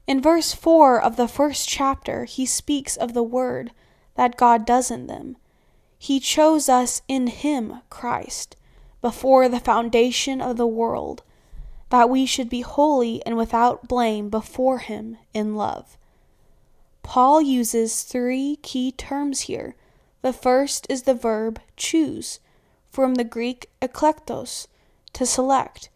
In 0.10 0.24
verse 0.24 0.54
4 0.54 1.00
of 1.00 1.18
the 1.18 1.28
first 1.28 1.70
chapter, 1.70 2.26
he 2.26 2.44
speaks 2.44 2.98
of 2.98 3.14
the 3.14 3.22
word 3.22 3.70
that 4.16 4.38
God 4.38 4.66
does 4.66 4.90
in 4.90 5.06
them. 5.06 5.38
He 6.00 6.20
chose 6.20 6.68
us 6.68 7.04
in 7.08 7.28
Him, 7.28 7.82
Christ, 7.92 8.56
before 9.02 9.48
the 9.48 9.60
foundation 9.60 10.42
of 10.42 10.58
the 10.58 10.66
world, 10.66 11.22
that 11.92 12.10
we 12.10 12.26
should 12.26 12.50
be 12.50 12.62
holy 12.62 13.24
and 13.24 13.38
without 13.38 13.88
blame 13.88 14.32
before 14.32 14.80
Him 14.80 15.18
in 15.32 15.56
love. 15.56 15.96
Paul 17.04 17.40
uses 17.40 18.02
three 18.02 18.56
key 18.64 18.92
terms 18.92 19.42
here. 19.42 19.76
The 20.24 20.34
first 20.34 20.88
is 20.90 21.04
the 21.04 21.14
verb 21.14 21.62
choose, 21.78 22.40
from 22.90 23.14
the 23.14 23.24
Greek 23.24 23.70
eklektos, 23.80 24.66
to 25.14 25.28
select. 25.28 25.90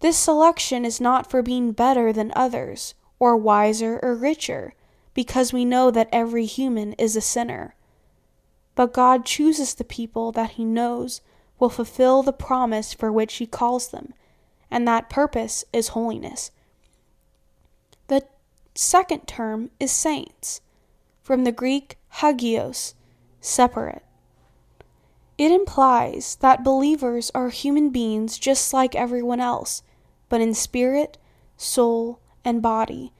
This 0.00 0.18
selection 0.18 0.84
is 0.84 1.00
not 1.00 1.30
for 1.30 1.40
being 1.40 1.72
better 1.72 2.12
than 2.12 2.30
others, 2.36 2.94
or 3.18 3.36
wiser 3.36 3.98
or 4.02 4.14
richer, 4.14 4.74
because 5.14 5.52
we 5.52 5.64
know 5.64 5.90
that 5.90 6.08
every 6.12 6.44
human 6.46 6.92
is 6.94 7.16
a 7.16 7.20
sinner. 7.20 7.74
But 8.74 8.92
God 8.92 9.24
chooses 9.24 9.74
the 9.74 9.84
people 9.84 10.30
that 10.32 10.52
He 10.52 10.64
knows 10.64 11.20
will 11.58 11.70
fulfill 11.70 12.22
the 12.22 12.32
promise 12.32 12.92
for 12.92 13.10
which 13.10 13.34
He 13.36 13.46
calls 13.46 13.88
them, 13.88 14.14
and 14.70 14.86
that 14.86 15.10
purpose 15.10 15.64
is 15.72 15.88
holiness. 15.88 16.50
The 18.06 18.24
second 18.74 19.26
term 19.26 19.70
is 19.80 19.90
saints, 19.90 20.60
from 21.22 21.44
the 21.44 21.52
Greek 21.52 21.98
hagios, 22.20 22.94
separate. 23.40 24.04
It 25.36 25.52
implies 25.52 26.36
that 26.40 26.64
believers 26.64 27.30
are 27.34 27.50
human 27.50 27.90
beings 27.90 28.38
just 28.38 28.72
like 28.72 28.94
everyone 28.94 29.40
else, 29.40 29.82
but 30.28 30.40
in 30.40 30.54
spirit, 30.54 31.16
soul, 31.56 32.20
and 32.48 32.62
body, 32.62 33.12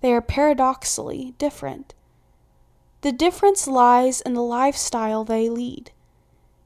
they 0.00 0.10
are 0.12 0.22
paradoxically 0.22 1.34
different. 1.36 1.92
The 3.02 3.12
difference 3.12 3.68
lies 3.68 4.22
in 4.22 4.32
the 4.32 4.42
lifestyle 4.42 5.22
they 5.22 5.50
lead, 5.50 5.90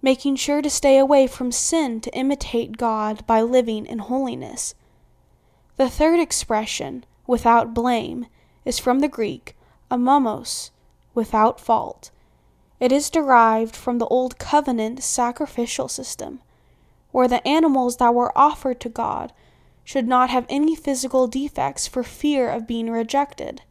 making 0.00 0.36
sure 0.36 0.62
to 0.62 0.70
stay 0.70 0.96
away 0.96 1.26
from 1.26 1.50
sin 1.50 2.00
to 2.02 2.16
imitate 2.16 2.76
God 2.76 3.26
by 3.26 3.42
living 3.42 3.84
in 3.84 3.98
holiness. 3.98 4.76
The 5.76 5.90
third 5.90 6.20
expression, 6.20 7.04
without 7.26 7.74
blame, 7.74 8.26
is 8.64 8.78
from 8.78 9.00
the 9.00 9.08
Greek 9.08 9.56
amomos, 9.90 10.70
without 11.14 11.58
fault. 11.60 12.12
It 12.78 12.92
is 12.92 13.10
derived 13.10 13.74
from 13.74 13.98
the 13.98 14.06
Old 14.06 14.38
Covenant 14.38 15.02
sacrificial 15.02 15.88
system, 15.88 16.40
where 17.10 17.28
the 17.28 17.46
animals 17.46 17.96
that 17.96 18.14
were 18.14 18.36
offered 18.38 18.80
to 18.80 18.88
God 18.88 19.32
should 19.84 20.08
not 20.08 20.30
have 20.30 20.46
any 20.48 20.74
physical 20.74 21.26
defects 21.26 21.86
for 21.86 22.02
fear 22.02 22.48
of 22.48 22.66
being 22.66 22.90
rejected. 22.90 23.62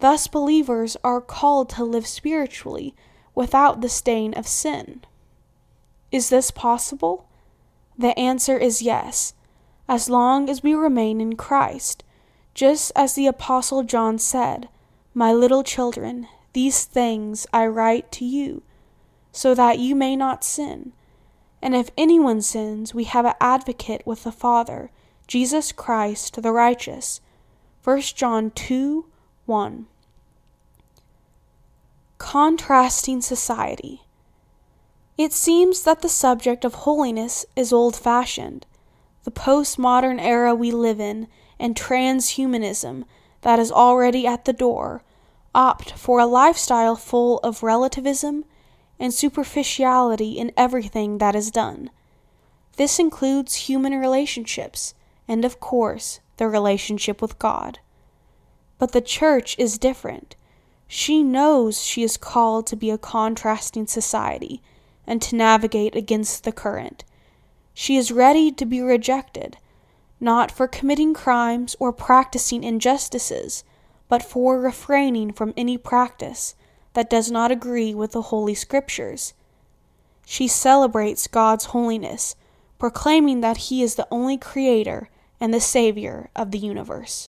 Thus, 0.00 0.26
believers 0.26 0.96
are 1.02 1.20
called 1.20 1.70
to 1.70 1.84
live 1.84 2.06
spiritually 2.06 2.94
without 3.34 3.80
the 3.80 3.88
stain 3.88 4.34
of 4.34 4.46
sin. 4.46 5.04
Is 6.10 6.28
this 6.28 6.50
possible? 6.50 7.28
The 7.96 8.18
answer 8.18 8.58
is 8.58 8.82
yes, 8.82 9.34
as 9.88 10.10
long 10.10 10.48
as 10.48 10.62
we 10.62 10.74
remain 10.74 11.20
in 11.20 11.36
Christ. 11.36 12.04
Just 12.54 12.90
as 12.96 13.14
the 13.14 13.26
Apostle 13.26 13.84
John 13.84 14.18
said, 14.18 14.68
My 15.14 15.32
little 15.32 15.62
children, 15.62 16.26
these 16.52 16.84
things 16.84 17.46
I 17.52 17.66
write 17.66 18.10
to 18.12 18.24
you, 18.24 18.62
so 19.30 19.54
that 19.54 19.78
you 19.78 19.94
may 19.94 20.16
not 20.16 20.42
sin. 20.42 20.92
And 21.62 21.74
if 21.74 21.90
anyone 21.96 22.42
sins, 22.42 22.94
we 22.94 23.04
have 23.04 23.24
an 23.24 23.34
advocate 23.40 24.02
with 24.04 24.24
the 24.24 24.32
Father 24.32 24.90
Jesus 25.28 25.72
Christ 25.72 26.42
the 26.42 26.52
righteous. 26.52 27.20
1 27.84 28.00
John 28.00 28.50
2 28.50 29.04
1. 29.44 29.86
Contrasting 32.16 33.20
society. 33.20 34.00
It 35.18 35.34
seems 35.34 35.82
that 35.82 36.00
the 36.00 36.08
subject 36.08 36.64
of 36.64 36.74
holiness 36.74 37.44
is 37.54 37.74
old 37.74 37.94
fashioned. 37.94 38.64
The 39.24 39.30
postmodern 39.30 40.18
era 40.18 40.54
we 40.54 40.70
live 40.70 40.98
in 40.98 41.28
and 41.58 41.76
transhumanism 41.76 43.04
that 43.42 43.58
is 43.58 43.70
already 43.70 44.26
at 44.26 44.46
the 44.46 44.54
door 44.54 45.02
opt 45.54 45.92
for 45.92 46.20
a 46.20 46.26
lifestyle 46.26 46.96
full 46.96 47.38
of 47.40 47.62
relativism 47.62 48.46
and 48.98 49.12
superficiality 49.12 50.38
in 50.38 50.52
everything 50.56 51.18
that 51.18 51.34
is 51.34 51.50
done. 51.50 51.90
This 52.76 52.98
includes 52.98 53.68
human 53.68 53.92
relationships 53.92 54.94
and, 55.28 55.44
of 55.44 55.60
course, 55.60 56.20
their 56.38 56.48
relationship 56.48 57.22
with 57.22 57.38
God. 57.38 57.78
But 58.78 58.92
the 58.92 59.00
church 59.00 59.54
is 59.58 59.78
different. 59.78 60.34
She 60.86 61.22
knows 61.22 61.82
she 61.82 62.02
is 62.02 62.16
called 62.16 62.66
to 62.68 62.76
be 62.76 62.90
a 62.90 62.98
contrasting 62.98 63.86
society 63.86 64.62
and 65.06 65.20
to 65.22 65.36
navigate 65.36 65.94
against 65.94 66.44
the 66.44 66.52
current. 66.52 67.04
She 67.74 67.96
is 67.96 68.10
ready 68.10 68.50
to 68.52 68.64
be 68.64 68.80
rejected, 68.80 69.58
not 70.18 70.50
for 70.50 70.66
committing 70.66 71.14
crimes 71.14 71.76
or 71.78 71.92
practicing 71.92 72.64
injustices, 72.64 73.64
but 74.08 74.22
for 74.22 74.58
refraining 74.58 75.32
from 75.32 75.54
any 75.56 75.76
practice 75.76 76.54
that 76.94 77.10
does 77.10 77.30
not 77.30 77.50
agree 77.50 77.94
with 77.94 78.12
the 78.12 78.22
Holy 78.22 78.54
Scriptures. 78.54 79.34
She 80.26 80.48
celebrates 80.48 81.26
God's 81.26 81.66
holiness, 81.66 82.34
proclaiming 82.78 83.40
that 83.40 83.68
He 83.68 83.82
is 83.82 83.94
the 83.94 84.08
only 84.10 84.36
Creator 84.36 85.08
and 85.40 85.52
the 85.52 85.60
Savior 85.60 86.30
of 86.34 86.50
the 86.50 86.58
universe. 86.58 87.26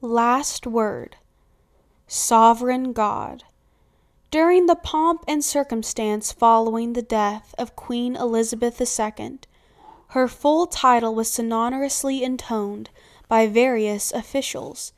Last 0.00 0.66
word 0.66 1.16
Sovereign 2.06 2.92
God. 2.92 3.44
During 4.30 4.66
the 4.66 4.76
pomp 4.76 5.24
and 5.26 5.44
circumstance 5.44 6.30
following 6.30 6.92
the 6.92 7.02
death 7.02 7.54
of 7.58 7.74
Queen 7.74 8.14
Elizabeth 8.14 8.80
II, 8.80 9.38
her 10.08 10.28
full 10.28 10.66
title 10.66 11.14
was 11.14 11.30
sonorously 11.30 12.22
intoned 12.22 12.90
by 13.28 13.46
various 13.46 14.12
officials. 14.12 14.92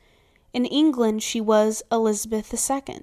In 0.53 0.65
England, 0.65 1.23
she 1.23 1.41
was 1.41 1.81
Elizabeth 1.91 2.53
II. 2.53 3.01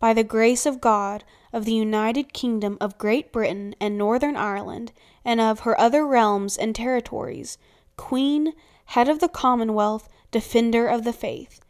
By 0.00 0.12
the 0.12 0.24
grace 0.24 0.66
of 0.66 0.80
God, 0.80 1.24
of 1.52 1.64
the 1.64 1.74
United 1.74 2.32
Kingdom 2.32 2.76
of 2.80 2.98
Great 2.98 3.32
Britain 3.32 3.74
and 3.80 3.96
Northern 3.96 4.36
Ireland, 4.36 4.92
and 5.26 5.40
of 5.40 5.60
her 5.60 5.78
other 5.78 6.06
realms 6.06 6.56
and 6.56 6.72
territories, 6.72 7.58
Queen, 7.96 8.52
head 8.86 9.08
of 9.08 9.18
the 9.18 9.28
Commonwealth, 9.28 10.08
defender 10.30 10.86
of 10.86 11.02
the 11.02 11.12
faith. 11.12 11.60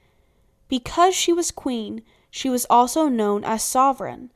Because 0.68 1.14
she 1.14 1.32
was 1.32 1.50
queen, 1.50 2.02
she 2.30 2.50
was 2.50 2.66
also 2.68 3.08
known 3.08 3.44
as 3.44 3.62
sovereign. 3.62 4.30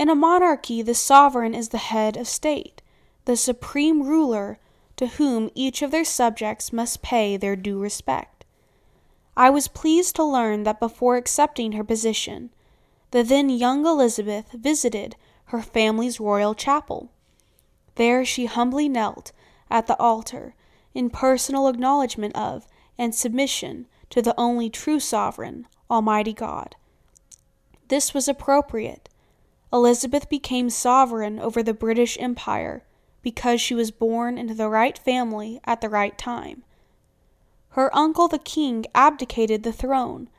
In 0.00 0.08
a 0.08 0.16
monarchy, 0.16 0.82
the 0.82 0.94
sovereign 0.94 1.54
is 1.54 1.68
the 1.68 1.78
head 1.78 2.16
of 2.16 2.26
state, 2.26 2.82
the 3.24 3.36
supreme 3.36 4.02
ruler 4.02 4.58
to 4.96 5.06
whom 5.06 5.50
each 5.54 5.80
of 5.80 5.92
their 5.92 6.04
subjects 6.04 6.72
must 6.72 7.02
pay 7.02 7.36
their 7.36 7.54
due 7.54 7.78
respect. 7.78 8.44
I 9.36 9.48
was 9.48 9.68
pleased 9.68 10.16
to 10.16 10.24
learn 10.24 10.64
that 10.64 10.80
before 10.80 11.16
accepting 11.16 11.72
her 11.72 11.84
position, 11.84 12.50
the 13.12 13.22
then 13.22 13.48
young 13.48 13.86
Elizabeth 13.86 14.50
visited 14.52 15.14
her 15.46 15.62
family's 15.62 16.18
royal 16.18 16.54
chapel. 16.54 17.10
There 18.00 18.24
she 18.24 18.46
humbly 18.46 18.88
knelt 18.88 19.30
at 19.70 19.86
the 19.86 19.98
altar 19.98 20.54
in 20.94 21.10
personal 21.10 21.68
acknowledgment 21.68 22.34
of 22.34 22.66
and 22.96 23.14
submission 23.14 23.88
to 24.08 24.22
the 24.22 24.34
only 24.40 24.70
true 24.70 24.98
sovereign, 24.98 25.66
Almighty 25.90 26.32
God. 26.32 26.76
This 27.88 28.14
was 28.14 28.26
appropriate. 28.26 29.10
Elizabeth 29.70 30.30
became 30.30 30.70
sovereign 30.70 31.38
over 31.38 31.62
the 31.62 31.74
British 31.74 32.16
Empire 32.18 32.86
because 33.20 33.60
she 33.60 33.74
was 33.74 33.90
born 33.90 34.38
into 34.38 34.54
the 34.54 34.70
right 34.70 34.96
family 34.96 35.60
at 35.64 35.82
the 35.82 35.90
right 35.90 36.16
time. 36.16 36.64
Her 37.72 37.94
uncle 37.94 38.28
the 38.28 38.38
king 38.38 38.86
abdicated 38.94 39.62
the 39.62 39.74
throne. 39.74 40.30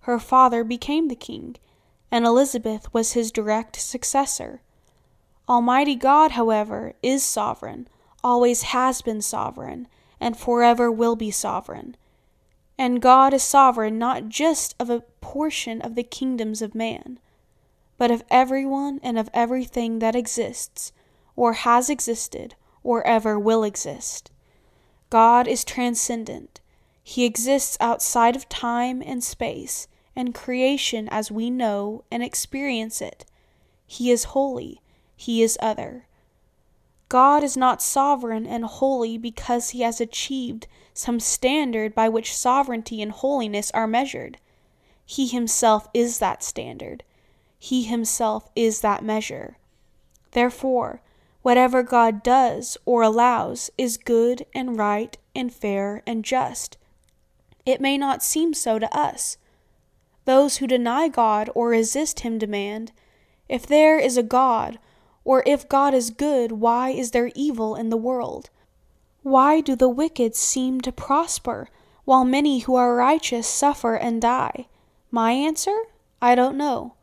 Her 0.00 0.18
father 0.18 0.64
became 0.64 1.06
the 1.06 1.14
king, 1.14 1.54
and 2.10 2.24
Elizabeth 2.24 2.92
was 2.92 3.12
his 3.12 3.30
direct 3.30 3.76
successor. 3.76 4.62
Almighty 5.48 5.94
God, 5.94 6.32
however, 6.32 6.94
is 7.02 7.22
sovereign, 7.22 7.88
always 8.22 8.62
has 8.62 9.02
been 9.02 9.20
sovereign, 9.20 9.88
and 10.18 10.36
forever 10.36 10.90
will 10.90 11.16
be 11.16 11.30
sovereign. 11.30 11.96
And 12.78 13.02
God 13.02 13.34
is 13.34 13.42
sovereign 13.42 13.98
not 13.98 14.28
just 14.28 14.74
of 14.80 14.88
a 14.88 15.04
portion 15.20 15.82
of 15.82 15.94
the 15.94 16.02
kingdoms 16.02 16.62
of 16.62 16.74
man, 16.74 17.18
but 17.98 18.10
of 18.10 18.24
everyone 18.30 19.00
and 19.02 19.18
of 19.18 19.30
everything 19.34 19.98
that 19.98 20.16
exists, 20.16 20.92
or 21.36 21.52
has 21.52 21.90
existed, 21.90 22.54
or 22.82 23.06
ever 23.06 23.38
will 23.38 23.64
exist. 23.64 24.30
God 25.10 25.46
is 25.46 25.64
transcendent. 25.64 26.60
He 27.02 27.24
exists 27.24 27.76
outside 27.80 28.34
of 28.34 28.48
time 28.48 29.02
and 29.04 29.22
space 29.22 29.88
and 30.16 30.34
creation 30.34 31.08
as 31.10 31.30
we 31.30 31.50
know 31.50 32.04
and 32.10 32.22
experience 32.22 33.02
it. 33.02 33.26
He 33.86 34.10
is 34.10 34.24
holy. 34.24 34.80
He 35.16 35.42
is 35.42 35.58
other. 35.60 36.06
God 37.08 37.44
is 37.44 37.56
not 37.56 37.82
sovereign 37.82 38.46
and 38.46 38.64
holy 38.64 39.18
because 39.18 39.70
he 39.70 39.82
has 39.82 40.00
achieved 40.00 40.66
some 40.92 41.20
standard 41.20 41.94
by 41.94 42.08
which 42.08 42.34
sovereignty 42.34 43.02
and 43.02 43.12
holiness 43.12 43.70
are 43.72 43.86
measured. 43.86 44.38
He 45.06 45.26
himself 45.26 45.88
is 45.92 46.18
that 46.18 46.42
standard. 46.42 47.04
He 47.58 47.84
himself 47.84 48.48
is 48.56 48.80
that 48.80 49.04
measure. 49.04 49.58
Therefore, 50.32 51.02
whatever 51.42 51.82
God 51.82 52.22
does 52.22 52.76
or 52.84 53.02
allows 53.02 53.70
is 53.76 53.96
good 53.96 54.46
and 54.54 54.78
right 54.78 55.16
and 55.34 55.52
fair 55.52 56.02
and 56.06 56.24
just. 56.24 56.76
It 57.66 57.80
may 57.80 57.96
not 57.96 58.22
seem 58.22 58.54
so 58.54 58.78
to 58.78 58.96
us. 58.96 59.36
Those 60.24 60.56
who 60.56 60.66
deny 60.66 61.08
God 61.08 61.50
or 61.54 61.68
resist 61.68 62.20
him 62.20 62.38
demand, 62.38 62.92
If 63.48 63.66
there 63.66 63.98
is 63.98 64.16
a 64.16 64.22
God, 64.22 64.78
or 65.24 65.42
if 65.46 65.68
God 65.68 65.94
is 65.94 66.10
good, 66.10 66.52
why 66.52 66.90
is 66.90 67.10
there 67.10 67.30
evil 67.34 67.74
in 67.74 67.90
the 67.90 67.96
world? 67.96 68.50
Why 69.22 69.60
do 69.60 69.74
the 69.74 69.88
wicked 69.88 70.36
seem 70.36 70.82
to 70.82 70.92
prosper, 70.92 71.68
while 72.04 72.24
many 72.24 72.60
who 72.60 72.74
are 72.74 72.94
righteous 72.94 73.46
suffer 73.46 73.94
and 73.94 74.20
die? 74.20 74.66
My 75.10 75.32
answer? 75.32 75.74
I 76.20 76.34
don't 76.34 76.56
know. 76.56 76.94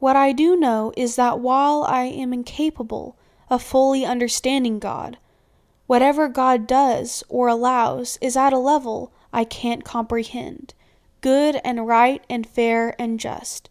What 0.00 0.16
I 0.16 0.32
do 0.32 0.56
know 0.56 0.92
is 0.96 1.16
that 1.16 1.38
while 1.38 1.84
I 1.84 2.04
am 2.04 2.32
incapable 2.32 3.16
of 3.48 3.62
fully 3.62 4.04
understanding 4.04 4.78
God, 4.78 5.18
whatever 5.86 6.28
God 6.28 6.66
does 6.66 7.22
or 7.28 7.46
allows 7.46 8.18
is 8.20 8.36
at 8.36 8.52
a 8.52 8.58
level 8.58 9.12
I 9.32 9.44
can't 9.44 9.84
comprehend, 9.84 10.74
good 11.20 11.60
and 11.64 11.86
right 11.86 12.24
and 12.28 12.46
fair 12.46 12.94
and 13.00 13.20
just. 13.20 13.70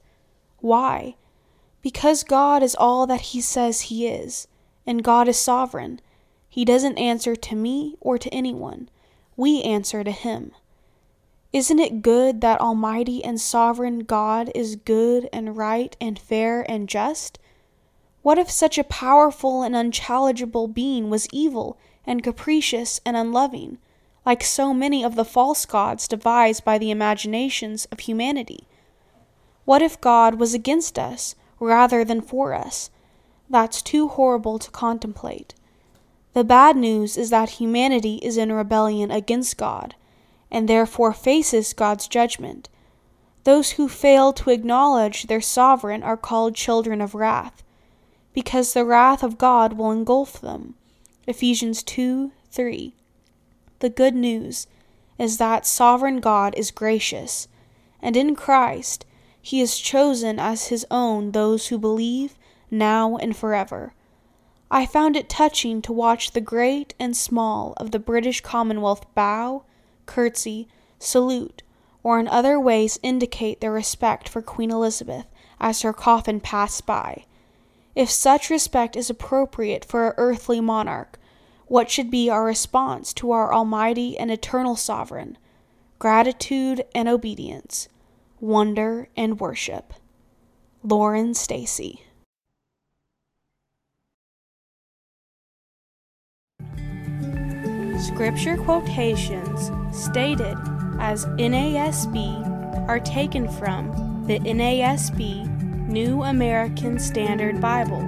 Why? 0.59 1.15
Because 1.83 2.23
God 2.23 2.63
is 2.63 2.75
all 2.75 3.05
that 3.07 3.21
He 3.21 3.41
says 3.41 3.81
He 3.81 4.07
is, 4.07 4.47
and 4.87 5.03
God 5.03 5.27
is 5.27 5.37
sovereign, 5.37 5.99
He 6.49 6.63
doesn't 6.63 6.97
answer 6.97 7.35
to 7.35 7.55
me 7.55 7.97
or 7.99 8.17
to 8.17 8.33
anyone. 8.33 8.89
We 9.35 9.61
answer 9.61 10.01
to 10.03 10.11
Him. 10.11 10.53
Isn't 11.51 11.79
it 11.79 12.01
good 12.01 12.39
that 12.41 12.61
Almighty 12.61 13.23
and 13.23 13.39
Sovereign 13.39 13.99
God 14.05 14.49
is 14.55 14.77
good 14.77 15.27
and 15.33 15.57
right 15.57 15.95
and 15.99 16.17
fair 16.17 16.65
and 16.71 16.87
just? 16.87 17.37
What 18.21 18.39
if 18.39 18.49
such 18.49 18.77
a 18.77 18.85
powerful 18.85 19.61
and 19.61 19.75
unchallengeable 19.75 20.69
being 20.69 21.09
was 21.09 21.27
evil 21.33 21.77
and 22.07 22.23
capricious 22.23 23.01
and 23.05 23.17
unloving, 23.17 23.77
like 24.25 24.41
so 24.41 24.73
many 24.73 25.03
of 25.03 25.15
the 25.15 25.25
false 25.25 25.65
gods 25.65 26.07
devised 26.07 26.63
by 26.63 26.77
the 26.77 26.91
imaginations 26.91 27.85
of 27.91 27.99
humanity? 27.99 28.67
What 29.65 29.81
if 29.81 29.99
God 29.99 30.35
was 30.35 30.53
against 30.53 30.97
us? 30.97 31.35
Rather 31.63 32.03
than 32.03 32.21
for 32.21 32.53
us. 32.53 32.89
That's 33.49 33.81
too 33.81 34.07
horrible 34.07 34.59
to 34.59 34.71
contemplate. 34.71 35.53
The 36.33 36.43
bad 36.43 36.75
news 36.75 37.17
is 37.17 37.29
that 37.29 37.61
humanity 37.61 38.15
is 38.23 38.37
in 38.37 38.51
rebellion 38.51 39.11
against 39.11 39.57
God, 39.57 39.95
and 40.49 40.67
therefore 40.67 41.13
faces 41.13 41.73
God's 41.73 42.07
judgment. 42.07 42.69
Those 43.43 43.71
who 43.71 43.87
fail 43.87 44.33
to 44.33 44.49
acknowledge 44.49 45.23
their 45.23 45.41
sovereign 45.41 46.01
are 46.01 46.17
called 46.17 46.55
children 46.55 47.01
of 47.01 47.13
wrath, 47.13 47.63
because 48.33 48.73
the 48.73 48.85
wrath 48.85 49.21
of 49.21 49.37
God 49.37 49.73
will 49.73 49.91
engulf 49.91 50.41
them. 50.41 50.75
Ephesians 51.27 51.83
2 51.83 52.31
3. 52.51 52.93
The 53.79 53.89
good 53.89 54.15
news 54.15 54.67
is 55.19 55.37
that 55.37 55.67
sovereign 55.67 56.19
God 56.19 56.55
is 56.57 56.71
gracious, 56.71 57.47
and 58.01 58.17
in 58.17 58.35
Christ, 58.35 59.05
he 59.45 59.59
has 59.59 59.77
chosen 59.77 60.39
as 60.39 60.67
his 60.67 60.87
own 60.89 61.31
those 61.31 61.67
who 61.67 61.77
believe, 61.77 62.33
now 62.71 63.17
and 63.17 63.35
forever. 63.35 63.93
I 64.71 64.85
found 64.85 65.17
it 65.17 65.27
touching 65.27 65.81
to 65.81 65.91
watch 65.91 66.31
the 66.31 66.39
great 66.39 66.95
and 66.97 67.15
small 67.15 67.73
of 67.75 67.91
the 67.91 67.99
British 67.99 68.39
Commonwealth 68.39 69.05
bow, 69.13 69.65
curtsy, 70.05 70.69
salute, 70.97 71.61
or 72.03 72.21
in 72.21 72.27
other 72.29 72.57
ways 72.57 72.97
indicate 73.03 73.59
their 73.59 73.73
respect 73.73 74.29
for 74.29 74.41
Queen 74.41 74.71
Elizabeth 74.71 75.25
as 75.59 75.81
her 75.81 75.91
coffin 75.91 76.39
passed 76.39 76.85
by. 76.85 77.25
If 77.95 78.09
such 78.09 78.49
respect 78.49 78.95
is 78.95 79.09
appropriate 79.09 79.83
for 79.83 80.03
our 80.03 80.15
earthly 80.17 80.61
monarch, 80.61 81.19
what 81.67 81.91
should 81.91 82.09
be 82.09 82.29
our 82.29 82.45
response 82.45 83.13
to 83.15 83.31
our 83.31 83.53
almighty 83.53 84.17
and 84.17 84.31
eternal 84.31 84.77
sovereign? 84.77 85.37
Gratitude 85.99 86.85
and 86.95 87.09
obedience 87.09 87.89
wonder, 88.43 89.07
and 89.15 89.39
worship. 89.39 89.93
Loren 90.83 91.33
Stacy. 91.33 92.03
Scripture 97.97 98.57
quotations 98.57 99.71
stated 99.97 100.57
as 100.99 101.25
NASB 101.25 102.89
are 102.89 102.99
taken 102.99 103.47
from 103.47 104.25
the 104.27 104.39
NASB 104.39 105.87
New 105.87 106.23
American 106.23 106.99
Standard 106.99 107.61
Bible. 107.61 108.01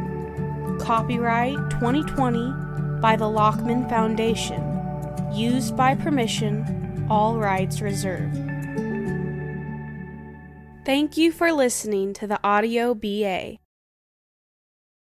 Copyright 0.81 1.55
2020 1.69 2.99
by 2.99 3.15
the 3.15 3.23
Lockman 3.23 3.87
Foundation. 3.87 4.61
Used 5.33 5.77
by 5.77 5.95
permission, 5.95 7.07
all 7.09 7.37
rights 7.37 7.79
reserved. 7.79 8.44
Thank 10.85 11.17
you 11.17 11.31
for 11.31 11.51
listening 11.51 12.13
to 12.13 12.27
the 12.27 12.39
Audio 12.43 12.93
BA. 12.93 13.57